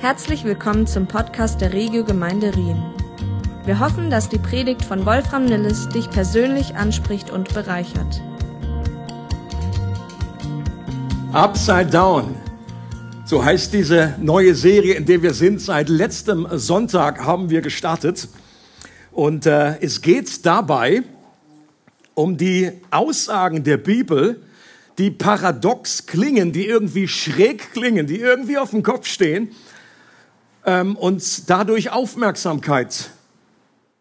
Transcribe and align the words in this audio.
Herzlich 0.00 0.44
willkommen 0.44 0.86
zum 0.86 1.08
Podcast 1.08 1.60
der 1.60 1.72
Regio 1.72 2.04
Gemeinde 2.04 2.54
Rien. 2.54 2.80
Wir 3.64 3.80
hoffen, 3.80 4.10
dass 4.10 4.28
die 4.28 4.38
Predigt 4.38 4.84
von 4.84 5.04
Wolfram 5.04 5.46
Nilles 5.46 5.88
dich 5.88 6.08
persönlich 6.08 6.76
anspricht 6.76 7.30
und 7.30 7.52
bereichert. 7.52 8.22
Upside 11.32 11.86
Down. 11.86 12.36
So 13.24 13.44
heißt 13.44 13.72
diese 13.72 14.14
neue 14.20 14.54
Serie, 14.54 14.94
in 14.94 15.04
der 15.04 15.20
wir 15.20 15.34
sind. 15.34 15.60
Seit 15.60 15.88
letztem 15.88 16.46
Sonntag 16.52 17.24
haben 17.24 17.50
wir 17.50 17.60
gestartet. 17.60 18.28
Und 19.10 19.46
äh, 19.46 19.80
es 19.80 20.00
geht 20.00 20.46
dabei 20.46 21.02
um 22.14 22.36
die 22.36 22.70
Aussagen 22.92 23.64
der 23.64 23.78
Bibel, 23.78 24.40
die 24.96 25.10
paradox 25.10 26.06
klingen, 26.06 26.52
die 26.52 26.66
irgendwie 26.66 27.08
schräg 27.08 27.72
klingen, 27.72 28.06
die 28.06 28.20
irgendwie 28.20 28.58
auf 28.58 28.70
dem 28.70 28.84
Kopf 28.84 29.08
stehen 29.08 29.50
ähm, 30.68 30.96
und 30.96 31.48
dadurch 31.48 31.90
Aufmerksamkeit 31.90 33.10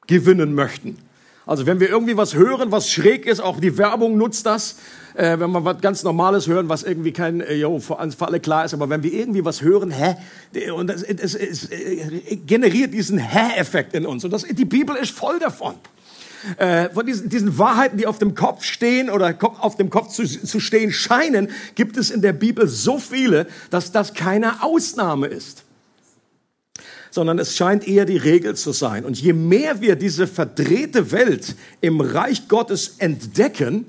gewinnen 0.05 0.53
möchten. 0.53 0.97
Also 1.45 1.65
wenn 1.65 1.79
wir 1.79 1.87
irgendwie 1.87 2.17
was 2.17 2.35
hören, 2.35 2.73
was 2.73 2.91
schräg 2.91 3.25
ist, 3.25 3.39
auch 3.39 3.61
die 3.61 3.77
Werbung 3.77 4.17
nutzt 4.17 4.45
das, 4.45 4.75
äh, 5.15 5.39
wenn 5.39 5.49
wir 5.51 5.63
was 5.63 5.79
ganz 5.79 6.03
Normales 6.03 6.47
hören, 6.47 6.67
was 6.67 6.83
irgendwie 6.83 7.13
kein, 7.13 7.39
äh, 7.39 7.53
jo, 7.55 7.79
für, 7.79 7.95
für 8.11 8.27
alle 8.27 8.41
klar 8.41 8.65
ist, 8.65 8.73
aber 8.73 8.89
wenn 8.89 9.01
wir 9.01 9.13
irgendwie 9.13 9.45
was 9.45 9.61
hören, 9.61 9.91
hä, 9.91 10.17
und 10.71 10.89
es, 10.89 11.03
es, 11.03 11.35
es, 11.35 11.69
es 11.69 12.37
generiert 12.45 12.93
diesen 12.93 13.17
Hä-Effekt 13.17 13.93
in 13.93 14.05
uns. 14.05 14.25
Und 14.25 14.31
das, 14.31 14.43
die 14.43 14.65
Bibel 14.65 14.97
ist 14.97 15.11
voll 15.11 15.39
davon. 15.39 15.75
Äh, 16.57 16.89
von 16.89 17.05
diesen, 17.05 17.29
diesen 17.29 17.57
Wahrheiten, 17.57 17.97
die 17.97 18.07
auf 18.07 18.19
dem 18.19 18.35
Kopf 18.35 18.63
stehen 18.63 19.09
oder 19.09 19.37
auf 19.59 19.77
dem 19.77 19.89
Kopf 19.89 20.09
zu, 20.09 20.25
zu 20.25 20.59
stehen 20.59 20.91
scheinen, 20.91 21.49
gibt 21.75 21.95
es 21.95 22.11
in 22.11 22.21
der 22.21 22.33
Bibel 22.33 22.67
so 22.67 22.99
viele, 22.99 23.47
dass 23.69 23.93
das 23.93 24.13
keine 24.13 24.63
Ausnahme 24.63 25.27
ist 25.27 25.63
sondern 27.17 27.39
es 27.39 27.55
scheint 27.55 27.87
eher 27.87 28.05
die 28.05 28.17
Regel 28.17 28.55
zu 28.55 28.71
sein. 28.73 29.03
Und 29.03 29.19
je 29.19 29.33
mehr 29.33 29.81
wir 29.81 29.95
diese 29.95 30.27
verdrehte 30.27 31.11
Welt 31.11 31.55
im 31.81 31.99
Reich 31.99 32.47
Gottes 32.47 32.97
entdecken, 32.99 33.85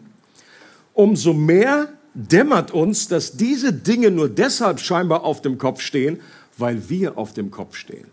umso 0.94 1.34
mehr 1.34 1.92
dämmert 2.14 2.70
uns, 2.70 3.06
dass 3.06 3.32
diese 3.32 3.74
Dinge 3.74 4.10
nur 4.10 4.30
deshalb 4.30 4.80
scheinbar 4.80 5.24
auf 5.24 5.42
dem 5.42 5.58
Kopf 5.58 5.82
stehen, 5.82 6.20
weil 6.56 6.88
wir 6.88 7.18
auf 7.18 7.34
dem 7.34 7.50
Kopf 7.50 7.76
stehen. 7.76 8.06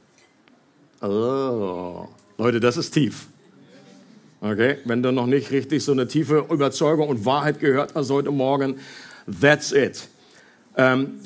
Oh, 1.02 2.09
Leute, 2.38 2.59
das 2.59 2.75
ist 2.75 2.91
tief. 2.91 3.27
Okay, 4.41 4.79
wenn 4.83 5.02
du 5.02 5.13
noch 5.13 5.27
nicht 5.27 5.50
richtig 5.50 5.81
so 5.81 5.94
eine 5.94 6.09
tiefe 6.09 6.45
Überzeugung 6.52 7.07
und 7.07 7.23
Wahrheit 7.23 7.61
gehört 7.61 7.95
hast 7.95 8.11
heute 8.11 8.31
Morgen, 8.31 8.75
that's 9.39 9.72
it. 9.72 10.09
Ähm, 10.75 11.22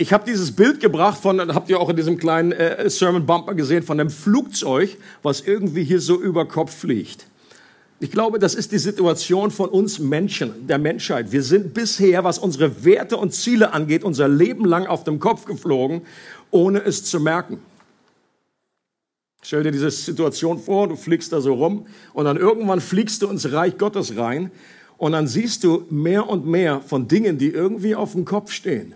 ich 0.00 0.14
habe 0.14 0.24
dieses 0.24 0.52
Bild 0.52 0.80
gebracht 0.80 1.20
von, 1.20 1.54
habt 1.54 1.68
ihr 1.68 1.78
auch 1.78 1.90
in 1.90 1.96
diesem 1.96 2.16
kleinen 2.16 2.52
äh, 2.52 2.88
Sermon 2.88 3.26
Bumper 3.26 3.52
gesehen, 3.52 3.82
von 3.82 4.00
einem 4.00 4.08
Flugzeug, 4.08 4.96
was 5.22 5.42
irgendwie 5.42 5.84
hier 5.84 6.00
so 6.00 6.18
über 6.18 6.48
Kopf 6.48 6.74
fliegt. 6.74 7.26
Ich 8.00 8.10
glaube, 8.10 8.38
das 8.38 8.54
ist 8.54 8.72
die 8.72 8.78
Situation 8.78 9.50
von 9.50 9.68
uns 9.68 9.98
Menschen, 9.98 10.66
der 10.66 10.78
Menschheit. 10.78 11.32
Wir 11.32 11.42
sind 11.42 11.74
bisher, 11.74 12.24
was 12.24 12.38
unsere 12.38 12.82
Werte 12.82 13.18
und 13.18 13.34
Ziele 13.34 13.74
angeht, 13.74 14.02
unser 14.02 14.26
Leben 14.26 14.64
lang 14.64 14.86
auf 14.86 15.04
dem 15.04 15.20
Kopf 15.20 15.44
geflogen, 15.44 16.00
ohne 16.50 16.82
es 16.82 17.04
zu 17.04 17.20
merken. 17.20 17.58
Stell 19.42 19.64
dir 19.64 19.70
diese 19.70 19.90
Situation 19.90 20.58
vor, 20.58 20.88
du 20.88 20.96
fliegst 20.96 21.30
da 21.30 21.42
so 21.42 21.52
rum 21.52 21.86
und 22.14 22.24
dann 22.24 22.38
irgendwann 22.38 22.80
fliegst 22.80 23.20
du 23.20 23.28
ins 23.28 23.52
Reich 23.52 23.76
Gottes 23.76 24.16
rein 24.16 24.50
und 24.96 25.12
dann 25.12 25.26
siehst 25.26 25.62
du 25.62 25.84
mehr 25.90 26.26
und 26.26 26.46
mehr 26.46 26.80
von 26.80 27.06
Dingen, 27.06 27.36
die 27.36 27.50
irgendwie 27.50 27.94
auf 27.94 28.12
dem 28.12 28.24
Kopf 28.24 28.50
stehen. 28.50 28.94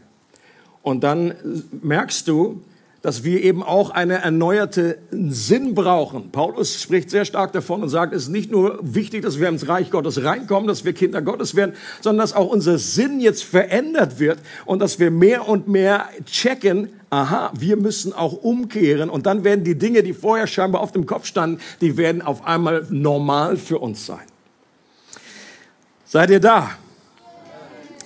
Und 0.84 1.02
dann 1.02 1.34
merkst 1.82 2.28
du, 2.28 2.60
dass 3.00 3.24
wir 3.24 3.42
eben 3.42 3.62
auch 3.62 3.90
eine 3.90 4.18
erneuerte 4.18 4.98
Sinn 5.10 5.74
brauchen. 5.74 6.30
Paulus 6.30 6.80
spricht 6.80 7.08
sehr 7.08 7.24
stark 7.24 7.52
davon 7.52 7.82
und 7.82 7.88
sagt, 7.88 8.14
es 8.14 8.24
ist 8.24 8.28
nicht 8.28 8.50
nur 8.50 8.78
wichtig, 8.82 9.22
dass 9.22 9.40
wir 9.40 9.48
ins 9.48 9.66
Reich 9.66 9.90
Gottes 9.90 10.24
reinkommen, 10.24 10.68
dass 10.68 10.84
wir 10.84 10.92
Kinder 10.92 11.22
Gottes 11.22 11.54
werden, 11.54 11.74
sondern 12.02 12.22
dass 12.22 12.34
auch 12.34 12.48
unser 12.48 12.78
Sinn 12.78 13.18
jetzt 13.18 13.44
verändert 13.44 14.18
wird 14.18 14.38
und 14.66 14.80
dass 14.80 14.98
wir 14.98 15.10
mehr 15.10 15.48
und 15.48 15.68
mehr 15.68 16.06
checken, 16.26 16.90
aha, 17.08 17.50
wir 17.58 17.76
müssen 17.76 18.12
auch 18.12 18.42
umkehren 18.42 19.08
und 19.08 19.24
dann 19.24 19.42
werden 19.42 19.64
die 19.64 19.78
Dinge, 19.78 20.02
die 20.02 20.12
vorher 20.12 20.46
scheinbar 20.46 20.82
auf 20.82 20.92
dem 20.92 21.06
Kopf 21.06 21.24
standen, 21.24 21.60
die 21.80 21.96
werden 21.96 22.20
auf 22.20 22.46
einmal 22.46 22.86
normal 22.90 23.56
für 23.56 23.78
uns 23.78 24.04
sein. 24.04 24.24
Seid 26.04 26.28
ihr 26.28 26.40
da? 26.40 26.70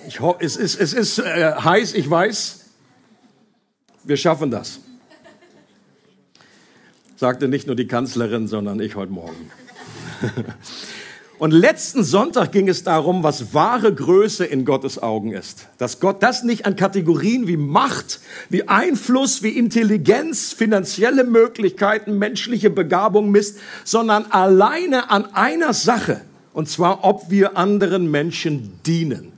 Ich 0.07 0.21
hoffe, 0.21 0.43
es 0.43 0.55
ist, 0.55 0.79
es 0.79 0.93
ist 0.93 1.19
äh, 1.19 1.53
heiß, 1.55 1.93
ich 1.93 2.09
weiß. 2.09 2.58
Wir 4.09 4.17
schaffen 4.17 4.49
das. 4.49 4.79
Sagte 7.15 7.47
nicht 7.47 7.67
nur 7.67 7.75
die 7.75 7.85
Kanzlerin, 7.85 8.47
sondern 8.47 8.79
ich 8.79 8.95
heute 8.95 9.11
Morgen. 9.11 9.51
Und 11.37 11.51
letzten 11.51 12.03
Sonntag 12.03 12.51
ging 12.51 12.67
es 12.69 12.81
darum, 12.81 13.21
was 13.21 13.53
wahre 13.53 13.93
Größe 13.93 14.45
in 14.45 14.65
Gottes 14.65 14.97
Augen 14.97 15.31
ist. 15.31 15.67
Dass 15.77 15.99
Gott 15.99 16.23
das 16.23 16.41
nicht 16.41 16.65
an 16.65 16.75
Kategorien 16.75 17.47
wie 17.47 17.55
Macht, 17.55 18.19
wie 18.49 18.67
Einfluss, 18.67 19.43
wie 19.43 19.55
Intelligenz, 19.55 20.53
finanzielle 20.53 21.23
Möglichkeiten, 21.23 22.17
menschliche 22.17 22.71
Begabung 22.71 23.29
misst, 23.29 23.59
sondern 23.83 24.25
alleine 24.31 25.11
an 25.11 25.35
einer 25.35 25.73
Sache. 25.73 26.21
Und 26.51 26.67
zwar, 26.67 27.03
ob 27.03 27.29
wir 27.29 27.57
anderen 27.57 28.09
Menschen 28.09 28.79
dienen. 28.87 29.33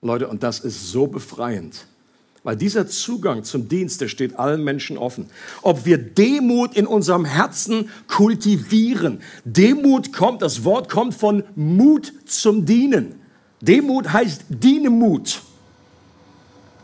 Leute, 0.00 0.26
und 0.26 0.42
das 0.42 0.58
ist 0.58 0.90
so 0.90 1.06
befreiend. 1.06 1.86
Weil 2.44 2.56
dieser 2.56 2.88
Zugang 2.88 3.44
zum 3.44 3.68
Dienst, 3.68 4.00
der 4.00 4.08
steht 4.08 4.38
allen 4.38 4.64
Menschen 4.64 4.98
offen. 4.98 5.26
Ob 5.62 5.84
wir 5.84 5.96
Demut 5.98 6.74
in 6.76 6.86
unserem 6.86 7.24
Herzen 7.24 7.90
kultivieren. 8.08 9.20
Demut 9.44 10.12
kommt, 10.12 10.42
das 10.42 10.64
Wort 10.64 10.88
kommt 10.88 11.14
von 11.14 11.44
Mut 11.54 12.12
zum 12.26 12.66
Dienen. 12.66 13.20
Demut 13.60 14.12
heißt 14.12 14.46
Dienemut. 14.48 15.42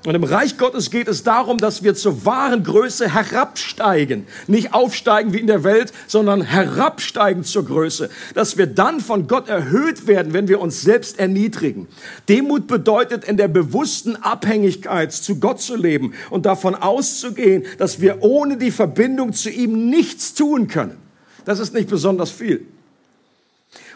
Und 0.09 0.15
im 0.15 0.25
Reich 0.25 0.57
Gottes 0.57 0.91
geht 0.91 1.07
es 1.07 1.23
darum, 1.23 1.59
dass 1.59 1.83
wir 1.83 1.95
zur 1.95 2.25
wahren 2.25 2.65
Größe 2.65 3.13
herabsteigen. 3.13 4.27
Nicht 4.47 4.73
aufsteigen 4.73 5.35
wie 5.35 5.39
in 5.39 5.47
der 5.47 5.65
Welt, 5.65 5.93
sondern 6.07 6.41
herabsteigen 6.41 7.45
zur 7.45 7.67
Größe. 7.67 8.09
Dass 8.33 8.57
wir 8.57 8.67
dann 8.67 9.01
von 9.01 9.27
Gott 9.27 9.51
erhöht 9.51 10.07
werden, 10.07 10.33
wenn 10.33 10.49
wir 10.49 10.63
uns 10.63 10.81
selbst 10.81 11.19
erniedrigen. 11.19 11.89
Demut 12.27 12.69
bedeutet, 12.69 13.25
in 13.25 13.37
der 13.37 13.49
bewussten 13.49 14.17
Abhängigkeit 14.17 15.13
zu 15.13 15.41
Gott 15.41 15.61
zu 15.61 15.77
leben 15.77 16.15
und 16.31 16.47
davon 16.47 16.75
auszugehen, 16.75 17.67
dass 17.77 18.01
wir 18.01 18.23
ohne 18.23 18.57
die 18.57 18.71
Verbindung 18.71 19.35
zu 19.35 19.51
ihm 19.51 19.91
nichts 19.91 20.33
tun 20.33 20.69
können. 20.69 20.97
Das 21.45 21.59
ist 21.59 21.75
nicht 21.75 21.91
besonders 21.91 22.31
viel. 22.31 22.67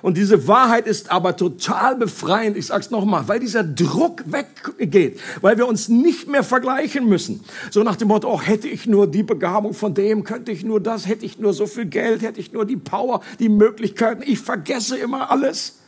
Und 0.02 0.16
diese 0.16 0.48
Wahrheit 0.48 0.86
ist 0.88 1.10
aber 1.12 1.36
total 1.36 1.96
befreiend. 1.96 2.56
Ich 2.56 2.66
sag's 2.66 2.90
nochmal, 2.90 3.28
weil 3.28 3.38
dieser 3.38 3.62
Druck 3.62 4.24
weggeht, 4.26 5.20
weil 5.40 5.56
wir 5.56 5.68
uns 5.68 5.88
nicht 5.88 6.28
mehr 6.28 6.42
vergleichen 6.42 7.08
müssen. 7.08 7.44
So 7.70 7.84
nach 7.84 7.96
dem 7.96 8.08
Motto, 8.08 8.28
oh, 8.28 8.40
hätte 8.40 8.68
ich 8.68 8.86
nur 8.86 9.06
die 9.06 9.22
Begabung 9.22 9.74
von 9.74 9.94
dem, 9.94 10.24
könnte 10.24 10.50
ich 10.50 10.64
nur 10.64 10.80
das, 10.80 11.06
hätte 11.06 11.24
ich 11.24 11.38
nur 11.38 11.52
so 11.52 11.66
viel 11.66 11.86
Geld, 11.86 12.22
hätte 12.22 12.40
ich 12.40 12.52
nur 12.52 12.66
die 12.66 12.76
Power, 12.76 13.22
die 13.38 13.48
Möglichkeiten. 13.48 14.22
Ich 14.26 14.40
vergesse 14.40 14.96
immer 14.98 15.30
alles. 15.30 15.78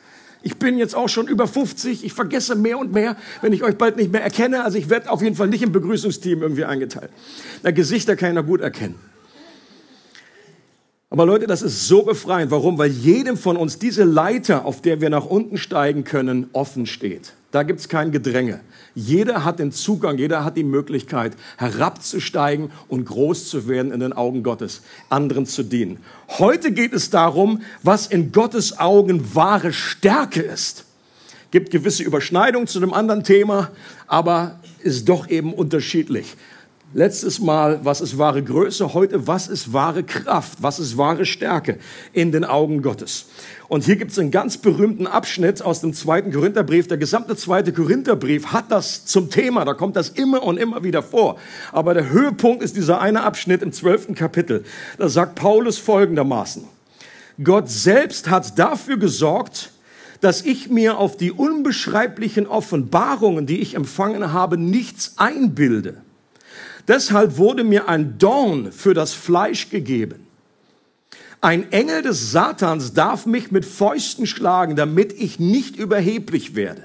Ich 0.43 0.59
bin 0.59 0.79
jetzt 0.79 0.95
auch 0.95 1.09
schon 1.09 1.27
über 1.27 1.49
50. 1.49 2.05
Ich 2.05 2.13
vergesse 2.13 2.55
mehr 2.55 2.79
und 2.79 2.93
mehr, 2.93 3.17
wenn 3.41 3.53
ich 3.53 3.65
euch 3.65 3.77
bald 3.77 3.97
nicht 3.97 4.13
mehr 4.13 4.23
erkenne. 4.23 4.63
Also 4.63 4.79
ich 4.79 4.91
werde 4.91 5.11
auf 5.11 5.23
jeden 5.23 5.37
Fall 5.37 5.49
nicht 5.49 5.63
im 5.63 5.73
Begrüßungsteam 5.73 6.43
irgendwie 6.43 6.65
eingeteilt. 6.65 7.11
Na, 7.63 7.71
Gesichter 7.71 8.15
noch 8.33 8.47
gut 8.47 8.61
erkennen. 8.61 8.95
Aber 11.15 11.27
Leute, 11.27 11.47
das 11.47 11.63
ist 11.63 11.87
so 11.87 12.03
befreiend. 12.03 12.51
Warum? 12.51 12.77
Weil 12.77 12.91
jedem 12.91 13.37
von 13.37 13.57
uns 13.57 13.79
diese 13.79 14.03
Leiter, 14.03 14.65
auf 14.65 14.83
der 14.83 15.01
wir 15.01 15.11
nach 15.11 15.27
unten 15.27 15.59
steigen 15.59 16.03
können, 16.03 16.49
offen 16.53 16.87
steht. 16.87 17.35
Da 17.53 17.63
gibt's 17.63 17.89
kein 17.89 18.11
Gedränge. 18.11 18.59
Jeder 18.97 19.45
hat 19.45 19.61
den 19.61 19.71
Zugang, 19.71 20.19
jeder 20.19 20.45
hat 20.45 20.57
die 20.57 20.65
Möglichkeit, 20.65 21.35
herabzusteigen 21.57 22.73
und 22.89 23.05
groß 23.05 23.49
zu 23.49 23.69
werden 23.69 23.93
in 23.93 24.01
den 24.01 24.13
Augen 24.13 24.43
Gottes, 24.43 24.83
anderen 25.09 25.47
zu 25.47 25.63
dienen. 25.63 25.99
Heute 26.31 26.73
geht 26.73 26.93
es 26.93 27.11
darum, 27.11 27.63
was 27.85 28.09
in 28.09 28.33
Gottes 28.33 28.81
Augen 28.81 29.37
wahre 29.37 29.73
Stärke 29.73 30.43
ist. 30.43 30.85
Gibt 31.53 31.71
gewisse 31.71 32.03
Überschneidungen 32.03 32.67
zu 32.67 32.81
einem 32.81 32.93
anderen 32.93 33.23
Thema, 33.23 33.71
aber 34.09 34.59
ist 34.83 35.09
doch 35.09 35.29
eben 35.29 35.55
unterschiedlich. 35.55 36.35
Letztes 36.97 37.41
Mal, 37.41 37.81
was 37.83 38.01
ist 38.01 38.19
wahre 38.19 38.41
Größe? 38.41 38.95
Heute, 38.95 39.27
was 39.27 39.49
ist 39.49 39.73
wahre 39.73 40.05
Kraft? 40.05 40.59
Was 40.63 40.79
ist 40.79 40.97
wahre 40.97 41.27
Stärke 41.27 41.79
in 42.13 42.31
den 42.31 42.45
Augen 42.45 42.83
Gottes? 42.83 43.27
Und 43.67 43.83
hier 43.83 43.97
gibt 43.97 44.13
es 44.13 44.19
einen 44.21 44.31
ganz 44.31 44.59
berühmten 44.59 45.09
Abschnitt 45.09 45.61
aus 45.61 45.81
dem 45.81 45.93
zweiten 45.93 46.31
Korintherbrief. 46.31 46.87
Der 46.87 46.97
gesamte 46.97 47.35
zweite 47.35 47.73
Korintherbrief 47.73 48.53
hat 48.53 48.71
das 48.71 49.07
zum 49.07 49.29
Thema. 49.29 49.65
Da 49.65 49.75
kommt 49.75 49.97
das 49.97 50.11
immer 50.11 50.45
und 50.45 50.57
immer 50.57 50.85
wieder 50.85 51.03
vor. 51.03 51.37
Aber 51.73 51.95
der 51.95 52.11
Höhepunkt 52.11 52.63
ist 52.63 52.77
dieser 52.77 53.01
eine 53.01 53.25
Abschnitt 53.25 53.63
im 53.63 53.73
zwölften 53.73 54.15
Kapitel. 54.15 54.63
Da 54.97 55.09
sagt 55.09 55.35
Paulus 55.35 55.79
folgendermaßen. 55.79 56.63
Gott 57.43 57.69
selbst 57.69 58.31
hat 58.31 58.57
dafür 58.57 58.99
gesorgt, 58.99 59.73
dass 60.21 60.43
ich 60.43 60.71
mir 60.71 60.97
auf 60.99 61.17
die 61.17 61.33
unbeschreiblichen 61.33 62.47
Offenbarungen, 62.47 63.47
die 63.47 63.61
ich 63.61 63.75
empfangen 63.75 64.33
habe, 64.33 64.57
nichts 64.57 65.15
einbilde 65.17 66.04
Deshalb 66.89 67.39
wurde 67.39 67.65
mir 67.65 67.89
ein 67.89 68.19
Dorn 68.19 68.73
für 68.73 68.95
das 68.95 69.13
Fleisch 69.15 69.71
gegeben. 69.71 70.27
Ein 71.41 71.73
Engel 71.73 72.03
des 72.03 72.33
Satans 72.33 72.95
darf 72.95 73.27
mich 73.27 73.51
mit 73.51 73.65
Fäusten 73.65 74.27
schlagen, 74.27 74.77
damit 74.77 75.13
ich 75.13 75.39
nicht 75.39 75.77
überheblich 75.77 76.55
werde. 76.55 76.83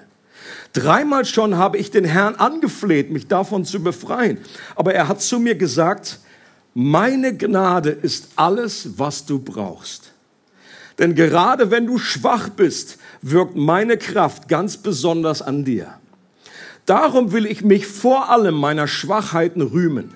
Dreimal 0.74 1.26
schon 1.26 1.58
habe 1.58 1.78
ich 1.78 1.92
den 1.92 2.06
Herrn 2.06 2.36
angefleht, 2.36 3.10
mich 3.10 3.28
davon 3.28 3.66
zu 3.66 3.82
befreien. 3.82 4.38
Aber 4.76 4.94
er 4.94 5.08
hat 5.08 5.22
zu 5.22 5.40
mir 5.40 5.56
gesagt, 5.56 6.20
meine 6.74 7.36
Gnade 7.36 7.90
ist 7.90 8.30
alles, 8.36 8.98
was 8.98 9.26
du 9.26 9.40
brauchst. 9.40 10.12
Denn 11.00 11.16
gerade 11.16 11.72
wenn 11.72 11.88
du 11.88 11.98
schwach 11.98 12.50
bist, 12.50 12.98
wirkt 13.22 13.56
meine 13.56 13.98
Kraft 13.98 14.48
ganz 14.48 14.78
besonders 14.78 15.42
an 15.42 15.64
dir. 15.64 15.94
Darum 16.90 17.34
will 17.34 17.46
ich 17.46 17.64
mich 17.64 17.86
vor 17.86 18.30
allem 18.30 18.56
meiner 18.56 18.88
Schwachheiten 18.88 19.62
rühmen. 19.62 20.16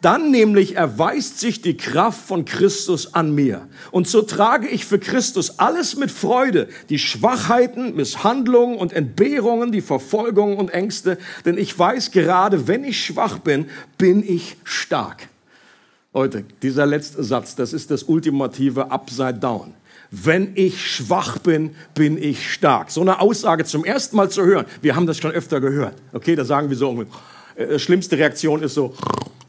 Dann 0.00 0.30
nämlich 0.30 0.76
erweist 0.76 1.38
sich 1.40 1.60
die 1.60 1.76
Kraft 1.76 2.26
von 2.26 2.46
Christus 2.46 3.12
an 3.12 3.34
mir. 3.34 3.68
Und 3.90 4.08
so 4.08 4.22
trage 4.22 4.66
ich 4.66 4.86
für 4.86 4.98
Christus 4.98 5.58
alles 5.58 5.96
mit 5.96 6.10
Freude, 6.10 6.70
die 6.88 6.98
Schwachheiten, 6.98 7.96
Misshandlungen 7.96 8.78
und 8.78 8.94
Entbehrungen, 8.94 9.72
die 9.72 9.82
Verfolgungen 9.82 10.56
und 10.56 10.70
Ängste, 10.70 11.18
denn 11.44 11.58
ich 11.58 11.78
weiß 11.78 12.12
gerade, 12.12 12.66
wenn 12.66 12.82
ich 12.82 13.04
schwach 13.04 13.38
bin, 13.38 13.66
bin 13.98 14.26
ich 14.26 14.56
stark. 14.64 15.28
Leute, 16.14 16.46
dieser 16.62 16.86
letzte 16.86 17.22
Satz, 17.22 17.56
das 17.56 17.74
ist 17.74 17.90
das 17.90 18.04
ultimative 18.04 18.90
Upside 18.90 19.34
Down. 19.34 19.74
Wenn 20.10 20.52
ich 20.56 20.94
schwach 20.94 21.38
bin, 21.38 21.76
bin 21.94 22.20
ich 22.20 22.52
stark. 22.52 22.90
So 22.90 23.00
eine 23.00 23.20
Aussage 23.20 23.64
zum 23.64 23.84
ersten 23.84 24.16
Mal 24.16 24.28
zu 24.28 24.44
hören. 24.44 24.66
Wir 24.82 24.96
haben 24.96 25.06
das 25.06 25.18
schon 25.18 25.30
öfter 25.30 25.60
gehört. 25.60 25.94
Okay, 26.12 26.34
da 26.34 26.44
sagen 26.44 26.68
wir 26.68 26.76
so, 26.76 27.04
äh, 27.54 27.78
schlimmste 27.78 28.18
Reaktion 28.18 28.62
ist 28.62 28.74
so, 28.74 28.94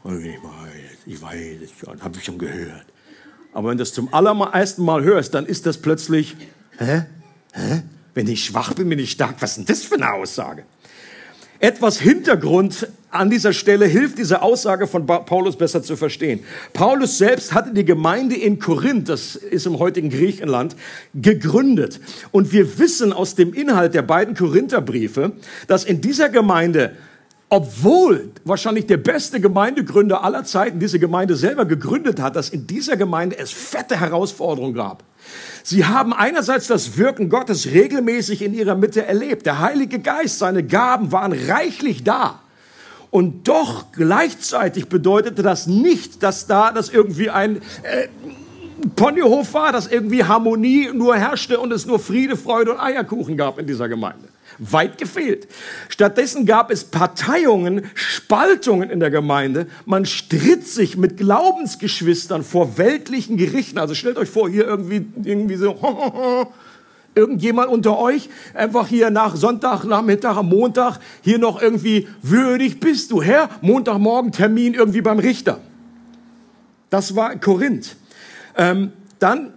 ich 0.04 0.10
weiß, 0.10 0.98
ich 1.06 1.22
weiß 1.22 1.56
es 1.64 1.70
schon, 1.78 2.00
habe 2.02 2.16
ich 2.16 2.24
schon 2.24 2.38
gehört. 2.38 2.86
Aber 3.52 3.70
wenn 3.70 3.76
du 3.76 3.82
das 3.82 3.92
zum 3.92 4.12
allerersten 4.14 4.84
Mal 4.84 5.02
hörst, 5.02 5.34
dann 5.34 5.46
ist 5.46 5.66
das 5.66 5.78
plötzlich, 5.78 6.36
hä? 6.78 7.04
Hä? 7.52 7.82
Wenn 8.14 8.28
ich 8.28 8.44
schwach 8.44 8.72
bin, 8.74 8.88
bin 8.88 8.98
ich 8.98 9.10
stark. 9.10 9.36
Was 9.40 9.50
ist 9.50 9.56
denn 9.58 9.66
das 9.66 9.82
für 9.82 9.96
eine 9.96 10.12
Aussage? 10.12 10.64
Etwas 11.62 12.00
Hintergrund 12.00 12.88
an 13.12 13.30
dieser 13.30 13.52
Stelle 13.52 13.86
hilft 13.86 14.18
diese 14.18 14.42
Aussage 14.42 14.88
von 14.88 15.06
Paulus 15.06 15.54
besser 15.54 15.80
zu 15.80 15.94
verstehen. 15.94 16.40
Paulus 16.72 17.18
selbst 17.18 17.54
hatte 17.54 17.72
die 17.72 17.84
Gemeinde 17.84 18.34
in 18.34 18.58
Korinth, 18.58 19.08
das 19.08 19.36
ist 19.36 19.66
im 19.66 19.78
heutigen 19.78 20.10
Griechenland, 20.10 20.74
gegründet. 21.14 22.00
Und 22.32 22.52
wir 22.52 22.80
wissen 22.80 23.12
aus 23.12 23.36
dem 23.36 23.54
Inhalt 23.54 23.94
der 23.94 24.02
beiden 24.02 24.34
Korintherbriefe, 24.34 25.34
dass 25.68 25.84
in 25.84 26.00
dieser 26.00 26.30
Gemeinde 26.30 26.96
obwohl 27.48 28.32
wahrscheinlich 28.44 28.86
der 28.86 28.96
beste 28.96 29.38
Gemeindegründer 29.38 30.24
aller 30.24 30.42
Zeiten 30.42 30.80
diese 30.80 30.98
Gemeinde 30.98 31.36
selber 31.36 31.64
gegründet 31.64 32.18
hat, 32.18 32.34
dass 32.34 32.48
in 32.48 32.66
dieser 32.66 32.96
Gemeinde 32.96 33.38
es 33.38 33.52
fette 33.52 34.00
Herausforderungen 34.00 34.74
gab. 34.74 35.04
Sie 35.62 35.84
haben 35.84 36.12
einerseits 36.12 36.66
das 36.66 36.96
Wirken 36.96 37.28
Gottes 37.28 37.66
regelmäßig 37.66 38.42
in 38.42 38.54
ihrer 38.54 38.74
Mitte 38.74 39.06
erlebt. 39.06 39.46
Der 39.46 39.60
Heilige 39.60 40.00
Geist, 40.00 40.38
seine 40.38 40.64
Gaben 40.64 41.12
waren 41.12 41.32
reichlich 41.32 42.04
da. 42.04 42.40
Und 43.10 43.46
doch 43.46 43.92
gleichzeitig 43.92 44.88
bedeutete 44.88 45.42
das 45.42 45.66
nicht, 45.66 46.22
dass 46.22 46.46
da 46.46 46.72
das 46.72 46.88
irgendwie 46.88 47.28
ein 47.28 47.58
äh, 47.82 48.08
Ponyhof 48.96 49.54
war, 49.54 49.70
dass 49.70 49.86
irgendwie 49.86 50.24
Harmonie 50.24 50.90
nur 50.92 51.16
herrschte 51.16 51.60
und 51.60 51.72
es 51.72 51.86
nur 51.86 51.98
Friede, 51.98 52.36
Freude 52.36 52.72
und 52.72 52.80
Eierkuchen 52.80 53.36
gab 53.36 53.58
in 53.58 53.66
dieser 53.66 53.88
Gemeinde. 53.88 54.28
Weit 54.70 54.98
gefehlt. 54.98 55.48
Stattdessen 55.88 56.46
gab 56.46 56.70
es 56.70 56.84
Parteiungen, 56.84 57.90
Spaltungen 57.94 58.90
in 58.90 59.00
der 59.00 59.10
Gemeinde. 59.10 59.66
Man 59.86 60.06
stritt 60.06 60.66
sich 60.66 60.96
mit 60.96 61.16
Glaubensgeschwistern 61.16 62.44
vor 62.44 62.78
weltlichen 62.78 63.36
Gerichten. 63.36 63.78
Also 63.78 63.94
stellt 63.94 64.18
euch 64.18 64.28
vor, 64.28 64.48
hier 64.48 64.66
irgendwie, 64.66 65.04
irgendwie 65.24 65.56
so, 65.56 65.76
irgendjemand 67.14 67.68
unter 67.68 67.98
euch, 67.98 68.28
einfach 68.54 68.86
hier 68.86 69.10
nach 69.10 69.36
Sonntag, 69.36 69.84
Nachmittag, 69.84 70.36
am 70.36 70.48
Montag, 70.48 70.98
hier 71.22 71.38
noch 71.38 71.60
irgendwie, 71.60 72.08
würdig 72.22 72.80
bist 72.80 73.10
du, 73.10 73.20
Herr? 73.20 73.50
Montagmorgen 73.60 74.32
Termin 74.32 74.74
irgendwie 74.74 75.02
beim 75.02 75.18
Richter. 75.18 75.60
Das 76.88 77.16
war 77.16 77.36
Korinth. 77.36 77.96
Ähm, 78.56 78.92
dann 79.18 79.54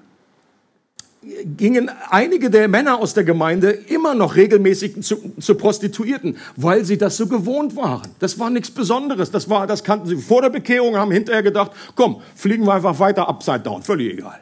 gingen 1.57 1.89
einige 2.09 2.49
der 2.49 2.67
Männer 2.67 2.99
aus 2.99 3.13
der 3.13 3.23
Gemeinde 3.23 3.71
immer 3.71 4.13
noch 4.13 4.35
regelmäßig 4.35 5.01
zu, 5.01 5.33
zu, 5.39 5.55
Prostituierten, 5.55 6.37
weil 6.55 6.85
sie 6.85 6.97
das 6.97 7.17
so 7.17 7.27
gewohnt 7.27 7.75
waren. 7.75 8.09
Das 8.19 8.39
war 8.39 8.49
nichts 8.49 8.71
Besonderes. 8.71 9.31
Das 9.31 9.49
war, 9.49 9.67
das 9.67 9.83
kannten 9.83 10.07
sie 10.07 10.17
vor 10.17 10.41
der 10.41 10.49
Bekehrung, 10.49 10.95
haben 10.97 11.11
hinterher 11.11 11.43
gedacht, 11.43 11.71
komm, 11.95 12.21
fliegen 12.35 12.65
wir 12.65 12.73
einfach 12.73 12.99
weiter 12.99 13.27
upside 13.27 13.61
down, 13.61 13.81
völlig 13.81 14.13
egal. 14.13 14.39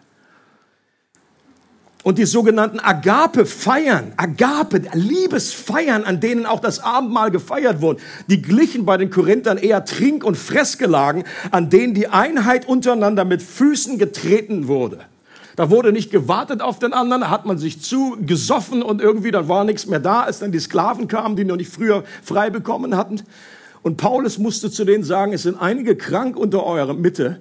Und 2.03 2.18
die 2.18 2.25
sogenannten 2.25 2.81
Agape-Feiern, 2.81 4.12
Agape, 4.18 4.81
Liebesfeiern, 4.94 6.03
an 6.03 6.19
denen 6.19 6.45
auch 6.45 6.59
das 6.59 6.79
Abendmahl 6.79 7.31
gefeiert 7.31 7.79
wurde, 7.79 8.01
die 8.27 8.41
glichen 8.41 8.86
bei 8.86 8.97
den 8.97 9.09
Korinthern 9.09 9.57
eher 9.57 9.86
Trink- 9.86 10.25
und 10.25 10.36
Fressgelagen, 10.36 11.24
an 11.51 11.69
denen 11.69 11.94
die 11.94 12.09
Einheit 12.09 12.68
untereinander 12.68 13.24
mit 13.24 13.41
Füßen 13.41 13.97
getreten 13.97 14.68
wurde. 14.68 15.06
Da 15.55 15.69
wurde 15.69 15.91
nicht 15.91 16.11
gewartet 16.11 16.61
auf 16.61 16.79
den 16.79 16.94
anderen, 16.94 17.21
da 17.21 17.29
hat 17.29 17.45
man 17.45 17.57
sich 17.57 17.81
zu 17.81 18.17
gesoffen 18.19 18.81
und 18.81 19.01
irgendwie, 19.01 19.31
dann 19.31 19.47
war 19.47 19.63
nichts 19.63 19.85
mehr 19.85 20.00
da, 20.00 20.21
als 20.21 20.39
dann 20.39 20.51
die 20.51 20.59
Sklaven 20.59 21.07
kamen, 21.07 21.35
die 21.35 21.45
noch 21.45 21.57
nicht 21.57 21.71
früher 21.71 22.03
frei 22.23 22.50
bekommen 22.50 22.97
hatten. 22.97 23.21
Und 23.83 23.97
Paulus 23.97 24.38
musste 24.38 24.71
zu 24.71 24.85
denen 24.85 25.03
sagen, 25.03 25.33
es 25.33 25.44
sind 25.44 25.61
einige 25.61 25.95
krank 25.95 26.38
unter 26.38 26.65
eurer 26.65 26.94
Mitte, 26.94 27.39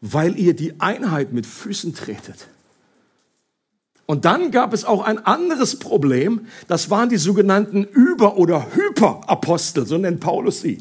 weil 0.00 0.38
ihr 0.38 0.54
die 0.54 0.80
Einheit 0.80 1.32
mit 1.32 1.46
Füßen 1.46 1.94
tretet. 1.94 2.48
Und 4.04 4.24
dann 4.24 4.50
gab 4.50 4.74
es 4.74 4.84
auch 4.84 5.02
ein 5.04 5.24
anderes 5.24 5.78
Problem, 5.78 6.46
das 6.66 6.90
waren 6.90 7.08
die 7.08 7.16
sogenannten 7.16 7.84
Über- 7.84 8.36
oder 8.36 8.66
Hyperapostel, 8.74 9.86
so 9.86 9.96
nennt 9.96 10.20
Paulus 10.20 10.60
sie. 10.60 10.78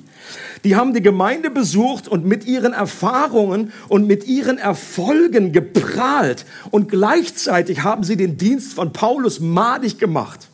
Die 0.63 0.75
haben 0.75 0.93
die 0.93 1.03
Gemeinde 1.03 1.51
besucht 1.51 2.07
und 2.07 2.25
mit 2.25 2.45
ihren 2.45 2.73
Erfahrungen 2.73 3.71
und 3.87 4.07
mit 4.07 4.27
ihren 4.27 4.57
Erfolgen 4.57 5.51
geprahlt 5.51 6.45
und 6.71 6.89
gleichzeitig 6.89 7.83
haben 7.83 8.03
sie 8.03 8.17
den 8.17 8.37
Dienst 8.37 8.73
von 8.73 8.91
Paulus 8.91 9.39
madig 9.39 9.99
gemacht. 9.99 10.49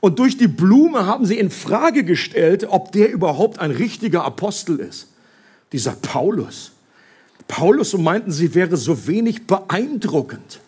Und 0.00 0.18
durch 0.18 0.36
die 0.36 0.48
Blume 0.48 1.06
haben 1.06 1.26
sie 1.26 1.38
in 1.38 1.50
Frage 1.50 2.04
gestellt, 2.04 2.66
ob 2.68 2.92
der 2.92 3.12
überhaupt 3.12 3.58
ein 3.58 3.70
richtiger 3.70 4.24
Apostel 4.24 4.80
ist. 4.80 5.08
Dieser 5.72 5.92
Paulus. 5.92 6.72
Paulus, 7.46 7.90
so 7.90 7.98
meinten 7.98 8.30
sie, 8.30 8.54
wäre 8.54 8.76
so 8.76 9.06
wenig 9.06 9.46
beeindruckend. 9.46 10.60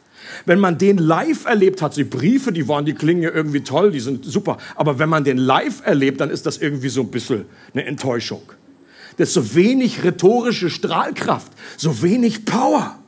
Wenn 0.44 0.58
man 0.58 0.78
den 0.78 0.98
live 0.98 1.44
erlebt 1.44 1.82
hat, 1.82 1.96
die 1.96 2.04
Briefe, 2.04 2.52
die 2.52 2.68
waren, 2.68 2.84
die 2.84 2.94
klingen 2.94 3.22
ja 3.22 3.30
irgendwie 3.30 3.62
toll, 3.62 3.90
die 3.90 4.00
sind 4.00 4.24
super. 4.24 4.58
Aber 4.74 4.98
wenn 4.98 5.08
man 5.08 5.24
den 5.24 5.38
live 5.38 5.82
erlebt, 5.84 6.20
dann 6.20 6.30
ist 6.30 6.46
das 6.46 6.58
irgendwie 6.58 6.88
so 6.88 7.02
ein 7.02 7.10
bisschen 7.10 7.46
eine 7.72 7.84
Enttäuschung. 7.84 8.42
Das 9.16 9.28
ist 9.28 9.34
so 9.34 9.54
wenig 9.54 10.04
rhetorische 10.04 10.70
Strahlkraft, 10.70 11.52
so 11.76 12.02
wenig 12.02 12.44
Power. 12.44 12.98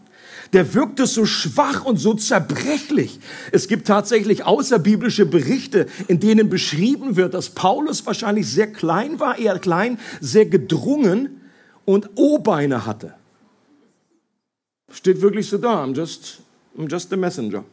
Der 0.54 0.72
wirkte 0.72 1.06
so 1.06 1.26
schwach 1.26 1.84
und 1.84 1.98
so 1.98 2.14
zerbrechlich. 2.14 3.20
Es 3.52 3.68
gibt 3.68 3.86
tatsächlich 3.86 4.44
außerbiblische 4.44 5.26
Berichte, 5.26 5.86
in 6.06 6.20
denen 6.20 6.48
beschrieben 6.48 7.16
wird, 7.16 7.34
dass 7.34 7.50
Paulus 7.50 8.06
wahrscheinlich 8.06 8.46
sehr 8.46 8.68
klein 8.68 9.20
war, 9.20 9.38
eher 9.38 9.58
klein, 9.58 9.98
sehr 10.20 10.46
gedrungen 10.46 11.42
und 11.84 12.08
O-Beine 12.14 12.86
hatte. 12.86 13.14
Steht 14.90 15.20
wirklich 15.20 15.48
so 15.48 15.58
da. 15.58 15.84
I'm 15.84 15.94
just 15.94 16.38
I'm 16.78 16.88
just 16.88 17.12
a 17.12 17.16
messenger. 17.16 17.64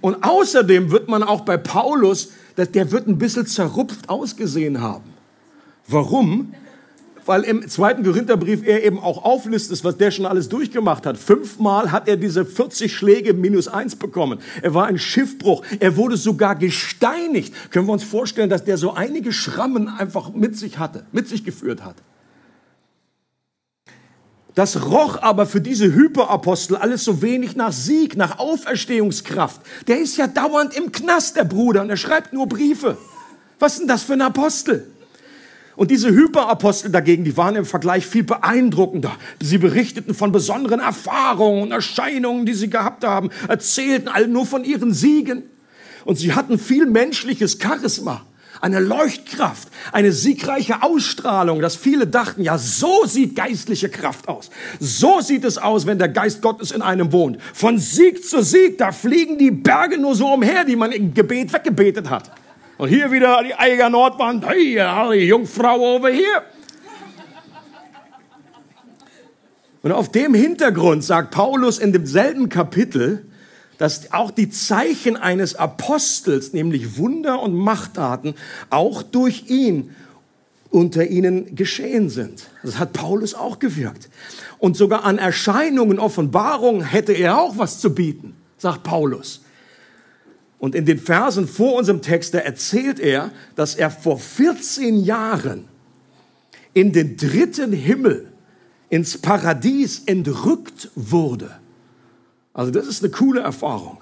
Und 0.00 0.22
außerdem 0.22 0.90
wird 0.90 1.08
man 1.08 1.22
auch 1.22 1.42
bei 1.42 1.56
Paulus, 1.56 2.30
der 2.56 2.92
wird 2.92 3.06
ein 3.06 3.18
bisschen 3.18 3.46
zerrupft 3.46 4.08
ausgesehen 4.08 4.80
haben. 4.80 5.04
Warum? 5.88 6.54
Weil 7.26 7.42
im 7.42 7.68
zweiten 7.68 8.02
Korintherbrief 8.02 8.66
er 8.66 8.82
eben 8.84 8.98
auch 8.98 9.24
auflistet, 9.24 9.84
was 9.84 9.96
der 9.96 10.10
schon 10.10 10.26
alles 10.26 10.48
durchgemacht 10.48 11.06
hat. 11.06 11.16
Fünfmal 11.16 11.92
hat 11.92 12.08
er 12.08 12.16
diese 12.16 12.44
40 12.44 12.94
Schläge 12.94 13.34
minus 13.34 13.68
eins 13.68 13.94
bekommen. 13.94 14.40
Er 14.62 14.74
war 14.74 14.86
ein 14.86 14.98
Schiffbruch. 14.98 15.62
Er 15.80 15.96
wurde 15.96 16.16
sogar 16.16 16.56
gesteinigt. 16.56 17.54
Können 17.70 17.86
wir 17.86 17.92
uns 17.92 18.04
vorstellen, 18.04 18.50
dass 18.50 18.64
der 18.64 18.78
so 18.78 18.94
einige 18.94 19.32
Schrammen 19.32 19.88
einfach 19.88 20.32
mit 20.34 20.56
sich 20.56 20.78
hatte, 20.78 21.04
mit 21.12 21.28
sich 21.28 21.44
geführt 21.44 21.84
hat. 21.84 21.96
Das 24.54 24.84
roch 24.84 25.22
aber 25.22 25.46
für 25.46 25.60
diese 25.60 25.94
Hyperapostel 25.94 26.76
alles 26.76 27.04
so 27.04 27.22
wenig 27.22 27.56
nach 27.56 27.72
Sieg, 27.72 28.16
nach 28.16 28.38
Auferstehungskraft. 28.38 29.60
Der 29.86 30.00
ist 30.00 30.16
ja 30.16 30.26
dauernd 30.26 30.76
im 30.76 30.90
Knast, 30.92 31.36
der 31.36 31.44
Bruder, 31.44 31.82
und 31.82 31.90
er 31.90 31.96
schreibt 31.96 32.32
nur 32.32 32.48
Briefe. 32.48 32.96
Was 33.58 33.74
ist 33.74 33.80
denn 33.80 33.88
das 33.88 34.02
für 34.02 34.14
ein 34.14 34.22
Apostel? 34.22 34.86
Und 35.76 35.90
diese 35.90 36.10
Hyperapostel 36.10 36.90
dagegen, 36.90 37.24
die 37.24 37.36
waren 37.36 37.56
im 37.56 37.64
Vergleich 37.64 38.06
viel 38.06 38.24
beeindruckender. 38.24 39.12
Sie 39.40 39.56
berichteten 39.56 40.14
von 40.14 40.32
besonderen 40.32 40.80
Erfahrungen 40.80 41.62
und 41.62 41.72
Erscheinungen, 41.72 42.44
die 42.44 42.54
sie 42.54 42.68
gehabt 42.68 43.04
haben, 43.04 43.30
erzählten 43.48 44.08
alle 44.08 44.28
nur 44.28 44.46
von 44.46 44.64
ihren 44.64 44.92
Siegen. 44.92 45.44
Und 46.04 46.16
sie 46.16 46.34
hatten 46.34 46.58
viel 46.58 46.86
menschliches 46.86 47.58
Charisma. 47.62 48.26
Eine 48.60 48.80
Leuchtkraft, 48.80 49.68
eine 49.92 50.12
siegreiche 50.12 50.82
Ausstrahlung, 50.82 51.60
dass 51.60 51.76
viele 51.76 52.06
dachten, 52.06 52.42
ja, 52.42 52.58
so 52.58 53.04
sieht 53.06 53.34
geistliche 53.34 53.88
Kraft 53.88 54.28
aus. 54.28 54.50
So 54.78 55.20
sieht 55.20 55.44
es 55.44 55.58
aus, 55.58 55.86
wenn 55.86 55.98
der 55.98 56.08
Geist 56.08 56.42
Gottes 56.42 56.70
in 56.70 56.82
einem 56.82 57.12
wohnt. 57.12 57.40
Von 57.54 57.78
Sieg 57.78 58.24
zu 58.24 58.42
Sieg, 58.42 58.78
da 58.78 58.92
fliegen 58.92 59.38
die 59.38 59.50
Berge 59.50 59.98
nur 59.98 60.14
so 60.14 60.32
umher, 60.32 60.64
die 60.64 60.76
man 60.76 60.92
im 60.92 61.14
Gebet 61.14 61.52
weggebetet 61.52 62.10
hat. 62.10 62.30
Und 62.76 62.88
hier 62.88 63.10
wieder 63.10 63.42
die 63.44 63.54
Eiger 63.54 63.90
Nordwand, 63.90 64.46
hey, 64.46 64.80
die 65.12 65.26
Jungfrau 65.26 65.96
over 65.96 66.10
hier. 66.10 66.42
Und 69.82 69.92
auf 69.92 70.12
dem 70.12 70.34
Hintergrund 70.34 71.04
sagt 71.04 71.30
Paulus 71.30 71.78
in 71.78 71.92
demselben 71.92 72.50
Kapitel, 72.50 73.29
dass 73.80 74.12
auch 74.12 74.30
die 74.30 74.50
Zeichen 74.50 75.16
eines 75.16 75.54
Apostels, 75.54 76.52
nämlich 76.52 76.98
Wunder 76.98 77.40
und 77.40 77.54
Machttaten, 77.54 78.34
auch 78.68 79.02
durch 79.02 79.48
ihn 79.48 79.96
unter 80.68 81.06
ihnen 81.06 81.56
geschehen 81.56 82.10
sind. 82.10 82.50
Das 82.62 82.78
hat 82.78 82.92
Paulus 82.92 83.32
auch 83.32 83.58
gewirkt. 83.58 84.10
Und 84.58 84.76
sogar 84.76 85.04
an 85.04 85.16
Erscheinungen, 85.16 85.98
Offenbarungen 85.98 86.82
hätte 86.82 87.14
er 87.14 87.38
auch 87.38 87.56
was 87.56 87.80
zu 87.80 87.94
bieten, 87.94 88.36
sagt 88.58 88.82
Paulus. 88.82 89.40
Und 90.58 90.74
in 90.74 90.84
den 90.84 90.98
Versen 90.98 91.48
vor 91.48 91.76
unserem 91.76 92.02
Text, 92.02 92.34
da 92.34 92.38
erzählt 92.40 93.00
er, 93.00 93.30
dass 93.56 93.76
er 93.76 93.90
vor 93.90 94.18
14 94.18 95.02
Jahren 95.04 95.64
in 96.74 96.92
den 96.92 97.16
dritten 97.16 97.72
Himmel, 97.72 98.30
ins 98.90 99.16
Paradies 99.16 100.02
entrückt 100.04 100.90
wurde. 100.94 101.56
Also 102.52 102.70
das 102.70 102.86
ist 102.86 103.02
eine 103.02 103.12
coole 103.12 103.40
Erfahrung. 103.40 103.98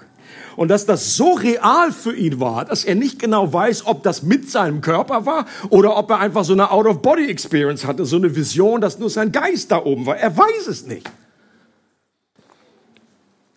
Und 0.55 0.67
dass 0.67 0.85
das 0.85 1.15
so 1.15 1.33
real 1.33 1.91
für 1.91 2.13
ihn 2.13 2.39
war, 2.39 2.65
dass 2.65 2.83
er 2.83 2.95
nicht 2.95 3.19
genau 3.19 3.53
weiß, 3.53 3.85
ob 3.85 4.03
das 4.03 4.23
mit 4.23 4.49
seinem 4.49 4.81
Körper 4.81 5.25
war 5.25 5.45
oder 5.69 5.95
ob 5.95 6.09
er 6.09 6.19
einfach 6.19 6.43
so 6.43 6.53
eine 6.53 6.71
Out-of-Body-Experience 6.71 7.85
hatte, 7.85 8.05
so 8.05 8.17
eine 8.17 8.35
Vision, 8.35 8.81
dass 8.81 8.99
nur 8.99 9.09
sein 9.09 9.31
Geist 9.31 9.71
da 9.71 9.83
oben 9.83 10.05
war. 10.05 10.17
Er 10.17 10.35
weiß 10.35 10.67
es 10.67 10.85
nicht. 10.85 11.09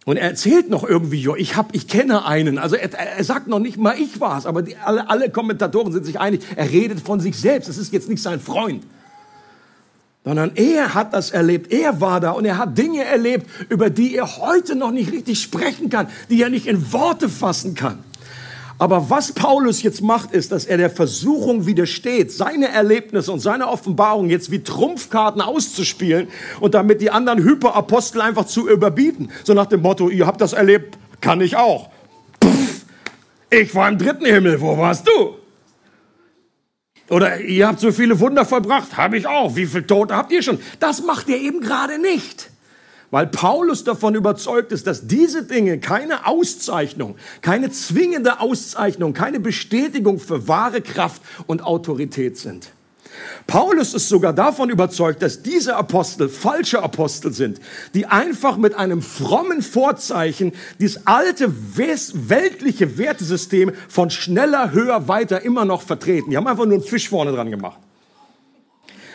Und 0.04 0.16
er 0.16 0.28
erzählt 0.28 0.68
noch 0.68 0.84
irgendwie, 0.84 1.20
jo, 1.20 1.34
ich 1.36 1.56
hab, 1.56 1.74
ich 1.74 1.88
kenne 1.88 2.24
einen. 2.24 2.58
Also 2.58 2.76
er, 2.76 2.92
er 2.92 3.24
sagt 3.24 3.46
noch 3.46 3.60
nicht 3.60 3.78
mal, 3.78 3.96
ich 3.98 4.20
war's, 4.20 4.46
aber 4.46 4.62
die, 4.62 4.76
alle, 4.76 5.08
alle 5.08 5.30
Kommentatoren 5.30 5.92
sind 5.92 6.04
sich 6.04 6.20
einig. 6.20 6.42
Er 6.56 6.70
redet 6.70 7.00
von 7.00 7.20
sich 7.20 7.36
selbst. 7.36 7.68
Es 7.68 7.78
ist 7.78 7.92
jetzt 7.92 8.08
nicht 8.08 8.22
sein 8.22 8.40
Freund 8.40 8.84
sondern 10.24 10.52
er 10.54 10.94
hat 10.94 11.12
das 11.14 11.30
erlebt. 11.30 11.72
Er 11.72 12.00
war 12.00 12.20
da 12.20 12.30
und 12.30 12.44
er 12.44 12.58
hat 12.58 12.78
Dinge 12.78 13.04
erlebt, 13.04 13.46
über 13.68 13.90
die 13.90 14.14
er 14.16 14.36
heute 14.36 14.76
noch 14.76 14.92
nicht 14.92 15.12
richtig 15.12 15.42
sprechen 15.42 15.90
kann, 15.90 16.08
die 16.30 16.40
er 16.42 16.48
nicht 16.48 16.66
in 16.66 16.92
Worte 16.92 17.28
fassen 17.28 17.74
kann. 17.74 17.98
Aber 18.78 19.10
was 19.10 19.32
Paulus 19.32 19.82
jetzt 19.82 20.02
macht, 20.02 20.32
ist, 20.32 20.50
dass 20.50 20.64
er 20.64 20.76
der 20.76 20.90
Versuchung 20.90 21.66
widersteht, 21.66 22.32
seine 22.32 22.68
Erlebnisse 22.68 23.30
und 23.30 23.38
seine 23.38 23.68
Offenbarung 23.68 24.28
jetzt 24.28 24.50
wie 24.50 24.62
Trumpfkarten 24.62 25.40
auszuspielen 25.40 26.28
und 26.58 26.74
damit 26.74 27.00
die 27.00 27.10
anderen 27.10 27.38
Hyperapostel 27.40 28.20
einfach 28.20 28.46
zu 28.46 28.68
überbieten. 28.68 29.30
So 29.44 29.54
nach 29.54 29.66
dem 29.66 29.82
Motto, 29.82 30.08
ihr 30.08 30.26
habt 30.26 30.40
das 30.40 30.52
erlebt, 30.52 30.98
kann 31.20 31.40
ich 31.40 31.56
auch. 31.56 31.90
Pff, 32.42 32.84
ich 33.50 33.74
war 33.74 33.88
im 33.88 33.98
dritten 33.98 34.24
Himmel, 34.24 34.60
wo 34.60 34.76
warst 34.76 35.06
du? 35.06 35.41
Oder 37.12 37.42
ihr 37.42 37.66
habt 37.68 37.78
so 37.78 37.92
viele 37.92 38.20
Wunder 38.20 38.46
vollbracht, 38.46 38.96
habe 38.96 39.18
ich 39.18 39.26
auch. 39.26 39.54
Wie 39.54 39.66
viele 39.66 39.86
Tote 39.86 40.16
habt 40.16 40.32
ihr 40.32 40.42
schon? 40.42 40.58
Das 40.80 41.02
macht 41.02 41.28
ihr 41.28 41.36
eben 41.36 41.60
gerade 41.60 41.98
nicht. 41.98 42.48
Weil 43.10 43.26
Paulus 43.26 43.84
davon 43.84 44.14
überzeugt 44.14 44.72
ist, 44.72 44.86
dass 44.86 45.06
diese 45.08 45.42
Dinge 45.42 45.78
keine 45.78 46.26
Auszeichnung, 46.26 47.16
keine 47.42 47.70
zwingende 47.70 48.40
Auszeichnung, 48.40 49.12
keine 49.12 49.40
Bestätigung 49.40 50.18
für 50.18 50.48
wahre 50.48 50.80
Kraft 50.80 51.20
und 51.46 51.62
Autorität 51.62 52.38
sind. 52.38 52.70
Paulus 53.46 53.94
ist 53.94 54.08
sogar 54.08 54.32
davon 54.32 54.70
überzeugt, 54.70 55.22
dass 55.22 55.42
diese 55.42 55.76
Apostel 55.76 56.28
falsche 56.28 56.82
Apostel 56.82 57.32
sind, 57.32 57.60
die 57.94 58.06
einfach 58.06 58.56
mit 58.56 58.74
einem 58.74 59.02
frommen 59.02 59.62
Vorzeichen 59.62 60.52
dieses 60.80 61.06
alte 61.06 61.52
weltliche 61.76 62.98
Wertesystem 62.98 63.72
von 63.88 64.10
schneller, 64.10 64.72
höher, 64.72 65.08
weiter 65.08 65.42
immer 65.42 65.64
noch 65.64 65.82
vertreten. 65.82 66.30
Die 66.30 66.36
haben 66.36 66.46
einfach 66.46 66.64
nur 66.64 66.74
einen 66.74 66.84
Fisch 66.84 67.08
vorne 67.08 67.32
dran 67.32 67.50
gemacht 67.50 67.78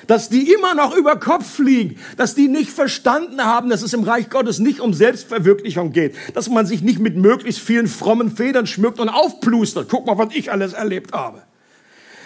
dass 0.08 0.30
die 0.30 0.52
immer 0.54 0.74
noch 0.74 0.96
über 0.96 1.18
Kopf 1.18 1.46
fliegen, 1.46 1.98
dass 2.16 2.34
die 2.34 2.48
nicht 2.48 2.72
verstanden 2.72 3.44
haben, 3.44 3.70
dass 3.70 3.82
es 3.82 3.94
im 3.94 4.04
Reich 4.04 4.30
Gottes 4.30 4.60
nicht 4.60 4.80
um 4.80 4.94
Selbstverwirklichung 4.94 5.92
geht, 5.92 6.16
dass 6.34 6.50
man 6.50 6.66
sich 6.66 6.82
nicht 6.82 7.00
mit 7.00 7.18
möglichst 7.18 7.62
vielen 7.62 7.88
frommen 7.88 8.32
Federn 8.32 8.68
schmückt 8.68 9.00
und 9.00 9.10
aufplustert. 9.10 9.88
Guck 9.90 10.06
mal, 10.06 10.18
was 10.18 10.34
ich 10.34 10.52
alles 10.52 10.72
erlebt 10.72 11.12
habe 11.12 11.44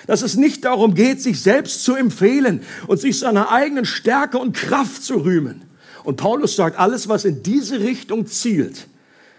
dass 0.07 0.21
es 0.21 0.35
nicht 0.35 0.65
darum 0.65 0.93
geht, 0.93 1.21
sich 1.21 1.41
selbst 1.41 1.83
zu 1.83 1.95
empfehlen 1.95 2.61
und 2.87 2.99
sich 2.99 3.19
seiner 3.19 3.51
eigenen 3.51 3.85
Stärke 3.85 4.37
und 4.37 4.55
Kraft 4.55 5.03
zu 5.03 5.17
rühmen. 5.17 5.63
Und 6.03 6.17
Paulus 6.17 6.55
sagt, 6.55 6.79
alles, 6.79 7.07
was 7.07 7.25
in 7.25 7.43
diese 7.43 7.79
Richtung 7.79 8.25
zielt, 8.25 8.87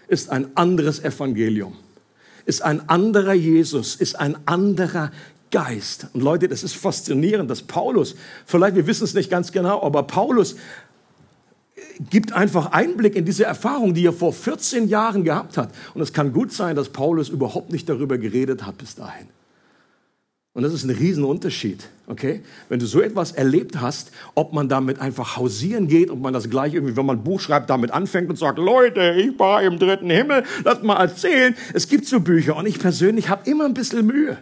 ist 0.07 0.29
ein 0.29 0.55
anderes 0.55 1.03
Evangelium, 1.03 1.75
ist 2.45 2.61
ein 2.61 2.87
anderer 2.89 3.33
Jesus, 3.33 3.95
ist 3.95 4.19
ein 4.19 4.37
anderer 4.45 5.11
Geist. 5.51 6.07
Und 6.13 6.21
Leute, 6.21 6.47
das 6.47 6.63
ist 6.63 6.75
faszinierend, 6.75 7.49
dass 7.49 7.61
Paulus, 7.61 8.15
vielleicht 8.45 8.75
wir 8.75 8.87
wissen 8.87 9.03
es 9.03 9.13
nicht 9.13 9.29
ganz 9.29 9.51
genau, 9.51 9.83
aber 9.83 10.03
Paulus 10.03 10.55
gibt 12.09 12.33
einfach 12.33 12.71
Einblick 12.71 13.15
in 13.15 13.25
diese 13.25 13.45
Erfahrung, 13.45 13.93
die 13.93 14.05
er 14.05 14.13
vor 14.13 14.33
14 14.33 14.87
Jahren 14.87 15.23
gehabt 15.23 15.57
hat. 15.57 15.69
Und 15.93 16.01
es 16.01 16.13
kann 16.13 16.33
gut 16.33 16.51
sein, 16.51 16.75
dass 16.75 16.89
Paulus 16.89 17.29
überhaupt 17.29 17.71
nicht 17.71 17.87
darüber 17.87 18.17
geredet 18.17 18.65
hat 18.65 18.77
bis 18.77 18.95
dahin. 18.95 19.27
Und 20.55 20.61
das 20.61 20.71
ist 20.71 20.83
ein 20.83 20.91
Riesenunterschied, 20.91 21.83
okay? 22.05 22.41
Wenn 22.69 22.77
du 22.79 22.85
so 22.85 23.01
etwas 23.01 23.31
erlebt 23.31 23.81
hast, 23.81 24.11
ob 24.35 24.53
man 24.53 24.69
damit 24.69 24.99
einfach 24.99 25.35
hausieren 25.35 25.87
geht 25.87 26.11
und 26.11 26.21
man 26.21 26.31
das 26.31 26.47
gleich 26.47 26.75
irgendwie, 26.75 26.95
wenn 26.95 27.07
man 27.07 27.17
ein 27.17 27.23
Buch 27.23 27.39
schreibt, 27.39 27.71
damit 27.71 27.89
anfängt 27.89 28.29
und 28.29 28.37
sagt, 28.37 28.59
Leute, 28.59 29.15
ich 29.17 29.37
war 29.39 29.63
im 29.63 29.79
dritten 29.79 30.11
Himmel, 30.11 30.43
lass 30.63 30.83
mal 30.83 30.97
erzählen. 30.97 31.55
Es 31.73 31.87
gibt 31.87 32.05
so 32.05 32.19
Bücher 32.19 32.55
und 32.55 32.67
ich 32.67 32.77
persönlich 32.77 33.29
habe 33.29 33.49
immer 33.49 33.65
ein 33.65 33.73
bisschen 33.73 34.05
Mühe. 34.05 34.37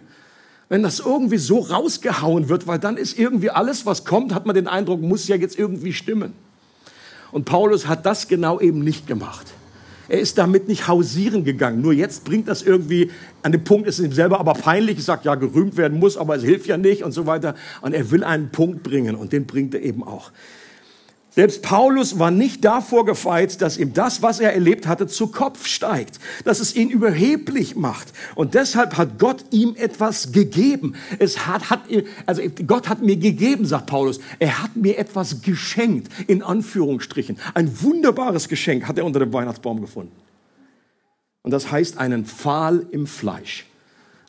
Wenn 0.68 0.82
das 0.82 1.00
irgendwie 1.00 1.38
so 1.38 1.60
rausgehauen 1.60 2.50
wird, 2.50 2.66
weil 2.66 2.78
dann 2.78 2.98
ist 2.98 3.18
irgendwie 3.18 3.48
alles, 3.48 3.86
was 3.86 4.04
kommt, 4.04 4.34
hat 4.34 4.44
man 4.44 4.54
den 4.54 4.66
Eindruck, 4.66 5.00
muss 5.00 5.28
ja 5.28 5.36
jetzt 5.36 5.58
irgendwie 5.58 5.94
stimmen. 5.94 6.34
Und 7.30 7.46
Paulus 7.46 7.86
hat 7.86 8.04
das 8.04 8.28
genau 8.28 8.60
eben 8.60 8.84
nicht 8.84 9.06
gemacht. 9.06 9.46
Er 10.12 10.20
ist 10.20 10.36
damit 10.36 10.68
nicht 10.68 10.88
hausieren 10.88 11.42
gegangen. 11.42 11.80
Nur 11.80 11.94
jetzt 11.94 12.26
bringt 12.26 12.46
das 12.46 12.60
irgendwie 12.60 13.10
an 13.42 13.50
den 13.50 13.64
Punkt, 13.64 13.88
ist 13.88 13.98
ihm 13.98 14.12
selber 14.12 14.40
aber 14.40 14.52
peinlich. 14.52 14.98
Er 14.98 15.02
sagt, 15.02 15.24
ja, 15.24 15.36
gerühmt 15.36 15.78
werden 15.78 15.98
muss, 15.98 16.18
aber 16.18 16.36
es 16.36 16.42
hilft 16.42 16.66
ja 16.66 16.76
nicht 16.76 17.02
und 17.02 17.12
so 17.12 17.24
weiter. 17.24 17.54
Und 17.80 17.94
er 17.94 18.10
will 18.10 18.22
einen 18.22 18.50
Punkt 18.50 18.82
bringen 18.82 19.14
und 19.14 19.32
den 19.32 19.46
bringt 19.46 19.72
er 19.74 19.80
eben 19.80 20.04
auch. 20.04 20.30
Selbst 21.34 21.62
Paulus 21.62 22.18
war 22.18 22.30
nicht 22.30 22.62
davor 22.62 23.06
gefeit, 23.06 23.62
dass 23.62 23.78
ihm 23.78 23.94
das, 23.94 24.20
was 24.20 24.38
er 24.38 24.52
erlebt 24.52 24.86
hatte, 24.86 25.06
zu 25.06 25.28
Kopf 25.28 25.66
steigt, 25.66 26.20
dass 26.44 26.60
es 26.60 26.76
ihn 26.76 26.90
überheblich 26.90 27.74
macht. 27.74 28.12
Und 28.34 28.52
deshalb 28.52 28.98
hat 28.98 29.18
Gott 29.18 29.46
ihm 29.50 29.74
etwas 29.76 30.32
gegeben. 30.32 30.94
Es 31.18 31.46
hat, 31.46 31.70
hat, 31.70 31.80
also 32.26 32.42
Gott 32.66 32.90
hat 32.90 33.00
mir 33.00 33.16
gegeben, 33.16 33.64
sagt 33.64 33.86
Paulus. 33.86 34.20
Er 34.40 34.62
hat 34.62 34.76
mir 34.76 34.98
etwas 34.98 35.40
geschenkt, 35.40 36.12
in 36.26 36.42
Anführungsstrichen. 36.42 37.38
Ein 37.54 37.80
wunderbares 37.80 38.50
Geschenk 38.50 38.86
hat 38.86 38.98
er 38.98 39.06
unter 39.06 39.20
dem 39.20 39.32
Weihnachtsbaum 39.32 39.80
gefunden. 39.80 40.14
Und 41.40 41.50
das 41.50 41.72
heißt 41.72 41.96
einen 41.96 42.26
Pfahl 42.26 42.86
im 42.90 43.06
Fleisch. 43.06 43.64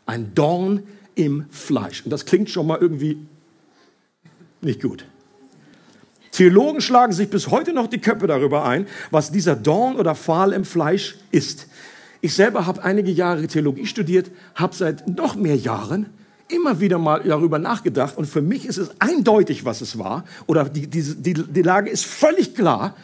Ein 0.05 0.33
Dorn 0.35 0.83
im 1.15 1.47
Fleisch. 1.49 2.05
Und 2.05 2.11
das 2.11 2.25
klingt 2.25 2.49
schon 2.49 2.65
mal 2.65 2.77
irgendwie 2.79 3.17
nicht 4.61 4.81
gut. 4.81 5.05
Theologen 6.33 6.81
schlagen 6.81 7.13
sich 7.13 7.29
bis 7.29 7.49
heute 7.49 7.73
noch 7.73 7.87
die 7.87 7.99
Köpfe 7.99 8.25
darüber 8.25 8.65
ein, 8.65 8.87
was 9.11 9.31
dieser 9.31 9.55
Dorn 9.55 9.95
oder 9.95 10.15
Pfahl 10.15 10.51
im 10.51 10.65
Fleisch 10.65 11.15
ist. 11.31 11.67
Ich 12.21 12.33
selber 12.33 12.65
habe 12.65 12.83
einige 12.83 13.11
Jahre 13.11 13.45
Theologie 13.47 13.85
studiert, 13.85 14.31
habe 14.55 14.73
seit 14.73 15.07
noch 15.07 15.35
mehr 15.35 15.55
Jahren 15.55 16.09
immer 16.47 16.79
wieder 16.79 16.97
mal 16.97 17.21
darüber 17.23 17.59
nachgedacht 17.59 18.17
und 18.17 18.25
für 18.25 18.41
mich 18.41 18.65
ist 18.65 18.77
es 18.77 18.89
eindeutig, 18.99 19.63
was 19.63 19.81
es 19.81 19.97
war 19.97 20.23
oder 20.47 20.65
die, 20.65 20.87
die, 20.87 21.03
die, 21.15 21.33
die 21.33 21.61
Lage 21.61 21.89
ist 21.89 22.05
völlig 22.05 22.55
klar. 22.55 22.95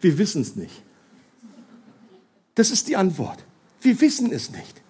Wir 0.00 0.16
wissen 0.16 0.42
es 0.42 0.54
nicht. 0.54 0.82
Das 2.54 2.70
ist 2.70 2.88
die 2.88 2.96
Antwort. 2.96 3.38
Wir 3.80 4.00
wissen 4.00 4.32
es 4.32 4.50
nicht. 4.50 4.82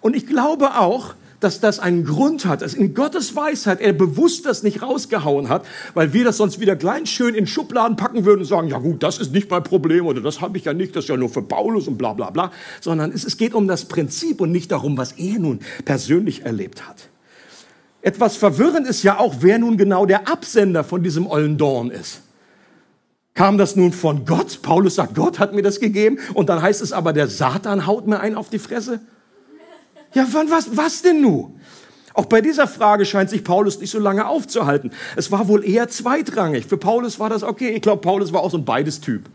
Und 0.00 0.16
ich 0.16 0.26
glaube 0.26 0.78
auch, 0.78 1.14
dass 1.40 1.60
das 1.60 1.78
einen 1.78 2.04
Grund 2.04 2.46
hat, 2.46 2.62
dass 2.62 2.74
in 2.74 2.94
Gottes 2.94 3.36
Weisheit 3.36 3.80
er 3.80 3.92
bewusst 3.92 4.46
das 4.46 4.62
nicht 4.62 4.82
rausgehauen 4.82 5.48
hat, 5.48 5.64
weil 5.94 6.12
wir 6.12 6.24
das 6.24 6.36
sonst 6.36 6.60
wieder 6.60 6.76
klein 6.76 7.06
schön 7.06 7.34
in 7.34 7.46
Schubladen 7.46 7.96
packen 7.96 8.24
würden 8.24 8.40
und 8.40 8.46
sagen, 8.46 8.68
ja 8.68 8.78
gut, 8.78 9.02
das 9.02 9.18
ist 9.18 9.32
nicht 9.32 9.50
mein 9.50 9.62
Problem 9.62 10.06
oder 10.06 10.20
das 10.20 10.40
habe 10.40 10.58
ich 10.58 10.64
ja 10.64 10.72
nicht, 10.72 10.96
das 10.96 11.04
ist 11.04 11.08
ja 11.08 11.16
nur 11.16 11.28
für 11.28 11.42
Paulus 11.42 11.88
und 11.88 11.98
bla 11.98 12.12
bla 12.12 12.30
bla, 12.30 12.50
sondern 12.80 13.12
es, 13.12 13.24
es 13.24 13.36
geht 13.36 13.54
um 13.54 13.68
das 13.68 13.86
Prinzip 13.86 14.40
und 14.40 14.52
nicht 14.52 14.72
darum, 14.72 14.96
was 14.96 15.12
er 15.12 15.38
nun 15.38 15.60
persönlich 15.84 16.44
erlebt 16.44 16.88
hat. 16.88 17.08
Etwas 18.02 18.36
verwirrend 18.36 18.86
ist 18.86 19.02
ja 19.02 19.18
auch, 19.18 19.36
wer 19.40 19.58
nun 19.58 19.76
genau 19.76 20.06
der 20.06 20.28
Absender 20.28 20.84
von 20.84 21.02
diesem 21.02 21.26
ollen 21.26 21.58
Dorn 21.58 21.90
ist. 21.90 22.22
Kam 23.34 23.58
das 23.58 23.76
nun 23.76 23.92
von 23.92 24.24
Gott? 24.24 24.62
Paulus 24.62 24.94
sagt, 24.94 25.14
Gott 25.14 25.38
hat 25.38 25.52
mir 25.52 25.62
das 25.62 25.78
gegeben 25.78 26.18
und 26.32 26.48
dann 26.48 26.62
heißt 26.62 26.80
es 26.80 26.92
aber, 26.92 27.12
der 27.12 27.28
Satan 27.28 27.86
haut 27.86 28.06
mir 28.06 28.20
einen 28.20 28.36
auf 28.36 28.48
die 28.48 28.58
Fresse? 28.58 29.00
Ja, 30.14 30.26
wann, 30.32 30.50
was, 30.50 30.76
was 30.76 31.02
denn 31.02 31.20
nun? 31.20 31.60
Auch 32.14 32.24
bei 32.24 32.40
dieser 32.40 32.66
Frage 32.66 33.04
scheint 33.04 33.28
sich 33.28 33.44
Paulus 33.44 33.78
nicht 33.78 33.90
so 33.90 33.98
lange 33.98 34.26
aufzuhalten. 34.26 34.90
Es 35.16 35.30
war 35.30 35.48
wohl 35.48 35.62
eher 35.62 35.88
zweitrangig. 35.88 36.64
Für 36.64 36.78
Paulus 36.78 37.20
war 37.20 37.28
das 37.28 37.42
okay. 37.42 37.70
Ich 37.70 37.82
glaube, 37.82 38.00
Paulus 38.00 38.32
war 38.32 38.40
auch 38.40 38.50
so 38.50 38.56
ein 38.56 38.64
Beides-Typ. 38.64 39.28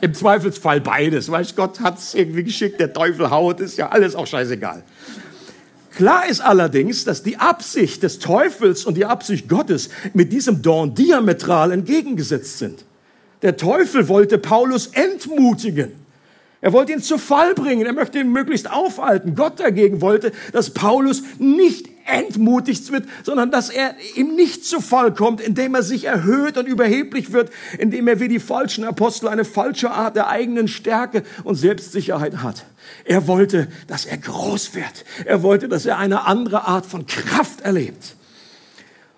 Im 0.00 0.14
Zweifelsfall 0.14 0.80
beides. 0.80 1.30
Weißt 1.30 1.54
Gott 1.54 1.80
hat 1.80 1.98
es 1.98 2.14
irgendwie 2.14 2.44
geschickt, 2.44 2.80
der 2.80 2.92
Teufel 2.92 3.30
haut, 3.30 3.60
ist 3.60 3.76
ja 3.76 3.90
alles 3.90 4.14
auch 4.14 4.26
scheißegal. 4.26 4.82
Klar 5.96 6.28
ist 6.28 6.40
allerdings, 6.40 7.04
dass 7.04 7.22
die 7.22 7.36
Absicht 7.36 8.02
des 8.02 8.18
Teufels 8.18 8.84
und 8.84 8.96
die 8.96 9.04
Absicht 9.04 9.48
Gottes 9.48 9.90
mit 10.12 10.32
diesem 10.32 10.60
Dorn 10.60 10.94
diametral 10.94 11.72
entgegengesetzt 11.72 12.58
sind. 12.58 12.84
Der 13.42 13.56
Teufel 13.56 14.08
wollte 14.08 14.38
Paulus 14.38 14.88
entmutigen. 14.88 16.03
Er 16.64 16.72
wollte 16.72 16.92
ihn 16.92 17.02
zu 17.02 17.18
Fall 17.18 17.52
bringen. 17.52 17.84
Er 17.84 17.92
möchte 17.92 18.18
ihn 18.18 18.32
möglichst 18.32 18.70
aufhalten. 18.70 19.34
Gott 19.34 19.60
dagegen 19.60 20.00
wollte, 20.00 20.32
dass 20.50 20.70
Paulus 20.70 21.22
nicht 21.38 21.90
entmutigt 22.06 22.90
wird, 22.90 23.04
sondern 23.22 23.50
dass 23.50 23.68
er 23.68 23.94
ihm 24.16 24.34
nicht 24.34 24.64
zu 24.64 24.80
Fall 24.80 25.12
kommt, 25.12 25.42
indem 25.42 25.74
er 25.74 25.82
sich 25.82 26.06
erhöht 26.06 26.56
und 26.56 26.66
überheblich 26.66 27.34
wird, 27.34 27.50
indem 27.78 28.08
er 28.08 28.18
wie 28.18 28.28
die 28.28 28.40
falschen 28.40 28.84
Apostel 28.84 29.28
eine 29.28 29.44
falsche 29.44 29.90
Art 29.90 30.16
der 30.16 30.28
eigenen 30.28 30.66
Stärke 30.66 31.22
und 31.44 31.56
Selbstsicherheit 31.56 32.42
hat. 32.42 32.64
Er 33.04 33.26
wollte, 33.26 33.68
dass 33.86 34.06
er 34.06 34.16
groß 34.16 34.74
wird. 34.74 35.04
Er 35.26 35.42
wollte, 35.42 35.68
dass 35.68 35.84
er 35.84 35.98
eine 35.98 36.24
andere 36.24 36.66
Art 36.66 36.86
von 36.86 37.04
Kraft 37.04 37.60
erlebt. 37.60 38.16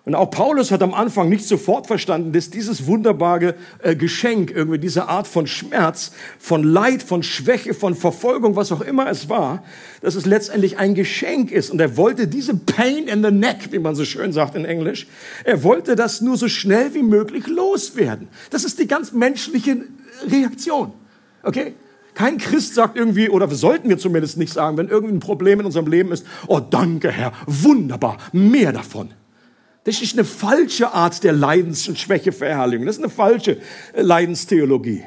Und 0.07 0.15
auch 0.15 0.31
Paulus 0.31 0.71
hat 0.71 0.85
am 0.85 0.95
Anfang 0.95 1.29
nicht 1.29 1.45
sofort 1.45 1.89
verstanden, 1.89 2.31
dass 2.31 2.49
dieses 2.49 2.87
wunderbare 2.87 3.57
äh, 3.83 3.97
Geschenk, 3.97 4.53
irgendwie 4.53 4.79
diese 4.79 5.09
Art 5.09 5.27
von 5.27 5.49
Schmerz, 5.49 6.13
von 6.39 6.63
Leid, 6.63 7.03
von 7.03 7.25
Schwäche, 7.25 7.75
von 7.75 7.97
Verfolgung, 7.97 8.55
was 8.55 8.71
auch 8.71 8.83
immer 8.83 9.11
es 9.11 9.29
war, 9.29 9.65
dass 10.03 10.15
es 10.15 10.25
letztendlich 10.25 10.79
ein 10.79 10.95
Geschenk 10.95 11.51
ist. 11.51 11.71
Und 11.71 11.81
er 11.81 11.97
wollte 11.97 12.29
diese 12.29 12.55
Pain 12.55 13.09
in 13.09 13.25
the 13.25 13.33
neck, 13.33 13.73
wie 13.73 13.81
man 13.81 13.97
so 13.97 14.05
schön 14.05 14.33
sagt 14.33 14.55
in 14.55 14.65
Englisch, 14.65 15.09
er 15.43 15.65
wollte 15.65 15.97
das 15.97 16.21
nur 16.21 16.37
so 16.37 16.47
schnell 16.47 16.95
wie 16.95 17.03
möglich 17.03 17.49
loswerden. 17.49 18.29
Das 18.51 18.63
ist 18.63 18.79
die 18.79 18.87
ganz 18.87 19.11
menschliche 19.11 19.87
Reaktion. 20.31 20.93
Okay? 21.43 21.75
Kein 22.15 22.39
Christ 22.39 22.75
sagt 22.75 22.97
irgendwie, 22.97 23.29
oder 23.29 23.51
sollten 23.51 23.89
wir 23.89 23.99
zumindest 23.99 24.37
nicht 24.37 24.53
sagen, 24.53 24.77
wenn 24.77 24.87
irgendwie 24.87 25.15
ein 25.17 25.21
Problem 25.21 25.59
in 25.59 25.67
unserem 25.67 25.89
Leben 25.89 26.13
ist, 26.13 26.25
oh 26.47 26.61
danke 26.61 27.11
Herr, 27.11 27.33
wunderbar, 27.47 28.19
mehr 28.33 28.73
davon. 28.73 29.11
Das 29.87 30.03
ist 30.03 30.15
eine 30.15 30.25
falsche 30.25 30.93
Art 30.93 31.23
der 31.23 31.33
Leidens- 31.33 31.87
und 31.87 31.97
Schwächeverherrlichung. 31.97 32.87
Das 32.87 32.97
ist 32.97 33.05
eine 33.05 33.13
falsche 33.13 33.59
äh, 33.93 34.03
Leidenstheologie. 34.03 35.05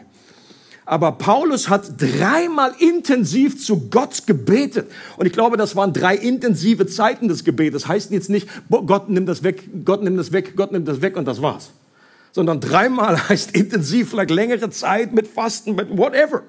Aber 0.86 1.12
Paulus 1.12 1.68
hat 1.68 2.02
dreimal 2.02 2.74
intensiv 2.80 3.62
zu 3.62 3.90
Gott 3.90 4.26
gebetet. 4.26 4.90
Und 5.18 5.26
ich 5.26 5.34
glaube, 5.34 5.58
das 5.58 5.76
waren 5.76 5.92
drei 5.92 6.16
intensive 6.16 6.88
Zeiten 6.88 7.28
des 7.28 7.44
Gebetes. 7.44 7.90
Heißt 7.90 8.10
jetzt 8.12 8.30
nicht, 8.30 8.48
Gott 8.70 9.10
nimmt 9.10 9.28
das 9.28 9.44
weg, 9.44 9.70
Gott 9.84 10.02
nimmt 10.02 10.18
das 10.18 10.32
weg, 10.32 10.56
Gott 10.56 10.72
nimmt 10.72 10.88
das 10.88 11.02
weg 11.02 11.18
und 11.18 11.26
das 11.26 11.42
war's. 11.42 11.72
Sondern 12.32 12.62
dreimal 12.62 13.18
heißt 13.30 13.52
intensiv, 13.52 14.12
vielleicht 14.12 14.32
längere 14.32 14.70
Zeit 14.70 15.14
mit 15.14 15.28
Fasten, 15.28 15.76
mit 15.76 15.96
whatever. 15.96 16.44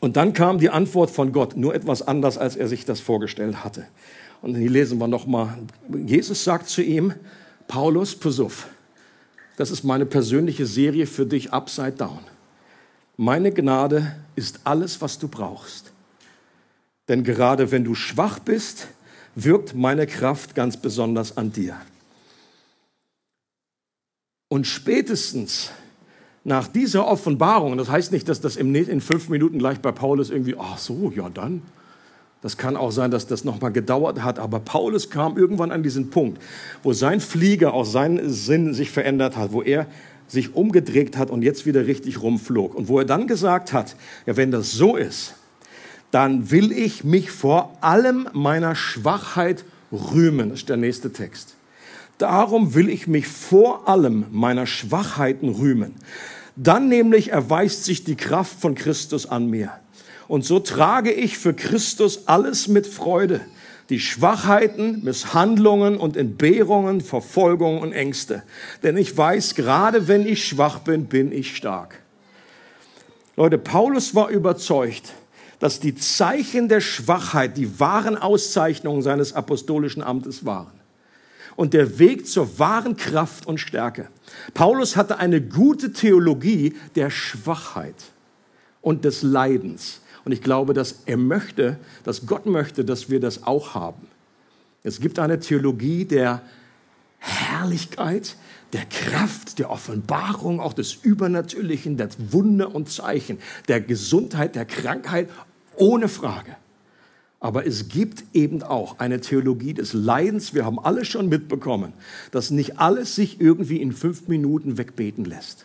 Und 0.00 0.16
dann 0.16 0.32
kam 0.32 0.58
die 0.58 0.70
Antwort 0.70 1.12
von 1.12 1.30
Gott, 1.32 1.56
nur 1.56 1.76
etwas 1.76 2.02
anders, 2.02 2.38
als 2.38 2.56
er 2.56 2.66
sich 2.66 2.84
das 2.84 2.98
vorgestellt 2.98 3.62
hatte. 3.62 3.86
Und 4.42 4.56
hier 4.56 4.70
lesen 4.70 4.98
wir 4.98 5.08
nochmal. 5.08 5.58
Jesus 6.06 6.44
sagt 6.44 6.68
zu 6.68 6.82
ihm, 6.82 7.14
Paulus, 7.68 8.14
pass 8.14 8.40
auf, 8.40 8.68
das 9.56 9.70
ist 9.70 9.84
meine 9.84 10.06
persönliche 10.06 10.66
Serie 10.66 11.06
für 11.06 11.26
dich 11.26 11.52
upside 11.52 11.92
down. 11.92 12.20
Meine 13.16 13.52
Gnade 13.52 14.16
ist 14.34 14.60
alles, 14.64 15.00
was 15.02 15.18
du 15.18 15.28
brauchst. 15.28 15.92
Denn 17.08 17.22
gerade 17.24 17.70
wenn 17.70 17.84
du 17.84 17.94
schwach 17.94 18.38
bist, 18.38 18.88
wirkt 19.34 19.74
meine 19.74 20.06
Kraft 20.06 20.54
ganz 20.54 20.76
besonders 20.76 21.36
an 21.36 21.52
dir. 21.52 21.76
Und 24.48 24.66
spätestens 24.66 25.70
nach 26.42 26.66
dieser 26.66 27.06
Offenbarung, 27.06 27.76
das 27.76 27.90
heißt 27.90 28.12
nicht, 28.12 28.28
dass 28.28 28.40
das 28.40 28.56
in 28.56 29.00
fünf 29.00 29.28
Minuten 29.28 29.58
gleich 29.58 29.80
bei 29.80 29.92
Paulus 29.92 30.30
irgendwie, 30.30 30.56
ach 30.58 30.78
so, 30.78 31.12
ja 31.14 31.28
dann, 31.28 31.62
das 32.42 32.56
kann 32.56 32.76
auch 32.76 32.90
sein, 32.90 33.10
dass 33.10 33.26
das 33.26 33.44
nochmal 33.44 33.70
gedauert 33.70 34.22
hat, 34.22 34.38
aber 34.38 34.60
Paulus 34.60 35.10
kam 35.10 35.36
irgendwann 35.36 35.70
an 35.70 35.82
diesen 35.82 36.08
Punkt, 36.10 36.40
wo 36.82 36.92
sein 36.92 37.20
Flieger 37.20 37.74
aus 37.74 37.92
seinem 37.92 38.30
Sinn 38.30 38.72
sich 38.72 38.90
verändert 38.90 39.36
hat, 39.36 39.52
wo 39.52 39.62
er 39.62 39.86
sich 40.26 40.54
umgedreht 40.54 41.16
hat 41.16 41.30
und 41.30 41.42
jetzt 41.42 41.66
wieder 41.66 41.86
richtig 41.86 42.22
rumflog. 42.22 42.74
Und 42.74 42.88
wo 42.88 42.98
er 42.98 43.04
dann 43.04 43.26
gesagt 43.26 43.72
hat, 43.72 43.96
ja, 44.26 44.36
wenn 44.36 44.50
das 44.50 44.72
so 44.72 44.96
ist, 44.96 45.34
dann 46.12 46.50
will 46.50 46.72
ich 46.72 47.04
mich 47.04 47.30
vor 47.30 47.76
allem 47.80 48.28
meiner 48.32 48.74
Schwachheit 48.74 49.64
rühmen. 49.92 50.50
Das 50.50 50.60
ist 50.60 50.68
der 50.68 50.76
nächste 50.76 51.12
Text. 51.12 51.54
Darum 52.18 52.74
will 52.74 52.88
ich 52.88 53.06
mich 53.06 53.26
vor 53.26 53.88
allem 53.88 54.26
meiner 54.30 54.66
Schwachheiten 54.66 55.48
rühmen. 55.48 55.94
Dann 56.56 56.88
nämlich 56.88 57.30
erweist 57.30 57.84
sich 57.84 58.04
die 58.04 58.16
Kraft 58.16 58.60
von 58.60 58.74
Christus 58.74 59.26
an 59.26 59.48
mir. 59.48 59.72
Und 60.30 60.44
so 60.44 60.60
trage 60.60 61.10
ich 61.10 61.38
für 61.38 61.54
Christus 61.54 62.28
alles 62.28 62.68
mit 62.68 62.86
Freude. 62.86 63.40
Die 63.88 63.98
Schwachheiten, 63.98 65.02
Misshandlungen 65.02 65.96
und 65.96 66.16
Entbehrungen, 66.16 67.00
Verfolgungen 67.00 67.82
und 67.82 67.92
Ängste. 67.92 68.44
Denn 68.84 68.96
ich 68.96 69.16
weiß, 69.16 69.56
gerade 69.56 70.06
wenn 70.06 70.24
ich 70.24 70.46
schwach 70.46 70.78
bin, 70.78 71.06
bin 71.06 71.32
ich 71.32 71.56
stark. 71.56 71.98
Leute, 73.34 73.58
Paulus 73.58 74.14
war 74.14 74.28
überzeugt, 74.28 75.14
dass 75.58 75.80
die 75.80 75.96
Zeichen 75.96 76.68
der 76.68 76.80
Schwachheit 76.80 77.56
die 77.56 77.80
wahren 77.80 78.16
Auszeichnungen 78.16 79.02
seines 79.02 79.32
apostolischen 79.32 80.00
Amtes 80.00 80.44
waren 80.44 80.78
und 81.56 81.74
der 81.74 81.98
Weg 81.98 82.28
zur 82.28 82.56
wahren 82.60 82.96
Kraft 82.96 83.46
und 83.46 83.58
Stärke. 83.58 84.06
Paulus 84.54 84.94
hatte 84.94 85.18
eine 85.18 85.40
gute 85.40 85.92
Theologie 85.92 86.76
der 86.94 87.10
Schwachheit 87.10 87.96
und 88.80 89.04
des 89.04 89.22
Leidens. 89.22 90.02
Und 90.24 90.32
ich 90.32 90.42
glaube, 90.42 90.74
dass 90.74 91.02
er 91.06 91.16
möchte, 91.16 91.78
dass 92.04 92.26
Gott 92.26 92.46
möchte, 92.46 92.84
dass 92.84 93.10
wir 93.10 93.20
das 93.20 93.44
auch 93.44 93.74
haben. 93.74 94.06
Es 94.82 95.00
gibt 95.00 95.18
eine 95.18 95.40
Theologie 95.40 96.04
der 96.04 96.42
Herrlichkeit, 97.18 98.36
der 98.72 98.84
Kraft, 98.86 99.58
der 99.58 99.70
Offenbarung, 99.70 100.60
auch 100.60 100.72
des 100.72 100.94
Übernatürlichen, 100.94 101.96
der 101.96 102.08
Wunder 102.30 102.74
und 102.74 102.88
Zeichen, 102.88 103.38
der 103.68 103.80
Gesundheit, 103.80 104.54
der 104.54 104.64
Krankheit, 104.64 105.28
ohne 105.76 106.08
Frage. 106.08 106.56
Aber 107.40 107.66
es 107.66 107.88
gibt 107.88 108.24
eben 108.34 108.62
auch 108.62 108.98
eine 108.98 109.20
Theologie 109.20 109.72
des 109.72 109.94
Leidens. 109.94 110.54
Wir 110.54 110.66
haben 110.66 110.78
alle 110.78 111.06
schon 111.06 111.28
mitbekommen, 111.28 111.94
dass 112.32 112.50
nicht 112.50 112.78
alles 112.78 113.14
sich 113.14 113.40
irgendwie 113.40 113.80
in 113.80 113.92
fünf 113.92 114.28
Minuten 114.28 114.76
wegbeten 114.76 115.24
lässt. 115.24 115.64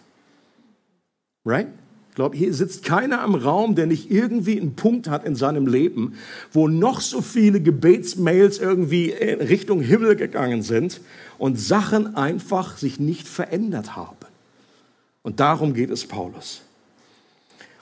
Right? 1.44 1.68
Ich 2.16 2.18
glaube, 2.18 2.38
hier 2.38 2.54
sitzt 2.54 2.86
keiner 2.86 3.26
im 3.26 3.36
Raum, 3.36 3.76
der 3.76 3.88
nicht 3.88 4.10
irgendwie 4.10 4.58
einen 4.58 4.78
Punkt 4.78 5.10
hat 5.10 5.26
in 5.26 5.36
seinem 5.36 5.68
Leben, 5.68 6.14
wo 6.54 6.70
noch 6.70 7.02
so 7.02 7.22
viele 7.22 7.60
Gebetsmails 7.60 8.58
irgendwie 8.60 9.10
in 9.10 9.42
Richtung 9.42 9.82
Himmel 9.82 10.16
gegangen 10.16 10.62
sind 10.62 11.02
und 11.38 11.60
Sachen 11.60 12.16
einfach 12.16 12.78
sich 12.78 13.02
nicht 13.02 13.28
verändert 13.28 13.98
haben. 13.98 14.16
Und 15.24 15.42
darum 15.42 15.74
geht 15.74 15.90
es 15.90 16.06
Paulus. 16.08 16.62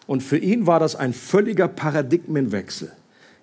Und 0.08 0.24
für 0.24 0.40
ihn 0.40 0.66
war 0.66 0.80
das 0.80 0.96
ein 0.96 1.14
völliger 1.14 1.68
Paradigmenwechsel 1.68 2.92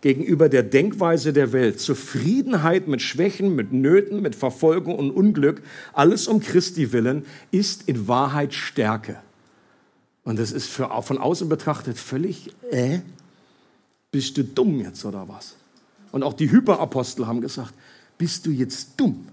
gegenüber 0.01 0.49
der 0.49 0.65
Denkweise 0.65 1.33
der 1.33 1.53
Welt. 1.53 1.79
Zufriedenheit 1.79 2.89
mit 2.89 3.01
Schwächen, 3.01 3.55
mit 3.55 3.73
Nöten, 3.73 4.23
mit 4.23 4.35
Verfolgung 4.35 4.97
und 4.97 5.13
Unglück, 5.13 5.63
alles 5.93 6.27
um 6.27 6.41
Christi 6.41 6.91
willen, 6.91 7.27
ist 7.53 7.89
in 7.89 8.09
Wahrheit 8.09 8.55
Stärke. 8.55 9.21
Und 10.25 10.39
das 10.39 10.53
ist 10.53 10.69
für, 10.69 10.91
von 11.03 11.19
außen 11.19 11.49
betrachtet 11.49 11.99
völlig, 11.99 12.51
äh, 12.71 13.01
bist 14.11 14.37
du 14.37 14.45
dumm 14.45 14.81
jetzt 14.81 15.05
oder 15.05 15.29
was? 15.29 15.57
Und 16.13 16.23
auch 16.23 16.35
die 16.35 16.51
Hyperapostel 16.51 17.27
haben 17.27 17.41
gesagt, 17.41 17.75
bist 18.19 18.47
du 18.47 18.51
jetzt 18.51 18.99
dumm? 18.99 19.29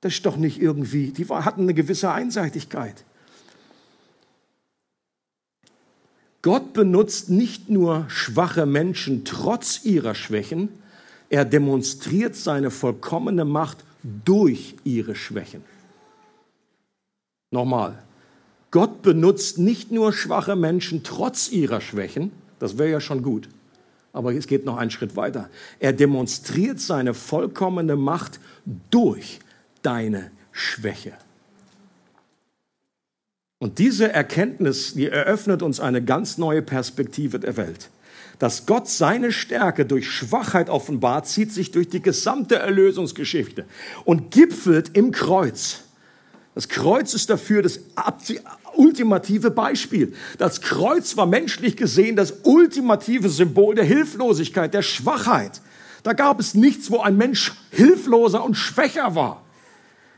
Das 0.00 0.14
ist 0.14 0.26
doch 0.26 0.36
nicht 0.36 0.60
irgendwie, 0.60 1.12
die 1.12 1.26
hatten 1.26 1.62
eine 1.62 1.74
gewisse 1.74 2.10
Einseitigkeit. 2.10 3.04
Gott 6.42 6.72
benutzt 6.72 7.28
nicht 7.28 7.68
nur 7.68 8.06
schwache 8.08 8.64
Menschen 8.64 9.24
trotz 9.24 9.84
ihrer 9.84 10.14
Schwächen, 10.14 10.70
er 11.28 11.44
demonstriert 11.44 12.34
seine 12.34 12.70
vollkommene 12.70 13.44
Macht 13.44 13.84
durch 14.02 14.74
ihre 14.84 15.14
Schwächen. 15.14 15.62
Nochmal, 17.50 18.02
Gott 18.70 19.02
benutzt 19.02 19.58
nicht 19.58 19.90
nur 19.90 20.12
schwache 20.12 20.56
Menschen 20.56 21.02
trotz 21.02 21.50
ihrer 21.50 21.80
Schwächen, 21.80 22.30
das 22.58 22.78
wäre 22.78 22.90
ja 22.90 23.00
schon 23.00 23.22
gut, 23.22 23.48
aber 24.12 24.34
es 24.34 24.46
geht 24.46 24.64
noch 24.64 24.76
einen 24.76 24.90
Schritt 24.90 25.16
weiter. 25.16 25.48
Er 25.78 25.92
demonstriert 25.92 26.80
seine 26.80 27.14
vollkommene 27.14 27.96
Macht 27.96 28.38
durch 28.90 29.40
deine 29.82 30.30
Schwäche. 30.52 31.12
Und 33.58 33.78
diese 33.78 34.10
Erkenntnis, 34.10 34.94
die 34.94 35.08
eröffnet 35.08 35.62
uns 35.62 35.80
eine 35.80 36.02
ganz 36.02 36.38
neue 36.38 36.62
Perspektive 36.62 37.38
der 37.38 37.56
Welt. 37.56 37.90
dass 38.40 38.64
Gott 38.64 38.88
seine 38.88 39.32
Stärke 39.32 39.84
durch 39.84 40.10
Schwachheit 40.10 40.70
offenbart, 40.70 41.28
zieht 41.28 41.52
sich 41.52 41.70
durch 41.70 41.90
die 41.90 42.00
gesamte 42.00 42.56
Erlösungsgeschichte 42.56 43.66
und 44.04 44.30
gipfelt 44.32 44.96
im 44.96 45.12
Kreuz. 45.12 45.82
Das 46.60 46.68
Kreuz 46.68 47.14
ist 47.14 47.30
dafür 47.30 47.62
das 47.62 47.80
ultimative 48.76 49.50
Beispiel. 49.50 50.12
Das 50.36 50.60
Kreuz 50.60 51.16
war 51.16 51.24
menschlich 51.24 51.74
gesehen 51.74 52.16
das 52.16 52.34
ultimative 52.42 53.30
Symbol 53.30 53.74
der 53.74 53.86
Hilflosigkeit, 53.86 54.74
der 54.74 54.82
Schwachheit. 54.82 55.62
Da 56.02 56.12
gab 56.12 56.38
es 56.38 56.52
nichts, 56.52 56.90
wo 56.90 56.98
ein 56.98 57.16
Mensch 57.16 57.54
hilfloser 57.70 58.44
und 58.44 58.56
schwächer 58.56 59.14
war. 59.14 59.42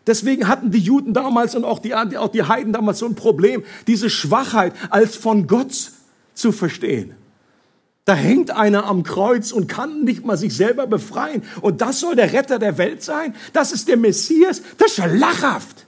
Deswegen 0.09 0.49
hatten 0.49 0.73
die 0.73 0.81
Juden 0.81 1.15
damals 1.15 1.55
und 1.55 1.65
auch 1.65 1.79
die, 1.79 1.95
auch 1.95 2.33
die 2.33 2.43
Heiden 2.43 2.73
damals 2.73 2.99
so 2.99 3.07
ein 3.07 3.15
Problem, 3.15 3.63
diese 3.87 4.11
Schwachheit 4.11 4.73
als 4.91 5.15
von 5.15 5.47
Gott 5.47 5.93
zu 6.35 6.51
verstehen. 6.51 7.15
Da 8.05 8.15
hängt 8.15 8.51
einer 8.51 8.87
am 8.87 9.05
Kreuz 9.05 9.53
und 9.53 9.69
kann 9.69 10.03
nicht 10.03 10.27
mal 10.27 10.37
sich 10.37 10.57
selber 10.57 10.89
befreien. 10.89 11.45
Und 11.61 11.83
das 11.83 12.01
soll 12.01 12.17
der 12.17 12.33
Retter 12.33 12.59
der 12.59 12.79
Welt 12.79 13.05
sein? 13.05 13.33
Das 13.53 13.71
ist 13.71 13.87
der 13.87 13.97
Messias? 13.97 14.61
Das 14.77 14.91
ist 14.91 14.99
ja 14.99 15.07
lachhaft. 15.07 15.87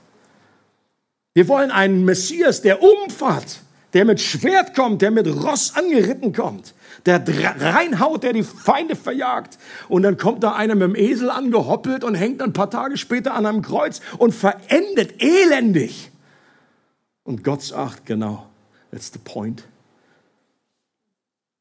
Wir 1.34 1.48
wollen 1.48 1.72
einen 1.72 2.04
Messias, 2.04 2.62
der 2.62 2.80
umfahrt, 2.80 3.60
der 3.92 4.04
mit 4.04 4.20
Schwert 4.20 4.74
kommt, 4.74 5.02
der 5.02 5.10
mit 5.10 5.26
Ross 5.26 5.74
angeritten 5.74 6.32
kommt, 6.32 6.74
der 7.06 7.22
reinhaut, 7.60 8.22
der 8.22 8.32
die 8.32 8.44
Feinde 8.44 8.94
verjagt. 8.94 9.58
Und 9.88 10.04
dann 10.04 10.16
kommt 10.16 10.44
da 10.44 10.52
einer 10.52 10.76
mit 10.76 10.88
dem 10.88 10.96
Esel 10.96 11.30
angehoppelt 11.30 12.04
und 12.04 12.14
hängt 12.14 12.40
ein 12.40 12.52
paar 12.52 12.70
Tage 12.70 12.96
später 12.96 13.34
an 13.34 13.46
einem 13.46 13.62
Kreuz 13.62 14.00
und 14.18 14.32
verendet 14.32 15.20
elendig. 15.20 16.12
Und 17.24 17.42
Gott 17.42 17.62
sagt, 17.62 18.06
genau, 18.06 18.46
that's 18.92 19.12
the 19.12 19.18
point. 19.18 19.64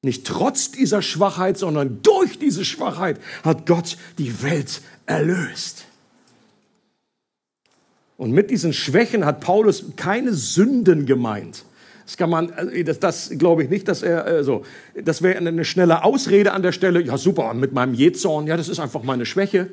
Nicht 0.03 0.27
trotz 0.27 0.69
dieser 0.69 1.01
Schwachheit, 1.01 1.57
sondern 1.57 2.01
durch 2.03 2.37
diese 2.37 2.65
Schwachheit 2.65 3.19
hat 3.43 3.65
Gott 3.65 3.97
die 4.17 4.43
Welt 4.43 4.81
erlöst. 5.05 5.85
Und 8.17 8.31
mit 8.31 8.51
diesen 8.51 8.73
Schwächen 8.73 9.25
hat 9.25 9.39
Paulus 9.39 9.85
keine 9.95 10.33
Sünden 10.33 11.05
gemeint. 11.05 11.65
Das 12.05 12.17
kann 12.17 12.29
man, 12.29 12.49
äh, 12.49 12.83
das, 12.83 12.99
das 12.99 13.29
glaube 13.37 13.63
ich 13.63 13.69
nicht, 13.69 13.87
dass 13.87 14.03
er 14.03 14.27
äh, 14.27 14.43
so, 14.43 14.63
das 15.03 15.21
wäre 15.21 15.37
eine 15.37 15.65
schnelle 15.65 16.03
Ausrede 16.03 16.53
an 16.53 16.61
der 16.61 16.71
Stelle. 16.71 17.01
Ja, 17.01 17.17
super, 17.17 17.53
mit 17.53 17.73
meinem 17.73 17.93
Jezorn, 17.93 18.47
ja, 18.47 18.57
das 18.57 18.69
ist 18.69 18.79
einfach 18.79 19.03
meine 19.03 19.25
Schwäche. 19.25 19.69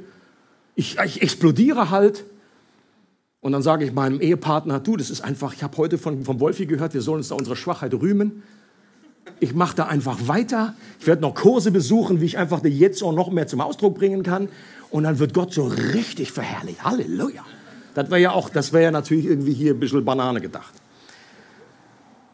Ich, 0.75 0.99
ich 1.05 1.23
explodiere 1.23 1.91
halt. 1.91 2.25
Und 3.41 3.53
dann 3.53 3.63
sage 3.63 3.85
ich 3.85 3.93
meinem 3.93 4.21
Ehepartner, 4.21 4.81
du, 4.81 4.97
das 4.97 5.11
ist 5.11 5.23
einfach, 5.23 5.55
ich 5.55 5.63
habe 5.63 5.77
heute 5.79 5.99
von, 5.99 6.25
von 6.25 6.41
Wolfi 6.41 6.67
gehört, 6.67 6.93
wir 6.95 7.01
sollen 7.01 7.19
uns 7.19 7.29
da 7.29 7.35
unsere 7.35 7.57
Schwachheit 7.57 7.95
rühmen. 7.95 8.43
Ich 9.39 9.55
mache 9.55 9.77
da 9.77 9.87
einfach 9.87 10.29
weiter. 10.29 10.75
Ich 10.99 11.07
werde 11.07 11.23
noch 11.23 11.35
Kurse 11.35 11.71
besuchen, 11.71 12.21
wie 12.21 12.27
ich 12.27 12.37
einfach 12.37 12.61
den 12.61 12.73
Jezorn 12.73 13.15
noch 13.15 13.31
mehr 13.31 13.47
zum 13.47 13.61
Ausdruck 13.61 13.95
bringen 13.97 14.23
kann. 14.23 14.49
Und 14.91 15.05
dann 15.05 15.19
wird 15.19 15.33
Gott 15.33 15.55
so 15.55 15.67
richtig 15.67 16.33
verherrlicht. 16.33 16.85
Halleluja. 16.85 17.45
Das 18.03 18.11
wäre 18.11 18.21
ja 18.21 18.33
auch, 18.33 18.49
das 18.49 18.73
wäre 18.73 18.85
ja 18.85 18.91
natürlich 18.91 19.27
irgendwie 19.27 19.53
hier 19.53 19.75
ein 19.75 19.81
bisschen 19.81 20.05
Banane 20.05 20.41
gedacht. 20.41 20.75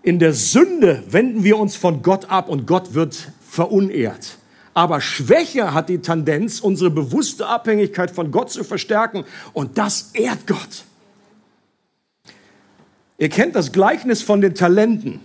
In 0.03 0.19
der 0.19 0.33
Sünde 0.33 1.03
wenden 1.09 1.43
wir 1.43 1.59
uns 1.59 1.77
von 1.77 2.03
Gott 2.03 2.31
ab 2.31 2.49
und 2.49 2.67
Gott 2.67 2.95
wird 2.95 3.33
verunehrt. 3.49 4.39
Aber 4.75 5.01
Schwäche 5.01 5.73
hat 5.75 5.89
die 5.89 5.99
Tendenz, 5.99 6.61
unsere 6.61 6.91
bewusste 6.91 7.47
Abhängigkeit 7.47 8.11
von 8.11 8.31
Gott 8.31 8.51
zu 8.51 8.63
verstärken 8.63 9.25
und 9.53 9.79
das 9.79 10.11
ehrt 10.13 10.47
Gott. 10.47 10.85
Ihr 13.19 13.31
kennt 13.31 13.57
das 13.57 13.73
Gleichnis 13.73 14.23
von 14.23 14.41
den 14.41 14.55
Talenten 14.55 15.21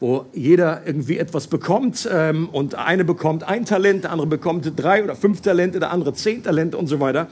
wo 0.00 0.24
jeder 0.32 0.86
irgendwie 0.86 1.18
etwas 1.18 1.46
bekommt 1.46 2.08
ähm, 2.10 2.48
und 2.48 2.74
eine 2.74 3.04
bekommt 3.04 3.44
ein 3.44 3.66
Talent, 3.66 4.04
der 4.04 4.12
andere 4.12 4.26
bekommt 4.26 4.72
drei 4.76 5.04
oder 5.04 5.14
fünf 5.14 5.42
Talente, 5.42 5.78
der 5.78 5.90
andere 5.90 6.14
zehn 6.14 6.42
Talente 6.42 6.78
und 6.78 6.86
so 6.86 7.00
weiter. 7.00 7.28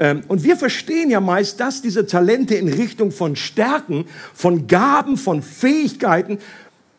Ähm, 0.00 0.22
und 0.26 0.42
wir 0.42 0.56
verstehen 0.56 1.10
ja 1.10 1.20
meist, 1.20 1.60
dass 1.60 1.82
diese 1.82 2.06
Talente 2.06 2.54
in 2.56 2.66
Richtung 2.72 3.12
von 3.12 3.36
Stärken, 3.36 4.06
von 4.34 4.66
Gaben, 4.66 5.16
von 5.16 5.42
Fähigkeiten, 5.42 6.38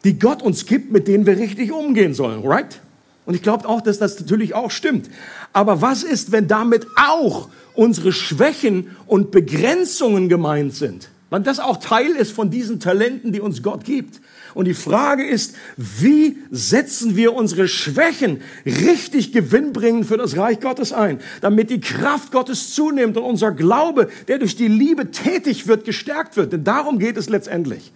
die 0.03 0.17
Gott 0.17 0.41
uns 0.41 0.65
gibt, 0.65 0.91
mit 0.91 1.07
denen 1.07 1.25
wir 1.25 1.37
richtig 1.37 1.71
umgehen 1.71 2.13
sollen, 2.13 2.47
right? 2.47 2.79
Und 3.25 3.35
ich 3.35 3.41
glaube 3.41 3.67
auch, 3.67 3.81
dass 3.81 3.97
das 3.97 4.19
natürlich 4.19 4.53
auch 4.53 4.71
stimmt. 4.71 5.09
Aber 5.51 5.81
was 5.81 6.03
ist, 6.03 6.31
wenn 6.31 6.47
damit 6.47 6.87
auch 6.95 7.49
unsere 7.73 8.11
Schwächen 8.11 8.95
und 9.07 9.31
Begrenzungen 9.31 10.29
gemeint 10.29 10.75
sind? 10.75 11.09
Weil 11.29 11.41
das 11.41 11.59
auch 11.59 11.77
Teil 11.77 12.11
ist 12.11 12.31
von 12.31 12.51
diesen 12.51 12.79
Talenten, 12.79 13.31
die 13.31 13.39
uns 13.39 13.63
Gott 13.63 13.83
gibt. 13.83 14.21
Und 14.53 14.65
die 14.65 14.73
Frage 14.73 15.25
ist, 15.25 15.55
wie 15.77 16.37
setzen 16.51 17.15
wir 17.15 17.33
unsere 17.33 17.67
Schwächen 17.67 18.41
richtig 18.65 19.31
gewinnbringend 19.31 20.05
für 20.05 20.17
das 20.17 20.37
Reich 20.37 20.59
Gottes 20.59 20.91
ein, 20.91 21.19
damit 21.41 21.69
die 21.69 21.79
Kraft 21.79 22.31
Gottes 22.31 22.73
zunimmt 22.73 23.17
und 23.17 23.23
unser 23.23 23.51
Glaube, 23.51 24.09
der 24.27 24.39
durch 24.39 24.55
die 24.55 24.67
Liebe 24.67 25.11
tätig 25.11 25.67
wird, 25.67 25.85
gestärkt 25.85 26.37
wird. 26.37 26.53
Denn 26.53 26.63
darum 26.63 26.99
geht 26.99 27.17
es 27.17 27.29
letztendlich. 27.29 27.91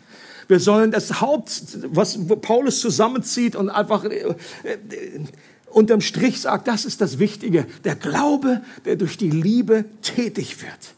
Wir 0.48 0.60
sollen 0.60 0.92
das 0.92 1.22
Haupt, 1.22 1.80
was 1.88 2.20
Paulus 2.42 2.80
zusammenzieht 2.80 3.56
und 3.56 3.70
einfach 3.70 4.06
äh, 4.06 4.18
äh, 4.20 4.36
unterm 5.72 6.02
Strich 6.02 6.42
sagt, 6.42 6.68
das 6.68 6.86
ist 6.86 7.02
das 7.02 7.20
Wichtige. 7.20 7.66
Der 7.84 7.96
Glaube, 7.96 8.62
der 8.86 8.96
durch 8.96 9.18
die 9.18 9.30
Liebe 9.30 9.86
tätig 10.02 10.62
wird. 10.62 10.96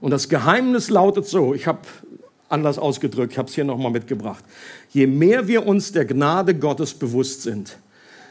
Und 0.00 0.10
das 0.10 0.28
Geheimnis 0.28 0.90
lautet 0.90 1.26
so, 1.26 1.54
ich 1.54 1.66
habe 1.66 1.80
anders 2.54 2.78
ausgedrückt, 2.78 3.32
ich 3.32 3.38
habe 3.38 3.48
es 3.48 3.54
hier 3.54 3.64
nochmal 3.64 3.92
mitgebracht. 3.92 4.44
Je 4.90 5.06
mehr 5.06 5.46
wir 5.46 5.66
uns 5.66 5.92
der 5.92 6.04
Gnade 6.04 6.54
Gottes 6.54 6.94
bewusst 6.94 7.42
sind, 7.42 7.76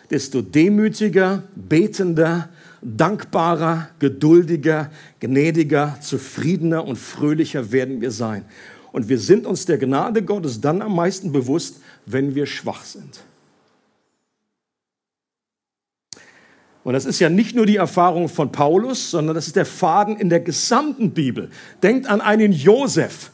desto 0.10 0.42
demütiger, 0.42 1.44
betender, 1.56 2.50
dankbarer, 2.82 3.90
geduldiger, 4.00 4.90
gnädiger, 5.20 5.98
zufriedener 6.02 6.86
und 6.86 6.98
fröhlicher 6.98 7.72
werden 7.72 8.02
wir 8.02 8.12
sein. 8.12 8.46
Und 8.92 9.10
wir 9.10 9.20
sind 9.20 9.46
uns 9.46 9.66
der 9.66 9.78
Gnade 9.78 10.24
Gottes 10.24 10.62
dann 10.62 10.82
am 10.82 10.96
meisten 10.96 11.32
bewusst, 11.32 11.82
wenn 12.06 12.36
wir 12.36 12.46
schwach 12.46 12.84
sind. 12.84 13.22
Und 16.84 16.94
das 16.94 17.06
ist 17.06 17.20
ja 17.20 17.30
nicht 17.30 17.56
nur 17.56 17.66
die 17.66 17.78
Erfahrung 17.78 18.28
von 18.28 18.52
Paulus, 18.52 19.12
sondern 19.12 19.36
das 19.36 19.48
ist 19.48 19.56
der 19.56 19.66
Faden 19.66 20.18
in 20.18 20.30
der 20.30 20.42
gesamten 20.42 21.12
Bibel. 21.12 21.50
Denkt 21.82 22.08
an 22.08 22.20
einen 22.20 22.52
Josef. 22.52 23.32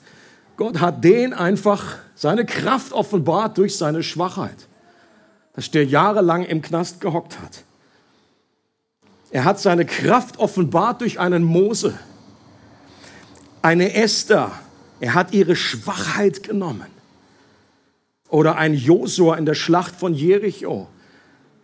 Gott 0.60 0.82
hat 0.82 1.06
den 1.06 1.34
einfach 1.34 2.00
seine 2.16 2.46
Kraft 2.46 2.92
offenbart 2.92 3.58
durch 3.58 3.78
seine 3.78 4.04
Schwachheit, 4.04 4.68
dass 5.54 5.72
der 5.72 5.86
jahrelang 5.86 6.44
im 6.44 6.62
Knast 6.62 7.00
gehockt 7.00 7.40
hat. 7.40 7.64
Er 9.32 9.46
hat 9.46 9.62
seine 9.62 9.86
Kraft 9.86 10.38
offenbart 10.38 11.00
durch 11.00 11.18
einen 11.18 11.46
Mose, 11.46 11.98
eine 13.62 13.94
Esther. 13.94 14.52
Er 15.00 15.14
hat 15.14 15.32
ihre 15.32 15.56
Schwachheit 15.56 16.44
genommen. 16.44 16.88
Oder 18.28 18.58
ein 18.58 18.74
Josua 18.74 19.38
in 19.38 19.46
der 19.46 19.56
Schlacht 19.56 19.96
von 19.96 20.14
Jericho. 20.14 20.90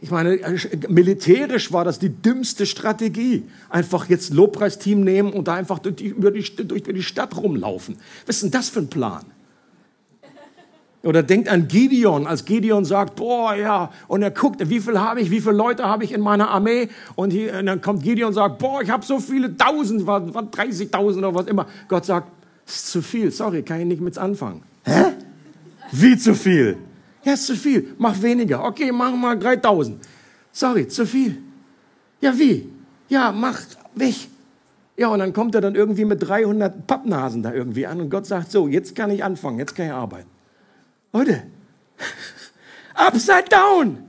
Ich 0.02 0.12
meine, 0.12 0.40
militärisch 0.88 1.72
war 1.72 1.86
das 1.86 2.00
die 2.00 2.10
dümmste 2.10 2.66
Strategie. 2.66 3.44
Einfach 3.70 4.08
jetzt 4.10 4.34
Lobpreisteam 4.34 5.02
nehmen 5.02 5.34
und 5.34 5.48
da 5.48 5.56
einfach 5.56 5.80
durch 5.80 5.96
die, 5.96 6.14
durch 6.14 6.84
die 6.84 7.04
Stadt 7.04 7.36
rumlaufen. 7.38 7.98
Was 8.26 8.38
ist 8.38 8.44
denn 8.44 8.52
das 8.52 8.70
für 8.70 8.80
ein 8.80 8.90
Plan? 8.90 9.26
Oder 11.06 11.22
denkt 11.22 11.50
an 11.50 11.68
Gideon, 11.68 12.26
als 12.26 12.46
Gideon 12.46 12.84
sagt, 12.84 13.16
boah, 13.16 13.54
ja, 13.54 13.92
und 14.08 14.24
er 14.24 14.32
guckt, 14.32 14.68
wie 14.70 14.80
viel 14.80 15.00
habe 15.00 15.22
ich, 15.22 15.30
wie 15.30 15.40
viele 15.40 15.54
Leute 15.54 15.84
habe 15.84 16.04
ich 16.04 16.12
in 16.12 16.20
meiner 16.20 16.50
Armee? 16.50 16.90
Und, 17.14 17.30
hier, 17.30 17.60
und 17.60 17.68
dann 17.68 17.80
kommt 17.80 18.02
Gideon 18.02 18.30
und 18.30 18.34
sagt, 18.34 18.58
boah, 18.58 18.82
ich 18.82 18.90
habe 18.90 19.06
so 19.06 19.20
viele 19.20 19.56
Tausend, 19.56 20.08
war, 20.08 20.34
war 20.34 20.44
30.000 20.44 21.20
oder 21.20 21.36
was 21.36 21.46
immer. 21.46 21.68
Gott 21.88 22.06
sagt, 22.06 22.28
ist 22.66 22.88
zu 22.88 23.04
viel, 23.04 23.32
sorry, 23.32 23.62
kann 23.62 23.82
ich 23.82 23.86
nicht 23.86 24.02
mit 24.02 24.18
anfangen. 24.18 24.64
Hä? 24.84 25.14
Wie 25.92 26.18
zu 26.18 26.34
viel? 26.34 26.78
Ja, 27.26 27.34
ist 27.34 27.48
zu 27.48 27.56
viel. 27.56 27.96
Mach 27.98 28.22
weniger. 28.22 28.64
Okay, 28.64 28.92
mach 28.92 29.12
mal 29.16 29.38
3000. 29.38 29.98
Sorry, 30.52 30.88
zu 30.88 31.06
viel. 31.06 31.42
Ja, 32.22 32.38
wie? 32.38 32.70
Ja, 33.10 33.32
mach 33.32 33.60
weg. 33.96 34.16
Ja, 34.96 35.10
und 35.10 35.20
dann 35.20 35.34
kommt 35.34 35.56
er 35.56 35.62
dann 35.62 35.76
irgendwie 35.76 36.06
mit 36.06 36.26
300 36.26 36.88
Pappnasen 36.88 37.44
da 37.44 37.52
irgendwie 37.52 37.86
an 37.86 38.00
und 38.00 38.10
Gott 38.10 38.26
sagt 38.26 38.52
so, 38.52 38.68
jetzt 38.68 38.96
kann 38.96 39.10
ich 39.10 39.24
anfangen, 39.24 39.60
jetzt 39.60 39.76
kann 39.76 39.88
ich 39.88 39.92
arbeiten. 39.92 40.30
Leute, 41.12 41.44
upside 42.94 43.50
down. 43.50 44.05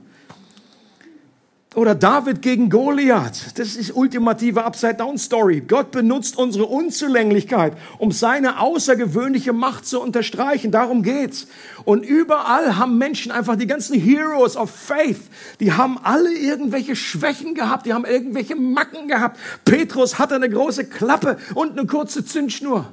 Oder 1.77 1.93
David 1.93 2.41
gegen 2.41 2.71
Goliath. 2.71 3.51
Das 3.59 3.75
ist 3.75 3.95
ultimative 3.95 4.63
Upside-Down-Story. 4.63 5.61
Gott 5.67 5.91
benutzt 5.91 6.35
unsere 6.35 6.65
Unzulänglichkeit, 6.65 7.77
um 7.99 8.11
seine 8.11 8.59
außergewöhnliche 8.59 9.53
Macht 9.53 9.85
zu 9.85 10.01
unterstreichen. 10.01 10.71
Darum 10.71 11.03
geht's. 11.03 11.45
Und 11.85 12.03
überall 12.03 12.77
haben 12.77 12.97
Menschen 12.97 13.31
einfach 13.31 13.57
die 13.57 13.67
ganzen 13.67 13.93
Heroes 13.93 14.57
of 14.57 14.71
Faith, 14.71 15.19
die 15.59 15.71
haben 15.71 15.99
alle 16.01 16.33
irgendwelche 16.33 16.95
Schwächen 16.95 17.53
gehabt, 17.53 17.85
die 17.85 17.93
haben 17.93 18.05
irgendwelche 18.05 18.55
Macken 18.55 19.07
gehabt. 19.07 19.37
Petrus 19.63 20.17
hatte 20.17 20.33
eine 20.33 20.49
große 20.49 20.85
Klappe 20.85 21.37
und 21.53 21.77
eine 21.77 21.85
kurze 21.85 22.25
Zündschnur. 22.25 22.91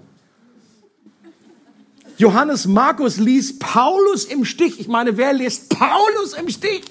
Johannes 2.19 2.67
Markus 2.67 3.17
ließ 3.17 3.61
Paulus 3.61 4.27
im 4.27 4.45
Stich. 4.45 4.79
Ich 4.79 4.89
meine, 4.89 5.17
wer 5.17 5.33
lässt 5.33 5.71
Paulus 5.71 6.35
im 6.39 6.51
Stich? 6.51 6.83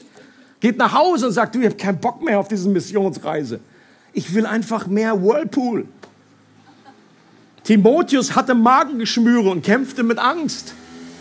Geht 0.63 0.77
nach 0.77 0.93
Hause 0.93 1.27
und 1.27 1.33
sagt, 1.33 1.55
du, 1.55 1.59
ich 1.59 1.65
habe 1.65 1.75
keinen 1.75 1.99
Bock 1.99 2.23
mehr 2.23 2.39
auf 2.39 2.47
diese 2.47 2.69
Missionsreise. 2.69 3.59
Ich 4.13 4.33
will 4.33 4.45
einfach 4.45 4.87
mehr 4.87 5.21
Whirlpool. 5.21 5.85
Timotheus 7.65 8.33
hatte 8.33 8.55
Magengeschmüre 8.55 9.49
und 9.49 9.61
kämpfte 9.61 10.03
mit 10.03 10.19
Angst. 10.19 10.73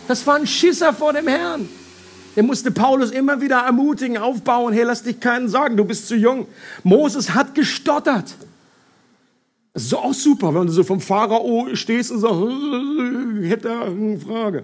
Das 0.06 0.24
war 0.28 0.36
ein 0.36 0.46
Schisser 0.46 0.92
vor 0.94 1.12
dem 1.12 1.26
Herrn. 1.26 1.68
Der 2.36 2.44
musste 2.44 2.70
Paulus 2.70 3.10
immer 3.10 3.40
wieder 3.40 3.58
ermutigen, 3.62 4.16
aufbauen. 4.16 4.72
Hey, 4.72 4.84
lass 4.84 5.02
dich 5.02 5.18
keinen 5.18 5.48
sagen, 5.48 5.76
du 5.76 5.84
bist 5.84 6.06
zu 6.06 6.14
jung. 6.14 6.46
Moses 6.84 7.34
hat 7.34 7.52
gestottert. 7.56 8.36
Das 9.74 9.82
ist 9.82 9.92
auch 9.92 10.14
super, 10.14 10.54
wenn 10.54 10.68
du 10.68 10.72
so 10.72 10.84
vom 10.84 11.00
Pharao 11.00 11.66
stehst 11.74 12.12
und 12.12 12.20
sagst, 12.20 12.36
ich 13.42 13.50
hätte 13.50 13.72
eine 13.72 14.20
Frage. 14.20 14.62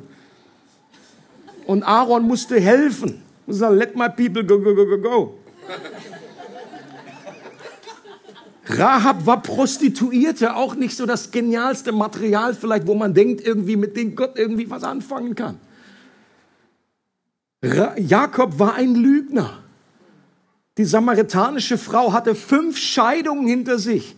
Und 1.67 1.83
Aaron 1.83 2.23
musste 2.23 2.61
helfen. 2.61 3.25
Und 3.49 3.55
sagen, 3.55 3.79
let 3.79 3.97
my 3.97 4.11
people 4.11 4.45
go, 4.45 4.61
go, 4.61 4.75
go, 4.75 4.85
go, 4.85 4.99
go. 4.99 5.39
Rahab 8.67 9.25
war 9.25 9.41
Prostituierte, 9.41 10.55
auch 10.55 10.75
nicht 10.75 10.95
so 10.95 11.07
das 11.07 11.31
genialste 11.31 11.93
Material 11.93 12.53
vielleicht, 12.53 12.87
wo 12.87 12.95
man 12.95 13.15
denkt, 13.15 13.41
irgendwie 13.41 13.77
mit 13.77 13.97
dem 13.97 14.15
Gott 14.15 14.39
irgendwie 14.39 14.69
was 14.69 14.85
anfangen 14.85 15.35
kann. 15.35 15.59
Ra 17.63 17.99
Jakob 17.99 18.59
war 18.59 18.75
ein 18.75 18.95
Lügner. 18.95 19.63
Die 20.77 20.85
samaritanische 20.85 21.79
Frau 21.79 22.13
hatte 22.13 22.35
fünf 22.35 22.77
Scheidungen 22.77 23.47
hinter 23.47 23.79
sich. 23.79 24.15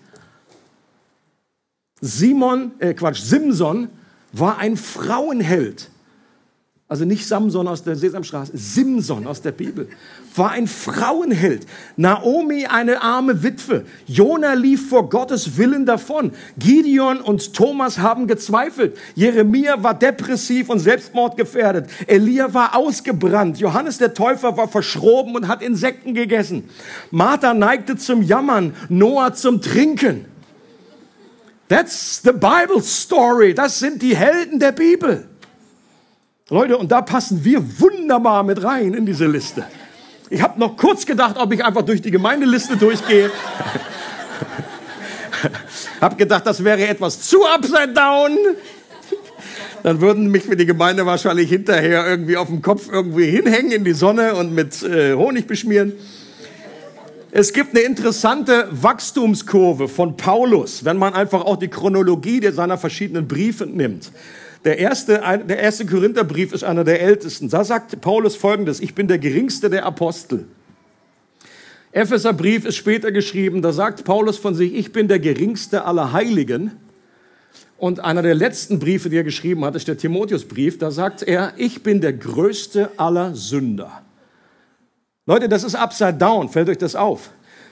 Simon, 2.01 2.73
äh 2.81 2.95
Quatsch, 2.95 3.21
Simson 3.21 3.91
war 4.33 4.59
ein 4.59 4.77
Frauenheld. 4.77 5.89
Also 6.91 7.05
nicht 7.05 7.25
Samson 7.25 7.69
aus 7.69 7.85
der 7.85 7.95
Sesamstraße, 7.95 8.51
Simson 8.53 9.29
aus 9.29 9.41
der 9.41 9.53
Bibel. 9.53 9.89
War 10.35 10.51
ein 10.51 10.67
Frauenheld. 10.67 11.65
Naomi 11.97 12.67
eine 12.67 13.01
arme 13.01 13.45
Witwe. 13.45 13.85
Jona 14.09 14.55
lief 14.55 14.89
vor 14.89 15.09
Gottes 15.09 15.57
Willen 15.57 15.87
davon. 15.87 16.33
Gideon 16.59 17.21
und 17.21 17.55
Thomas 17.55 17.99
haben 17.99 18.27
gezweifelt. 18.27 18.99
Jeremia 19.15 19.81
war 19.85 19.95
depressiv 19.95 20.69
und 20.69 20.81
selbstmordgefährdet. 20.81 21.89
Elia 22.09 22.53
war 22.55 22.75
ausgebrannt. 22.75 23.59
Johannes 23.61 23.99
der 23.99 24.13
Täufer 24.13 24.57
war 24.57 24.67
verschroben 24.67 25.37
und 25.37 25.47
hat 25.47 25.63
Insekten 25.63 26.13
gegessen. 26.13 26.69
Martha 27.13 27.55
neigte 27.55 27.99
zum 27.99 28.21
Jammern. 28.21 28.75
Noah 28.89 29.33
zum 29.33 29.63
Trinken. 29.63 30.25
That's 31.69 32.21
the 32.25 32.33
Bible 32.33 32.83
story. 32.83 33.55
Das 33.55 33.79
sind 33.79 34.03
die 34.03 34.17
Helden 34.17 34.59
der 34.59 34.73
Bibel. 34.73 35.30
Leute, 36.51 36.77
und 36.77 36.91
da 36.91 37.01
passen 37.01 37.45
wir 37.45 37.63
wunderbar 37.81 38.43
mit 38.43 38.65
rein 38.65 38.93
in 38.95 39.07
diese 39.07 39.27
Liste. 39.27 39.65
Ich 40.31 40.43
habe 40.43 40.59
noch 40.59 40.77
kurz 40.77 41.07
gedacht, 41.07 41.37
ob 41.39 41.53
ich 41.53 41.65
einfach 41.65 41.83
durch 41.83 42.03
die 42.03 42.11
Gemeindeliste 42.11 42.77
durchgehe. 42.77 43.31
hab 46.01 46.19
gedacht, 46.19 46.45
das 46.45 46.65
wäre 46.65 46.89
etwas 46.89 47.23
zu 47.23 47.47
upside 47.47 47.93
down. 47.93 48.37
Dann 49.85 50.01
würden 50.01 50.27
mich 50.29 50.43
für 50.43 50.57
die 50.57 50.67
Gemeinde 50.67 51.07
wahrscheinlich 51.07 51.49
hinterher 51.49 52.05
irgendwie 52.07 52.37
auf 52.37 52.49
dem 52.49 52.63
Kopf 52.63 52.89
irgendwie 52.91 53.31
hinhängen 53.31 53.71
in 53.71 53.85
die 53.85 53.93
Sonne 53.93 54.35
und 54.35 54.53
mit 54.53 54.83
äh, 54.83 55.15
Honig 55.15 55.47
beschmieren. 55.47 55.93
Es 57.31 57.53
gibt 57.53 57.77
eine 57.77 57.85
interessante 57.85 58.67
Wachstumskurve 58.73 59.87
von 59.87 60.17
Paulus, 60.17 60.85
wenn 60.85 60.97
man 60.97 61.15
einfach 61.15 61.43
auch 61.43 61.59
die 61.59 61.69
Chronologie 61.69 62.51
seiner 62.51 62.77
verschiedenen 62.77 63.29
Briefe 63.29 63.67
nimmt. 63.67 64.11
Der 64.65 64.79
erste, 64.79 65.23
der 65.49 65.59
erste 65.59 65.87
Korintherbrief 65.87 66.53
ist 66.53 66.65
einer 66.65 66.85
der 66.85 67.01
ältesten. 67.01 67.49
Da 67.49 67.65
sagt 67.65 68.01
Paulus 68.01 68.37
folgendes, 68.37 68.81
ich 68.81 68.95
bin 68.95 69.09
der 69.09 69.19
geringste 69.19 69.71
der 69.71 69.87
Apostel. 69.87 70.47
Epheserbrief 71.93 72.67
ist 72.67 72.77
später 72.77 73.11
geschrieben, 73.11 73.63
da 73.63 73.73
sagt 73.73 74.05
Paulus 74.05 74.39
von 74.39 74.55
sich, 74.55 74.75
ich 74.75 74.93
bin 74.93 75.09
der 75.09 75.19
geringste 75.19 75.85
aller 75.85 76.13
Heiligen. 76.13 76.73
Und 77.79 78.01
einer 78.01 78.23
der 78.23 78.35
letzten 78.35 78.79
Briefe, 78.79 79.09
die 79.09 79.17
er 79.17 79.25
geschrieben 79.25 79.65
hat, 79.65 79.75
ist 79.75 79.89
der 79.89 79.97
Timotheusbrief, 79.97 80.79
da 80.79 80.91
sagt 80.91 81.23
er, 81.23 81.55
ich 81.57 81.83
bin 81.83 82.01
der 82.01 82.13
größte 82.13 82.91
aller 82.99 83.35
Sünder. 83.35 84.03
Leute, 85.25 85.49
das 85.49 85.65
ist 85.65 85.75
upside 85.75 86.15
down, 86.15 86.49
fällt 86.49 86.69
euch 86.69 86.79
das 86.79 86.95
auf? 86.95 87.31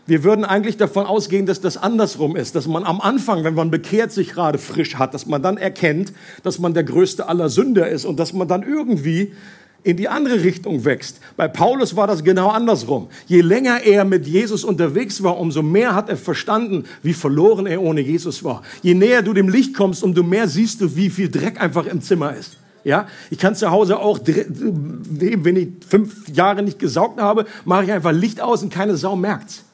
Wir 0.09 0.25
würden 0.25 0.47
eigentlich 0.47 0.79
davon 0.79 1.05
ausgehen, 1.05 1.45
dass 1.45 1.61
das 1.61 1.77
andersrum 1.77 2.35
ist, 2.35 2.55
dass 2.55 2.67
man 2.67 2.85
am 2.85 2.99
Anfang, 3.03 3.45
wenn 3.45 3.53
man 3.53 3.71
bekehrt 3.71 4.11
sich 4.11 4.31
gerade 4.31 4.57
frisch 4.57 4.95
hat, 4.95 5.13
dass 5.13 5.27
man 5.27 5.43
dann 5.43 5.59
erkennt, 5.59 6.15
dass 6.43 6.59
man 6.59 6.73
der 6.73 6.85
größte 6.85 7.29
aller 7.29 7.51
Sünder 7.51 7.87
ist 7.91 8.07
und 8.07 8.19
dass 8.19 8.33
man 8.33 8.49
dann 8.49 8.63
irgendwie 8.63 9.35
in 9.83 9.99
die 9.99 10.09
andere 10.09 10.43
Richtung 10.45 10.87
wächst. 10.87 11.21
Bei 11.37 11.47
Paulus 11.47 11.95
war 11.95 12.07
das 12.07 12.25
genau 12.25 12.49
andersrum. 12.49 13.09
Je 13.27 13.43
länger 13.43 13.83
er 13.85 14.07
mit 14.07 14.27
Jesus 14.27 14.65
unterwegs 14.65 15.23
war, 15.23 15.39
umso 15.39 15.63
mehr 15.63 15.95
hat 15.95 16.09
er 16.09 16.17
verstanden, 16.17 16.85
wie 17.03 17.13
verloren 17.13 17.67
er 17.67 17.83
ohne 17.83 18.01
Jesus 18.01 18.43
war. 18.43 18.63
Je 18.81 18.95
näher 18.95 19.21
du 19.21 19.35
dem 19.35 19.51
Licht 19.51 19.75
kommst, 19.75 20.03
umso 20.03 20.23
mehr 20.23 20.49
siehst 20.49 20.81
du, 20.81 20.97
wie 20.97 21.11
viel 21.11 21.29
Dreck 21.29 21.61
einfach 21.61 21.85
im 21.85 22.01
Zimmer 22.01 22.35
ist. 22.35 22.57
Ja, 22.83 23.09
ich 23.29 23.37
kann 23.37 23.55
zu 23.55 23.71
Hause 23.71 23.99
auch, 23.99 24.21
wenn 24.25 25.57
ich 25.57 25.69
fünf 25.87 26.29
Jahre 26.31 26.63
nicht 26.63 26.79
gesaugt 26.79 27.21
habe, 27.21 27.45
mache 27.67 27.85
ich 27.85 27.93
einfach 27.93 28.13
Licht 28.13 28.41
aus 28.41 28.63
und 28.63 28.73
keine 28.73 28.97
Sau 28.97 29.15
merkt's 29.15 29.65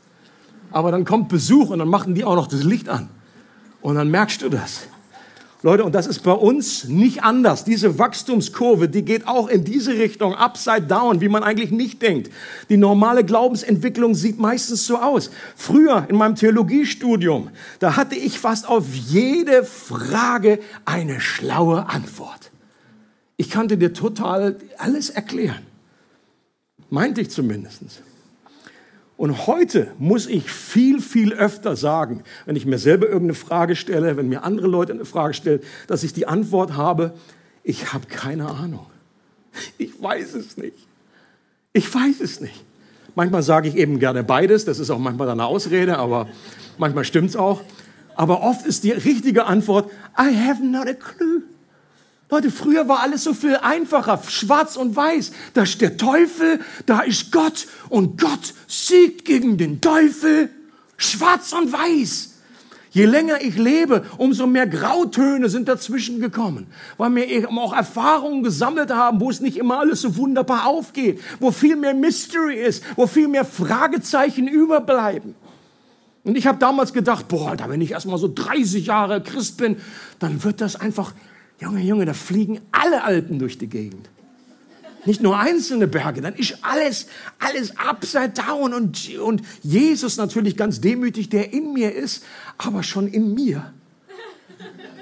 aber 0.74 0.90
dann 0.90 1.04
kommt 1.04 1.28
Besuch 1.28 1.70
und 1.70 1.78
dann 1.78 1.88
machen 1.88 2.16
die 2.16 2.24
auch 2.24 2.34
noch 2.34 2.48
das 2.48 2.64
Licht 2.64 2.88
an. 2.88 3.08
Und 3.80 3.94
dann 3.94 4.10
merkst 4.10 4.42
du 4.42 4.48
das. 4.48 4.88
Leute, 5.62 5.84
und 5.84 5.94
das 5.94 6.08
ist 6.08 6.18
bei 6.24 6.32
uns 6.32 6.84
nicht 6.88 7.22
anders. 7.22 7.64
Diese 7.64 7.98
Wachstumskurve, 7.98 8.88
die 8.88 9.02
geht 9.02 9.28
auch 9.28 9.48
in 9.48 9.64
diese 9.64 9.92
Richtung, 9.92 10.34
upside 10.34 10.82
down, 10.82 11.20
wie 11.20 11.28
man 11.28 11.44
eigentlich 11.44 11.70
nicht 11.70 12.02
denkt. 12.02 12.30
Die 12.68 12.76
normale 12.76 13.24
Glaubensentwicklung 13.24 14.16
sieht 14.16 14.38
meistens 14.38 14.84
so 14.84 14.98
aus. 14.98 15.30
Früher 15.54 16.06
in 16.08 16.16
meinem 16.16 16.34
Theologiestudium, 16.34 17.50
da 17.78 17.96
hatte 17.96 18.16
ich 18.16 18.38
fast 18.40 18.68
auf 18.68 18.92
jede 18.92 19.64
Frage 19.64 20.58
eine 20.84 21.20
schlaue 21.20 21.88
Antwort. 21.88 22.50
Ich 23.36 23.48
kannte 23.48 23.78
dir 23.78 23.92
total 23.92 24.56
alles 24.76 25.08
erklären. 25.08 25.62
Meinte 26.90 27.20
ich 27.20 27.30
zumindest. 27.30 28.02
Und 29.16 29.46
heute 29.46 29.92
muss 29.98 30.26
ich 30.26 30.50
viel, 30.50 31.00
viel 31.00 31.32
öfter 31.32 31.76
sagen, 31.76 32.24
wenn 32.46 32.56
ich 32.56 32.66
mir 32.66 32.78
selber 32.78 33.06
irgendeine 33.06 33.34
Frage 33.34 33.76
stelle, 33.76 34.16
wenn 34.16 34.28
mir 34.28 34.42
andere 34.42 34.66
Leute 34.66 34.92
eine 34.92 35.04
Frage 35.04 35.34
stellen, 35.34 35.60
dass 35.86 36.02
ich 36.02 36.12
die 36.12 36.26
Antwort 36.26 36.76
habe, 36.76 37.14
ich 37.62 37.92
habe 37.92 38.06
keine 38.06 38.48
Ahnung. 38.48 38.86
Ich 39.78 40.02
weiß 40.02 40.34
es 40.34 40.56
nicht. 40.56 40.76
Ich 41.72 41.92
weiß 41.92 42.20
es 42.20 42.40
nicht. 42.40 42.64
Manchmal 43.14 43.44
sage 43.44 43.68
ich 43.68 43.76
eben 43.76 44.00
gerne 44.00 44.24
beides, 44.24 44.64
das 44.64 44.80
ist 44.80 44.90
auch 44.90 44.98
manchmal 44.98 45.28
eine 45.28 45.44
Ausrede, 45.44 45.98
aber 45.98 46.28
manchmal 46.78 47.04
stimmt 47.04 47.30
es 47.30 47.36
auch. 47.36 47.62
Aber 48.16 48.42
oft 48.42 48.66
ist 48.66 48.82
die 48.82 48.90
richtige 48.90 49.46
Antwort, 49.46 49.90
I 50.18 50.36
have 50.36 50.64
not 50.64 50.88
a 50.88 50.94
clue. 50.94 51.42
Leute, 52.30 52.50
früher 52.50 52.88
war 52.88 53.00
alles 53.00 53.24
so 53.24 53.34
viel 53.34 53.56
einfacher, 53.56 54.20
schwarz 54.28 54.76
und 54.76 54.96
weiß. 54.96 55.32
Da 55.52 55.62
ist 55.62 55.80
der 55.80 55.96
Teufel, 55.96 56.60
da 56.86 57.00
ist 57.00 57.30
Gott 57.30 57.66
und 57.88 58.20
Gott 58.20 58.54
siegt 58.66 59.24
gegen 59.24 59.56
den 59.58 59.80
Teufel. 59.80 60.50
Schwarz 60.96 61.52
und 61.52 61.72
weiß. 61.72 62.30
Je 62.94 63.06
länger 63.06 63.40
ich 63.42 63.56
lebe, 63.56 64.04
umso 64.18 64.46
mehr 64.46 64.68
Grautöne 64.68 65.48
sind 65.48 65.68
dazwischen 65.68 66.20
gekommen, 66.20 66.68
weil 66.96 67.12
wir 67.16 67.26
eben 67.26 67.58
auch 67.58 67.72
Erfahrungen 67.72 68.44
gesammelt 68.44 68.92
haben, 68.92 69.20
wo 69.20 69.30
es 69.30 69.40
nicht 69.40 69.56
immer 69.56 69.80
alles 69.80 70.00
so 70.02 70.16
wunderbar 70.16 70.66
aufgeht, 70.66 71.20
wo 71.40 71.50
viel 71.50 71.74
mehr 71.74 71.92
Mystery 71.92 72.54
ist, 72.54 72.84
wo 72.94 73.08
viel 73.08 73.26
mehr 73.26 73.44
Fragezeichen 73.44 74.46
überbleiben. 74.46 75.34
Und 76.22 76.38
ich 76.38 76.46
habe 76.46 76.58
damals 76.58 76.92
gedacht, 76.92 77.26
boah, 77.26 77.56
da 77.56 77.68
wenn 77.68 77.80
ich 77.80 77.90
erst 77.90 78.06
mal 78.06 78.16
so 78.16 78.30
30 78.32 78.86
Jahre 78.86 79.20
Christ 79.20 79.56
bin, 79.56 79.76
dann 80.20 80.44
wird 80.44 80.60
das 80.60 80.76
einfach 80.76 81.12
Junge, 81.60 81.80
Junge, 81.80 82.04
da 82.04 82.14
fliegen 82.14 82.60
alle 82.72 83.02
Alpen 83.04 83.38
durch 83.38 83.58
die 83.58 83.68
Gegend. 83.68 84.08
Nicht 85.06 85.20
nur 85.20 85.38
einzelne 85.38 85.86
Berge, 85.86 86.22
dann 86.22 86.34
ist 86.34 86.58
alles, 86.62 87.06
alles 87.38 87.76
upside 87.76 88.30
down 88.30 88.72
und, 88.72 89.18
und 89.18 89.42
Jesus 89.62 90.16
natürlich 90.16 90.56
ganz 90.56 90.80
demütig, 90.80 91.28
der 91.28 91.52
in 91.52 91.74
mir 91.74 91.94
ist, 91.94 92.24
aber 92.56 92.82
schon 92.82 93.08
in 93.08 93.34
mir. 93.34 93.72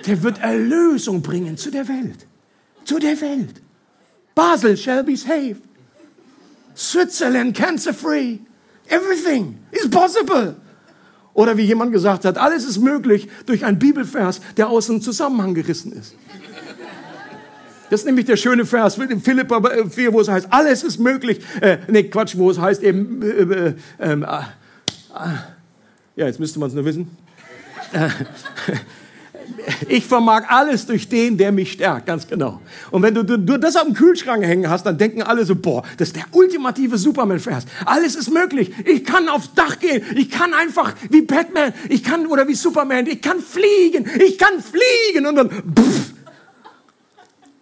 Der 0.07 0.23
wird 0.25 0.39
Erlösung 0.39 1.23
bringen 1.23 1.57
zu 1.57 1.71
der 1.71 1.87
Welt. 1.87 2.27
Zu 2.85 2.99
der 2.99 3.21
Welt. 3.21 3.63
Basel 4.35 4.77
shall 4.77 5.05
be 5.05 5.17
saved. 5.17 5.63
Switzerland 6.75 7.55
cancer 7.55 7.95
free. 7.95 8.39
Everything 8.89 9.59
is 9.71 9.89
possible. 9.89 10.57
Oder 11.35 11.57
wie 11.57 11.63
jemand 11.63 11.93
gesagt 11.93 12.25
hat, 12.25 12.37
alles 12.39 12.65
ist 12.65 12.79
möglich 12.79 13.29
durch 13.47 13.65
einen 13.65 13.79
Bibelvers, 13.79 14.41
der 14.57 14.69
aus 14.69 14.87
dem 14.87 15.01
Zusammenhang 15.01 15.55
gerissen 15.55 15.93
ist. 15.93 16.15
Das 17.89 18.01
ist 18.01 18.07
nämlich 18.07 18.25
der 18.25 18.37
schöne 18.37 18.65
Vers 18.65 18.97
in 18.97 19.21
Philippa 19.21 19.61
4, 19.89 20.13
wo 20.15 20.21
es 20.21 20.29
heißt, 20.29 20.49
alles 20.51 20.83
ist 20.83 20.99
möglich. 20.99 21.41
Äh, 21.61 21.79
nee, 21.89 22.05
Quatsch, 22.05 22.37
wo 22.39 22.51
es 22.51 22.59
heißt 22.59 22.83
eben, 22.83 23.23
äh, 23.23 23.27
äh, 23.27 23.75
ähm, 24.01 24.23
äh, 24.23 24.27
ja, 26.17 26.27
jetzt 26.27 26.41
müsste 26.41 26.59
man 26.59 26.69
es 26.69 26.75
nur 26.75 26.85
wissen. 26.87 27.11
Ich 29.89 30.05
vermag 30.07 30.45
alles 30.49 30.87
durch 30.87 31.09
den, 31.09 31.37
der 31.37 31.53
mich 31.53 31.73
stärkt, 31.73 32.07
ganz 32.07 32.27
genau. 32.27 32.61
Und 32.91 33.03
wenn 33.03 33.15
du, 33.15 33.25
du, 33.25 33.39
du 33.39 33.59
das 33.59 33.77
auf 33.77 33.85
dem 33.85 33.95
Kühlschrank 33.95 34.45
hängen 34.45 34.69
hast, 34.69 34.85
dann 34.85 34.99
denken 34.99 35.23
alle 35.23 35.45
so, 35.45 35.55
boah, 35.57 35.83
das 35.97 36.09
ist 36.09 36.17
der 36.17 36.25
ultimative 36.33 36.99
Superman-Vers. 36.99 37.65
Alles 37.85 38.15
ist 38.15 38.33
möglich. 38.33 38.73
Ich 38.85 39.05
kann 39.05 39.29
aufs 39.29 39.55
Dach 39.55 39.79
gehen. 39.79 40.03
Ich 40.17 40.31
kann 40.31 40.55
einfach 40.55 40.95
wie 41.11 41.23
Batman. 41.23 41.73
Ich 41.89 42.03
kann, 42.03 42.27
oder 42.27 42.47
wie 42.49 42.55
Superman. 42.55 43.07
Ich 43.07 43.21
kann 43.21 43.41
fliegen. 43.41 44.09
Ich 44.25 44.39
kann 44.39 44.55
fliegen. 44.61 45.27
Und 45.27 45.37
dann, 45.37 45.51
pff, 45.51 46.12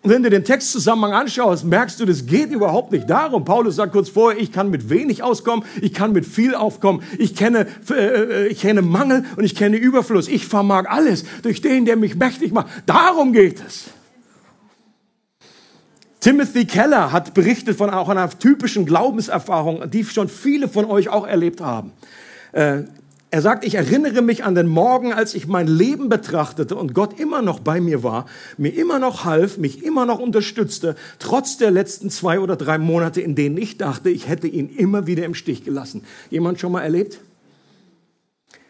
wenn 0.02 0.22
du 0.22 0.30
den 0.30 0.44
Textzusammenhang 0.44 1.12
anschaust, 1.12 1.64
merkst 1.64 2.00
du, 2.00 2.06
das 2.06 2.24
geht 2.24 2.50
überhaupt 2.50 2.90
nicht 2.90 3.08
darum. 3.10 3.44
Paulus 3.44 3.76
sagt 3.76 3.92
kurz 3.92 4.08
vorher, 4.08 4.40
ich 4.40 4.50
kann 4.50 4.70
mit 4.70 4.88
wenig 4.88 5.22
auskommen, 5.22 5.64
ich 5.82 5.92
kann 5.92 6.12
mit 6.12 6.24
viel 6.24 6.54
aufkommen, 6.54 7.02
ich 7.18 7.36
kenne, 7.36 7.66
äh, 7.90 8.46
ich 8.48 8.60
kenne 8.60 8.80
Mangel 8.80 9.24
und 9.36 9.44
ich 9.44 9.54
kenne 9.54 9.76
Überfluss. 9.76 10.28
Ich 10.28 10.46
vermag 10.46 10.86
alles 10.88 11.24
durch 11.42 11.60
den, 11.60 11.84
der 11.84 11.96
mich 11.96 12.16
mächtig 12.16 12.52
macht. 12.52 12.68
Darum 12.86 13.32
geht 13.32 13.62
es. 13.66 13.90
Timothy 16.20 16.66
Keller 16.66 17.12
hat 17.12 17.34
berichtet 17.34 17.76
von 17.76 17.90
auch 17.90 18.08
einer 18.08 18.28
typischen 18.30 18.86
Glaubenserfahrung, 18.86 19.90
die 19.90 20.04
schon 20.04 20.28
viele 20.28 20.68
von 20.68 20.84
euch 20.86 21.08
auch 21.08 21.26
erlebt 21.26 21.60
haben. 21.60 21.92
Äh, 22.52 22.82
er 23.32 23.42
sagt, 23.42 23.64
ich 23.64 23.76
erinnere 23.76 24.22
mich 24.22 24.42
an 24.42 24.56
den 24.56 24.66
Morgen, 24.66 25.12
als 25.12 25.34
ich 25.34 25.46
mein 25.46 25.68
Leben 25.68 26.08
betrachtete 26.08 26.74
und 26.74 26.94
Gott 26.94 27.20
immer 27.20 27.42
noch 27.42 27.60
bei 27.60 27.80
mir 27.80 28.02
war, 28.02 28.26
mir 28.58 28.74
immer 28.74 28.98
noch 28.98 29.24
half, 29.24 29.56
mich 29.56 29.84
immer 29.84 30.04
noch 30.04 30.18
unterstützte, 30.18 30.96
trotz 31.20 31.56
der 31.56 31.70
letzten 31.70 32.10
zwei 32.10 32.40
oder 32.40 32.56
drei 32.56 32.78
Monate, 32.78 33.20
in 33.20 33.36
denen 33.36 33.56
ich 33.56 33.78
dachte, 33.78 34.10
ich 34.10 34.28
hätte 34.28 34.48
ihn 34.48 34.68
immer 34.68 35.06
wieder 35.06 35.24
im 35.24 35.34
Stich 35.34 35.64
gelassen. 35.64 36.02
Jemand 36.28 36.58
schon 36.58 36.72
mal 36.72 36.82
erlebt? 36.82 37.20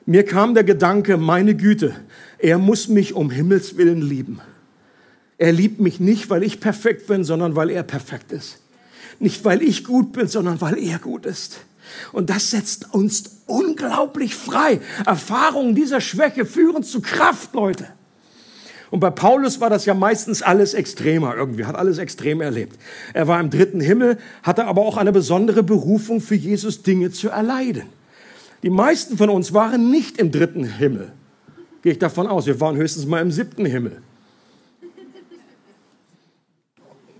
Mir 0.04 0.24
kam 0.24 0.52
der 0.52 0.64
Gedanke, 0.64 1.16
meine 1.16 1.54
Güte, 1.54 1.94
er 2.38 2.58
muss 2.58 2.88
mich 2.88 3.14
um 3.14 3.30
Himmels 3.30 3.78
willen 3.78 4.02
lieben. 4.02 4.40
Er 5.38 5.52
liebt 5.52 5.80
mich 5.80 6.00
nicht, 6.00 6.28
weil 6.28 6.42
ich 6.42 6.60
perfekt 6.60 7.06
bin, 7.06 7.24
sondern 7.24 7.56
weil 7.56 7.70
er 7.70 7.82
perfekt 7.82 8.30
ist. 8.30 8.58
Nicht, 9.20 9.42
weil 9.46 9.62
ich 9.62 9.84
gut 9.84 10.12
bin, 10.12 10.26
sondern 10.26 10.60
weil 10.60 10.78
er 10.78 10.98
gut 10.98 11.24
ist. 11.24 11.60
Und 12.12 12.30
das 12.30 12.50
setzt 12.50 12.94
uns 12.94 13.42
unglaublich 13.46 14.34
frei. 14.34 14.80
Erfahrungen 15.06 15.74
dieser 15.74 16.00
Schwäche 16.00 16.46
führen 16.46 16.82
zu 16.82 17.00
Kraft, 17.00 17.54
Leute. 17.54 17.86
Und 18.90 18.98
bei 18.98 19.10
Paulus 19.10 19.60
war 19.60 19.70
das 19.70 19.84
ja 19.86 19.94
meistens 19.94 20.42
alles 20.42 20.74
extremer 20.74 21.36
irgendwie, 21.36 21.64
hat 21.64 21.76
alles 21.76 21.98
extrem 21.98 22.40
erlebt. 22.40 22.76
Er 23.14 23.28
war 23.28 23.38
im 23.38 23.48
dritten 23.48 23.80
Himmel, 23.80 24.18
hatte 24.42 24.66
aber 24.66 24.82
auch 24.82 24.96
eine 24.96 25.12
besondere 25.12 25.62
Berufung 25.62 26.20
für 26.20 26.34
Jesus, 26.34 26.82
Dinge 26.82 27.12
zu 27.12 27.28
erleiden. 27.28 27.84
Die 28.62 28.70
meisten 28.70 29.16
von 29.16 29.30
uns 29.30 29.54
waren 29.54 29.90
nicht 29.90 30.18
im 30.18 30.32
dritten 30.32 30.64
Himmel. 30.64 31.12
Gehe 31.82 31.92
ich 31.92 31.98
davon 31.98 32.26
aus. 32.26 32.46
Wir 32.46 32.60
waren 32.60 32.76
höchstens 32.76 33.06
mal 33.06 33.22
im 33.22 33.30
siebten 33.30 33.64
Himmel. 33.64 34.02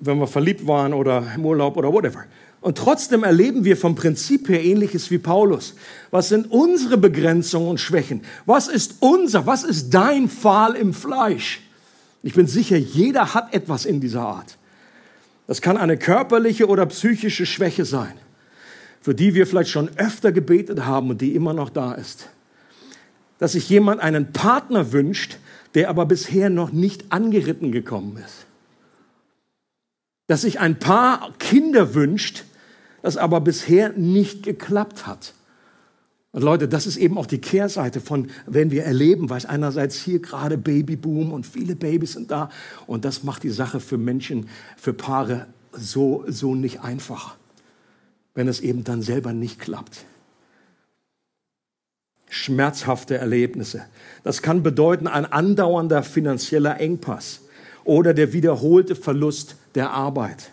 Wenn 0.01 0.19
wir 0.19 0.27
verliebt 0.27 0.67
waren 0.67 0.93
oder 0.93 1.25
im 1.35 1.47
Urlaub 1.47 1.77
oder 1.77 1.93
whatever. 1.93 2.25
Und 2.61 2.77
trotzdem 2.77 3.25
erleben 3.25 3.65
wir 3.65 3.77
vom 3.77 3.95
Prinzip 3.95 4.49
her 4.49 4.63
ähnliches 4.63 5.11
wie 5.11 5.19
Paulus. 5.19 5.75
Was 6.11 6.29
sind 6.29 6.51
unsere 6.51 6.99
Begrenzungen 6.99 7.69
und 7.69 7.81
Schwächen? 7.81 8.23
Was 8.45 8.69
ist 8.69 8.97
unser, 9.01 9.47
was 9.47 9.65
ist 9.65 9.91
dein 9.91 10.29
Pfahl 10.29 10.75
im 10.75 10.93
Fleisch? 10.93 11.63
Ich 12.23 12.35
bin 12.35 12.47
sicher, 12.47 12.77
jeder 12.77 13.33
hat 13.33 13.55
etwas 13.55 13.87
in 13.87 14.01
dieser 14.01 14.23
Art. 14.23 14.59
Das 15.47 15.63
kann 15.63 15.79
eine 15.79 15.97
körperliche 15.97 16.69
oder 16.69 16.85
psychische 16.87 17.47
Schwäche 17.47 17.87
sein, 17.87 18.13
für 19.01 19.15
die 19.15 19.35
wir 19.35 19.47
vielleicht 19.47 19.71
schon 19.71 19.91
öfter 19.97 20.31
gebetet 20.31 20.85
haben 20.85 21.11
und 21.11 21.21
die 21.23 21.35
immer 21.35 21.55
noch 21.55 21.71
da 21.71 21.95
ist. 21.95 22.29
Dass 23.39 23.53
sich 23.53 23.71
jemand 23.71 24.03
einen 24.03 24.33
Partner 24.33 24.93
wünscht, 24.93 25.39
der 25.75 25.89
aber 25.89 26.05
bisher 26.05 26.51
noch 26.51 26.73
nicht 26.73 27.11
angeritten 27.11 27.73
gekommen 27.73 28.19
ist. 28.19 28.47
Dass 30.27 30.43
sich 30.43 30.61
ein 30.61 30.79
Paar 30.79 31.33
Kinder 31.39 31.95
wünscht, 31.95 32.45
das 33.03 33.17
aber 33.17 33.41
bisher 33.41 33.93
nicht 33.93 34.43
geklappt 34.43 35.07
hat. 35.07 35.35
Und 36.33 36.43
Leute, 36.43 36.69
das 36.69 36.87
ist 36.87 36.97
eben 36.97 37.19
auch 37.19 37.27
die 37.27 37.41
Kehrseite 37.41 38.01
von, 38.01 38.29
wenn 38.47 38.71
wir 38.71 38.85
erleben, 38.85 39.31
weil 39.31 39.45
einerseits 39.47 39.97
hier 39.97 40.21
gerade 40.21 40.57
Babyboom 40.57 41.33
und 41.33 41.45
viele 41.45 41.75
Babys 41.75 42.13
sind 42.13 42.31
da 42.31 42.51
und 42.87 43.05
das 43.05 43.25
macht 43.25 43.43
die 43.43 43.51
Sache 43.51 43.81
für 43.81 43.99
Menschen, 43.99 44.49
für 44.77 44.93
Paare 44.93 45.47
so, 45.73 46.25
so 46.29 46.55
nicht 46.55 46.83
einfach, 46.83 47.37
wenn 48.35 48.47
es 48.47 48.61
eben 48.61 48.85
dann 48.85 49.03
selber 49.03 49.33
nicht 49.33 49.59
klappt. 49.59 50.05
Schmerzhafte 52.29 53.17
Erlebnisse. 53.17 53.83
Das 54.23 54.41
kann 54.41 54.63
bedeuten 54.63 55.09
ein 55.09 55.27
andauernder 55.27 56.05
finanzieller 56.05 56.79
Engpass 56.79 57.41
oder 57.83 58.15
der 58.15 58.33
wiederholte 58.33 58.95
Verlust 58.95 59.57
der 59.75 59.91
Arbeit 59.91 60.53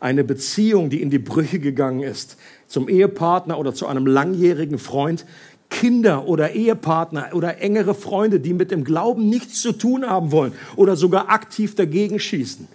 eine 0.00 0.24
Beziehung, 0.24 0.90
die 0.90 1.02
in 1.02 1.10
die 1.10 1.18
Brüche 1.18 1.58
gegangen 1.58 2.02
ist, 2.02 2.36
zum 2.66 2.88
Ehepartner 2.88 3.58
oder 3.58 3.74
zu 3.74 3.86
einem 3.86 4.06
langjährigen 4.06 4.78
Freund, 4.78 5.24
Kinder 5.70 6.26
oder 6.26 6.52
Ehepartner 6.52 7.30
oder 7.32 7.60
engere 7.60 7.94
Freunde, 7.94 8.40
die 8.40 8.54
mit 8.54 8.70
dem 8.70 8.84
Glauben 8.84 9.28
nichts 9.28 9.60
zu 9.60 9.72
tun 9.72 10.06
haben 10.06 10.32
wollen 10.32 10.52
oder 10.76 10.96
sogar 10.96 11.30
aktiv 11.30 11.74
dagegen 11.74 12.18
schießen. 12.18 12.68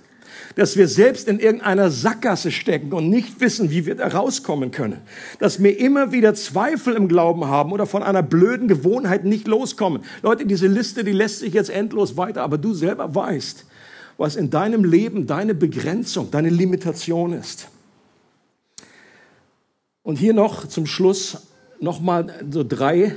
Dass 0.56 0.76
wir 0.76 0.90
selbst 0.90 1.30
in 1.30 1.40
irgendeiner 1.40 1.90
Sackgasse 1.90 2.52
stecken 2.52 2.92
und 2.92 3.10
nicht 3.10 3.40
wissen, 3.40 3.72
wie 3.72 3.86
wir 3.86 3.96
da 3.96 4.08
rauskommen 4.08 4.72
können. 4.72 4.98
Dass 5.40 5.64
wir 5.64 5.80
immer 5.80 6.12
wieder 6.12 6.34
Zweifel 6.34 6.96
im 6.96 7.08
Glauben 7.08 7.46
haben 7.46 7.72
oder 7.72 7.86
von 7.86 8.04
einer 8.04 8.24
blöden 8.24 8.68
Gewohnheit 8.68 9.24
nicht 9.24 9.48
loskommen. 9.48 10.04
Leute, 10.22 10.46
diese 10.46 10.68
Liste, 10.68 11.06
die 11.06 11.14
lässt 11.14 11.40
sich 11.40 11.54
jetzt 11.54 11.70
endlos 11.70 12.18
weiter, 12.18 12.44
aber 12.44 12.58
du 12.58 12.74
selber 12.74 13.16
weißt, 13.16 13.66
was 14.22 14.36
in 14.36 14.52
deinem 14.52 14.84
Leben 14.84 15.26
deine 15.26 15.56
Begrenzung, 15.56 16.30
deine 16.30 16.50
Limitation 16.50 17.34
ist. 17.34 17.70
Und 20.04 20.18
hier 20.18 20.34
noch 20.34 20.68
zum 20.68 20.86
Schluss 20.86 21.48
nochmal 21.80 22.32
so 22.52 22.64
drei 22.64 23.16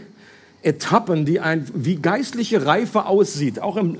Etappen, 0.63 1.27
die 1.27 1.41
ein, 1.41 1.69
wie 1.75 1.97
geistliche 1.97 2.65
Reife 2.65 3.05
aussieht, 3.05 3.61
auch 3.61 3.77
im, 3.77 3.99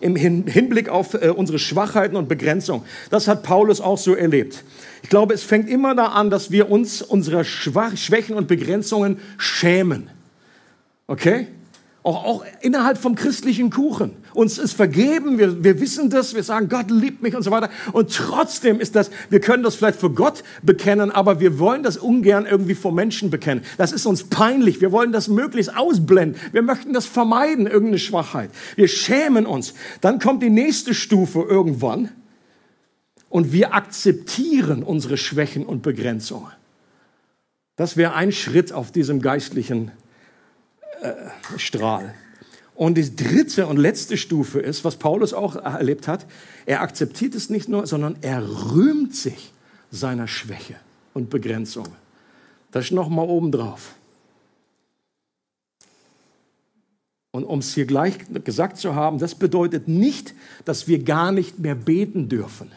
im 0.00 0.14
Hinblick 0.14 0.88
auf 0.88 1.14
äh, 1.14 1.30
unsere 1.30 1.58
Schwachheiten 1.58 2.16
und 2.16 2.28
Begrenzung. 2.28 2.84
Das 3.10 3.26
hat 3.26 3.42
Paulus 3.42 3.80
auch 3.80 3.98
so 3.98 4.14
erlebt. 4.14 4.62
Ich 5.02 5.08
glaube, 5.08 5.34
es 5.34 5.42
fängt 5.42 5.68
immer 5.68 5.96
da 5.96 6.06
an, 6.06 6.30
dass 6.30 6.52
wir 6.52 6.70
uns 6.70 7.02
unserer 7.02 7.42
Schwach 7.42 7.96
Schwächen 7.96 8.36
und 8.36 8.46
Begrenzungen 8.46 9.18
schämen. 9.38 10.08
Okay? 11.08 11.48
Auch, 12.04 12.24
auch 12.24 12.44
innerhalb 12.60 12.98
vom 12.98 13.14
christlichen 13.14 13.70
Kuchen. 13.70 14.10
Uns 14.34 14.58
ist 14.58 14.74
vergeben, 14.74 15.38
wir, 15.38 15.64
wir 15.64 15.80
wissen 15.80 16.10
das, 16.10 16.34
wir 16.34 16.42
sagen, 16.42 16.68
Gott 16.68 16.90
liebt 16.90 17.22
mich 17.22 17.34
und 17.34 17.42
so 17.42 17.50
weiter. 17.50 17.70
Und 17.92 18.14
trotzdem 18.14 18.78
ist 18.78 18.94
das, 18.94 19.10
wir 19.30 19.40
können 19.40 19.62
das 19.62 19.74
vielleicht 19.74 19.98
für 19.98 20.10
Gott 20.10 20.44
bekennen, 20.62 21.10
aber 21.10 21.40
wir 21.40 21.58
wollen 21.58 21.82
das 21.82 21.96
ungern 21.96 22.44
irgendwie 22.44 22.74
vor 22.74 22.92
Menschen 22.92 23.30
bekennen. 23.30 23.64
Das 23.78 23.90
ist 23.90 24.04
uns 24.04 24.24
peinlich. 24.24 24.82
Wir 24.82 24.92
wollen 24.92 25.12
das 25.12 25.28
möglichst 25.28 25.74
ausblenden. 25.74 26.38
Wir 26.52 26.60
möchten 26.60 26.92
das 26.92 27.06
vermeiden, 27.06 27.66
irgendeine 27.66 27.98
Schwachheit. 27.98 28.50
Wir 28.76 28.88
schämen 28.88 29.46
uns. 29.46 29.72
Dann 30.02 30.18
kommt 30.18 30.42
die 30.42 30.50
nächste 30.50 30.92
Stufe 30.92 31.40
irgendwann 31.40 32.10
und 33.30 33.50
wir 33.50 33.72
akzeptieren 33.72 34.82
unsere 34.82 35.16
Schwächen 35.16 35.64
und 35.64 35.80
Begrenzungen. 35.80 36.52
Das 37.76 37.96
wäre 37.96 38.12
ein 38.12 38.30
Schritt 38.30 38.74
auf 38.74 38.92
diesem 38.92 39.22
geistlichen 39.22 39.90
Strahl. 41.56 42.14
Und 42.74 42.96
die 42.96 43.14
dritte 43.14 43.66
und 43.66 43.76
letzte 43.76 44.16
Stufe 44.16 44.60
ist, 44.60 44.84
was 44.84 44.96
Paulus 44.96 45.32
auch 45.32 45.56
erlebt 45.56 46.08
hat, 46.08 46.26
er 46.66 46.80
akzeptiert 46.82 47.34
es 47.34 47.50
nicht 47.50 47.68
nur, 47.68 47.86
sondern 47.86 48.16
er 48.20 48.42
rühmt 48.72 49.14
sich 49.14 49.52
seiner 49.90 50.26
Schwäche 50.26 50.74
und 51.12 51.30
Begrenzung. 51.30 51.86
Das 52.72 52.86
ist 52.86 52.90
nochmal 52.90 53.28
oben 53.28 53.52
drauf. 53.52 53.94
Und 57.30 57.44
um 57.44 57.60
es 57.60 57.74
hier 57.74 57.86
gleich 57.86 58.18
gesagt 58.44 58.78
zu 58.78 58.94
haben, 58.94 59.18
das 59.18 59.34
bedeutet 59.36 59.86
nicht, 59.88 60.34
dass 60.64 60.88
wir 60.88 61.02
gar 61.02 61.32
nicht 61.32 61.58
mehr 61.58 61.74
beten 61.74 62.28
dürfen 62.28 62.70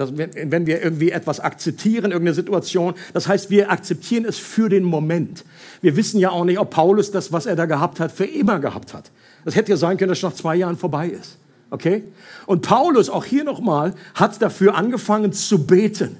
dass, 0.00 0.16
wenn 0.16 0.66
wir 0.66 0.82
irgendwie 0.82 1.10
etwas 1.10 1.40
akzeptieren, 1.40 2.10
irgendeine 2.10 2.32
Situation, 2.32 2.94
das 3.12 3.28
heißt, 3.28 3.50
wir 3.50 3.70
akzeptieren 3.70 4.24
es 4.24 4.38
für 4.38 4.70
den 4.70 4.82
Moment. 4.82 5.44
Wir 5.82 5.94
wissen 5.94 6.18
ja 6.18 6.30
auch 6.30 6.46
nicht, 6.46 6.58
ob 6.58 6.70
Paulus 6.70 7.10
das, 7.10 7.32
was 7.32 7.44
er 7.44 7.54
da 7.54 7.66
gehabt 7.66 8.00
hat, 8.00 8.10
für 8.10 8.24
immer 8.24 8.60
gehabt 8.60 8.94
hat. 8.94 9.10
Das 9.44 9.56
hätte 9.56 9.72
ja 9.72 9.76
sein 9.76 9.98
können, 9.98 10.08
dass 10.08 10.18
es 10.18 10.24
nach 10.24 10.32
zwei 10.32 10.56
Jahren 10.56 10.78
vorbei 10.78 11.08
ist. 11.08 11.36
Okay? 11.68 12.02
Und 12.46 12.62
Paulus, 12.62 13.10
auch 13.10 13.26
hier 13.26 13.44
nochmal, 13.44 13.92
hat 14.14 14.40
dafür 14.40 14.74
angefangen 14.74 15.34
zu 15.34 15.66
beten. 15.66 16.16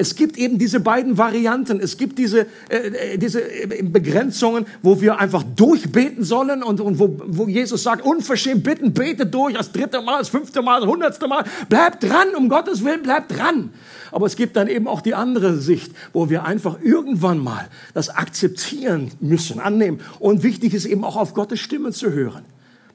Es 0.00 0.14
gibt 0.14 0.38
eben 0.38 0.56
diese 0.56 0.80
beiden 0.80 1.18
Varianten. 1.18 1.78
Es 1.78 1.98
gibt 1.98 2.18
diese, 2.18 2.46
äh, 2.70 3.14
äh 3.14 3.18
diese 3.18 3.42
äh, 3.42 3.82
Begrenzungen, 3.82 4.64
wo 4.80 5.02
wir 5.02 5.20
einfach 5.20 5.42
durchbeten 5.42 6.24
sollen 6.24 6.62
und, 6.62 6.80
und 6.80 6.98
wo, 6.98 7.20
wo 7.26 7.46
Jesus 7.46 7.82
sagt, 7.82 8.02
unverschämt 8.02 8.64
bitten, 8.64 8.94
bete 8.94 9.26
durch, 9.26 9.54
das 9.54 9.72
dritte 9.72 10.00
Mal, 10.00 10.20
das 10.20 10.30
fünfte 10.30 10.62
Mal, 10.62 10.80
das 10.80 10.88
hundertste 10.88 11.28
Mal. 11.28 11.44
Bleibt 11.68 12.02
dran, 12.02 12.28
um 12.34 12.48
Gottes 12.48 12.82
Willen, 12.82 13.02
bleibt 13.02 13.36
dran. 13.36 13.74
Aber 14.10 14.24
es 14.24 14.36
gibt 14.36 14.56
dann 14.56 14.68
eben 14.68 14.88
auch 14.88 15.02
die 15.02 15.14
andere 15.14 15.58
Sicht, 15.58 15.92
wo 16.14 16.30
wir 16.30 16.44
einfach 16.44 16.78
irgendwann 16.82 17.38
mal 17.38 17.68
das 17.92 18.08
akzeptieren 18.08 19.10
müssen, 19.20 19.60
annehmen. 19.60 20.00
Und 20.18 20.42
wichtig 20.42 20.72
ist 20.72 20.86
eben 20.86 21.04
auch 21.04 21.16
auf 21.16 21.34
Gottes 21.34 21.60
Stimme 21.60 21.92
zu 21.92 22.10
hören. 22.10 22.46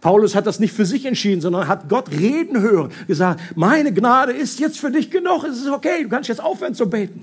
Paulus 0.06 0.36
hat 0.36 0.46
das 0.46 0.60
nicht 0.60 0.72
für 0.72 0.86
sich 0.86 1.04
entschieden, 1.08 1.42
sondern 1.42 1.68
hat 1.68 1.90
Gott 1.90 2.12
reden 2.12 2.62
hören, 2.62 2.92
gesagt, 3.08 3.42
meine 3.56 3.92
Gnade 3.92 4.34
ist 4.34 4.60
jetzt 4.60 4.80
für 4.80 4.92
dich 4.92 5.10
genug, 5.10 5.44
es 5.46 5.58
ist 5.58 5.68
okay, 5.68 6.04
du 6.04 6.10
kannst 6.10 6.30
jetzt 6.30 6.44
aufhören 6.44 6.76
zu 6.76 6.88
beten. 6.88 7.22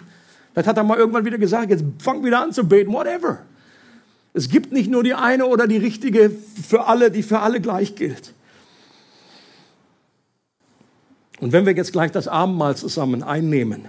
Vielleicht 0.53 0.67
hat 0.67 0.77
er 0.79 0.83
mal 0.83 0.99
irgendwann 0.99 1.25
wieder 1.25 1.39
gesagt, 1.39 1.71
jetzt 1.71 1.85
fang 2.01 2.25
wieder 2.25 2.43
an 2.43 2.53
zu 2.53 2.67
beten, 2.67 2.93
whatever. 2.93 3.39
Es 4.35 4.49
gibt 4.49 4.73
nicht 4.73 4.91
nur 4.91 5.05
die 5.05 5.15
eine 5.15 5.47
oder 5.47 5.69
die 5.69 5.77
richtige 5.77 6.33
für 6.69 6.89
alle, 6.89 7.13
die 7.13 7.23
für 7.23 7.39
alle 7.39 7.61
gleich 7.61 7.95
gilt. 7.95 8.35
Und 11.39 11.53
wenn 11.53 11.65
wir 11.65 11.77
jetzt 11.77 11.93
gleich 11.93 12.11
das 12.11 12.27
Abendmahl 12.27 12.75
zusammen 12.75 13.23
einnehmen, 13.23 13.85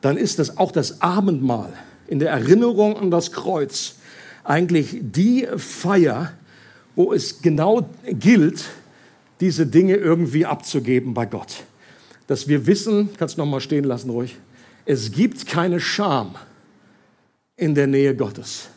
dann 0.00 0.16
ist 0.16 0.38
das 0.38 0.58
auch 0.58 0.70
das 0.70 1.00
Abendmahl 1.00 1.72
in 2.06 2.20
der 2.20 2.30
Erinnerung 2.30 2.96
an 2.96 3.10
das 3.10 3.32
Kreuz 3.32 3.96
eigentlich 4.44 5.00
die 5.00 5.48
Feier, 5.56 6.34
wo 6.96 7.12
es 7.12 7.42
genau 7.42 7.88
gilt, 8.04 8.64
diese 9.40 9.66
Dinge 9.66 9.96
irgendwie 9.96 10.46
abzugeben 10.46 11.14
bei 11.14 11.26
Gott. 11.26 11.64
Dass 12.26 12.48
wir 12.48 12.66
wissen, 12.66 13.10
kannst 13.18 13.36
du 13.36 13.42
noch 13.42 13.50
mal 13.50 13.60
stehen 13.60 13.84
lassen 13.84 14.10
ruhig, 14.10 14.36
es 14.86 15.12
gibt 15.12 15.46
keine 15.46 15.80
Scham 15.80 16.34
in 17.56 17.74
der 17.74 17.86
Nähe 17.86 18.14
Gottes. 18.14 18.68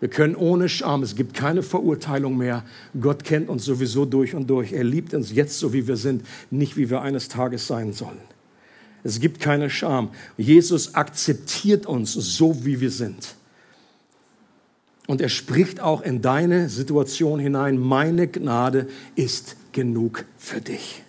Wir 0.00 0.08
können 0.08 0.36
ohne 0.36 0.68
Scham, 0.68 1.02
es 1.02 1.16
gibt 1.16 1.34
keine 1.34 1.62
Verurteilung 1.62 2.36
mehr. 2.36 2.64
Gott 3.00 3.24
kennt 3.24 3.48
uns 3.48 3.64
sowieso 3.64 4.04
durch 4.04 4.34
und 4.34 4.48
durch. 4.48 4.72
Er 4.72 4.84
liebt 4.84 5.12
uns 5.12 5.32
jetzt 5.32 5.58
so, 5.58 5.72
wie 5.72 5.88
wir 5.88 5.96
sind, 5.96 6.24
nicht 6.50 6.76
wie 6.76 6.88
wir 6.88 7.02
eines 7.02 7.28
Tages 7.28 7.66
sein 7.66 7.92
sollen. 7.92 8.20
Es 9.02 9.18
gibt 9.18 9.40
keine 9.40 9.70
Scham. 9.70 10.10
Jesus 10.36 10.94
akzeptiert 10.94 11.86
uns 11.86 12.12
so, 12.12 12.64
wie 12.64 12.80
wir 12.80 12.90
sind. 12.90 13.34
Und 15.08 15.22
er 15.22 15.30
spricht 15.30 15.80
auch 15.80 16.02
in 16.02 16.20
deine 16.20 16.68
Situation 16.68 17.40
hinein, 17.40 17.78
meine 17.78 18.28
Gnade 18.28 18.88
ist 19.16 19.56
genug 19.72 20.26
für 20.36 20.60
dich. 20.60 21.02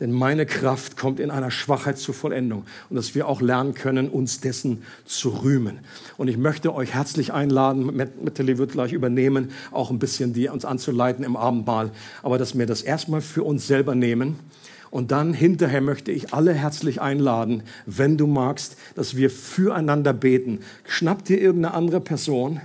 Denn 0.00 0.10
meine 0.10 0.46
Kraft 0.46 0.96
kommt 0.96 1.20
in 1.20 1.30
einer 1.30 1.50
Schwachheit 1.50 1.98
zur 1.98 2.14
Vollendung. 2.14 2.64
Und 2.88 2.96
dass 2.96 3.14
wir 3.14 3.28
auch 3.28 3.42
lernen 3.42 3.74
können, 3.74 4.08
uns 4.08 4.40
dessen 4.40 4.84
zu 5.04 5.28
rühmen. 5.28 5.80
Und 6.16 6.28
ich 6.28 6.38
möchte 6.38 6.74
euch 6.74 6.94
herzlich 6.94 7.34
einladen, 7.34 7.94
Metteli 7.94 8.56
wird 8.56 8.72
gleich 8.72 8.94
übernehmen, 8.94 9.50
auch 9.70 9.90
ein 9.90 9.98
bisschen 9.98 10.32
die 10.32 10.48
uns 10.48 10.64
anzuleiten 10.64 11.26
im 11.26 11.36
Abendmahl. 11.36 11.90
Aber 12.22 12.38
dass 12.38 12.56
wir 12.58 12.64
das 12.64 12.80
erstmal 12.80 13.20
für 13.20 13.42
uns 13.42 13.66
selber 13.66 13.94
nehmen. 13.94 14.36
Und 14.90 15.12
dann 15.12 15.34
hinterher 15.34 15.82
möchte 15.82 16.10
ich 16.10 16.32
alle 16.32 16.54
herzlich 16.54 17.02
einladen, 17.02 17.64
wenn 17.84 18.16
du 18.16 18.26
magst, 18.26 18.78
dass 18.94 19.14
wir 19.14 19.28
füreinander 19.28 20.14
beten. 20.14 20.60
Schnapp 20.86 21.26
dir 21.26 21.38
irgendeine 21.38 21.74
andere 21.74 22.00
Person 22.00 22.62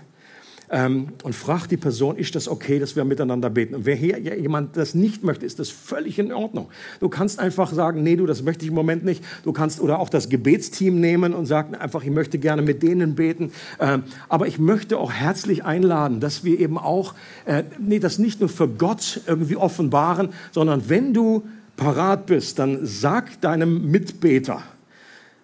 ähm, 0.71 1.09
und 1.23 1.33
fragt 1.33 1.71
die 1.71 1.77
Person, 1.77 2.15
ist 2.15 2.35
das 2.35 2.47
okay, 2.47 2.79
dass 2.79 2.95
wir 2.95 3.03
miteinander 3.03 3.49
beten? 3.49 3.75
Und 3.75 3.85
wer 3.85 3.95
hier 3.95 4.19
jemand 4.19 4.77
das 4.77 4.93
nicht 4.93 5.23
möchte, 5.23 5.45
ist 5.45 5.59
das 5.59 5.69
völlig 5.69 6.19
in 6.19 6.31
Ordnung. 6.31 6.69
Du 6.99 7.09
kannst 7.09 7.39
einfach 7.39 7.73
sagen, 7.73 8.03
nee, 8.03 8.15
du, 8.15 8.25
das 8.25 8.43
möchte 8.43 8.63
ich 8.63 8.69
im 8.69 8.75
Moment 8.75 9.03
nicht. 9.03 9.23
Du 9.43 9.51
kannst 9.51 9.81
oder 9.81 9.99
auch 9.99 10.09
das 10.09 10.29
Gebetsteam 10.29 10.99
nehmen 10.99 11.33
und 11.33 11.45
sagen 11.45 11.75
einfach, 11.75 12.03
ich 12.03 12.11
möchte 12.11 12.37
gerne 12.37 12.61
mit 12.61 12.83
denen 12.83 13.15
beten. 13.15 13.51
Ähm, 13.79 14.03
aber 14.27 14.47
ich 14.47 14.59
möchte 14.59 14.97
auch 14.97 15.11
herzlich 15.11 15.65
einladen, 15.65 16.19
dass 16.19 16.43
wir 16.43 16.59
eben 16.59 16.77
auch, 16.77 17.15
äh, 17.45 17.63
nee, 17.79 17.99
das 17.99 18.19
nicht 18.19 18.39
nur 18.39 18.49
für 18.49 18.67
Gott 18.67 19.21
irgendwie 19.25 19.55
offenbaren, 19.55 20.29
sondern 20.51 20.89
wenn 20.89 21.13
du 21.13 21.43
parat 21.77 22.25
bist, 22.25 22.59
dann 22.59 22.85
sag 22.85 23.41
deinem 23.41 23.89
Mitbeter, 23.89 24.61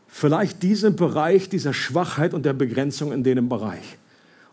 vielleicht 0.07 0.63
diesen 0.63 0.95
Bereich 0.95 1.49
dieser 1.49 1.73
Schwachheit 1.73 2.33
und 2.33 2.45
der 2.45 2.53
Begrenzung 2.53 3.11
in 3.11 3.23
dem 3.23 3.49
Bereich. 3.49 3.97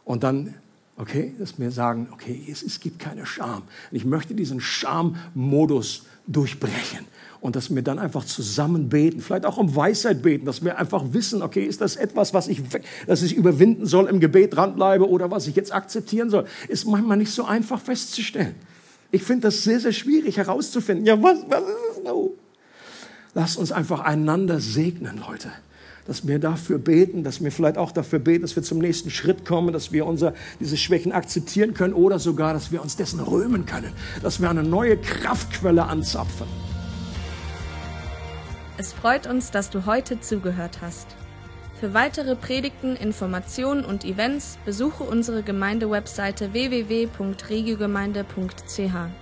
Und 0.05 0.23
dann 0.23 0.55
Okay, 0.97 1.34
dass 1.38 1.59
wir 1.59 1.70
sagen, 1.70 2.09
okay, 2.12 2.47
es, 2.51 2.62
es 2.62 2.78
gibt 2.78 2.99
keine 2.99 3.24
Scham. 3.24 3.62
Ich 3.90 4.05
möchte 4.05 4.34
diesen 4.34 4.61
Scham-Modus 4.61 6.05
durchbrechen. 6.26 7.07
Und 7.40 7.57
dass 7.57 7.74
wir 7.74 7.82
dann 7.82 7.99
einfach 7.99 8.24
zusammen 8.24 8.88
beten, 8.88 9.20
vielleicht 9.20 9.47
auch 9.47 9.57
um 9.57 9.74
Weisheit 9.74 10.22
beten, 10.22 10.45
dass 10.47 10.62
wir 10.62 10.78
einfach 10.78 11.03
wissen, 11.12 11.43
okay, 11.43 11.64
ist 11.64 11.80
das 11.80 11.97
etwas, 11.97 12.34
was 12.34 12.47
ich, 12.47 12.62
dass 13.07 13.22
ich 13.22 13.34
überwinden 13.34 13.86
soll, 13.86 14.07
im 14.07 14.20
Gebet 14.20 14.55
dranbleibe 14.55 15.09
oder 15.09 15.30
was 15.30 15.49
ich 15.49 15.57
jetzt 15.57 15.72
akzeptieren 15.74 16.30
soll, 16.30 16.47
ist 16.68 16.86
manchmal 16.86 17.16
nicht 17.16 17.32
so 17.32 17.45
einfach 17.45 17.80
festzustellen. 17.80 18.55
Ich 19.11 19.24
finde 19.24 19.49
das 19.49 19.64
sehr, 19.64 19.80
sehr 19.80 19.93
schwierig 19.93 20.36
herauszufinden. 20.36 21.05
Ja, 21.05 21.20
was, 21.20 21.38
was 21.49 21.62
ist 21.62 21.99
es? 21.99 22.05
No. 22.05 22.34
Lasst 23.34 23.57
uns 23.57 23.72
einfach 23.72 24.01
einander 24.01 24.61
segnen, 24.61 25.18
Leute 25.18 25.51
dass 26.07 26.27
wir 26.27 26.39
dafür 26.39 26.79
beten, 26.79 27.25
dass 27.25 27.43
wir 27.43 27.53
vielleicht 27.53 27.79
auch 27.79 27.93
dafür 27.93 28.19
beten, 28.19 28.43
dass 28.43 28.57
wir 28.57 28.63
zum 28.63 28.79
nächsten 28.79 29.11
Schritt 29.11 29.45
kommen, 29.45 29.73
dass 29.73 29.93
wir 29.93 30.07
unser, 30.07 30.35
diese 30.61 30.77
Schwächen 30.77 31.13
akzeptieren 31.13 31.75
können 31.75 31.95
oder 31.95 32.19
sogar, 32.19 32.55
dass 32.55 32.73
wir 32.73 32.83
uns 32.83 32.97
dessen 32.97 33.21
römen 33.21 33.67
können, 33.67 33.93
dass 34.23 34.41
wir 34.41 34.51
eine 34.51 34.63
neue 34.63 34.97
Kraftquelle 34.97 35.85
anzapfen. 35.85 36.47
Es 38.79 38.93
freut 38.93 39.27
uns, 39.27 39.51
dass 39.51 39.71
du 39.71 39.87
heute 39.87 40.21
zugehört 40.21 40.79
hast. 40.81 41.09
Für 41.79 41.95
weitere 41.95 42.37
Predigten, 42.37 42.97
Informationen 42.97 43.85
und 43.85 44.05
Events 44.05 44.59
besuche 44.65 45.05
unsere 45.05 45.43
Gemeindewebseite 45.43 46.53
www.regiogemeinde.ch. 46.53 49.22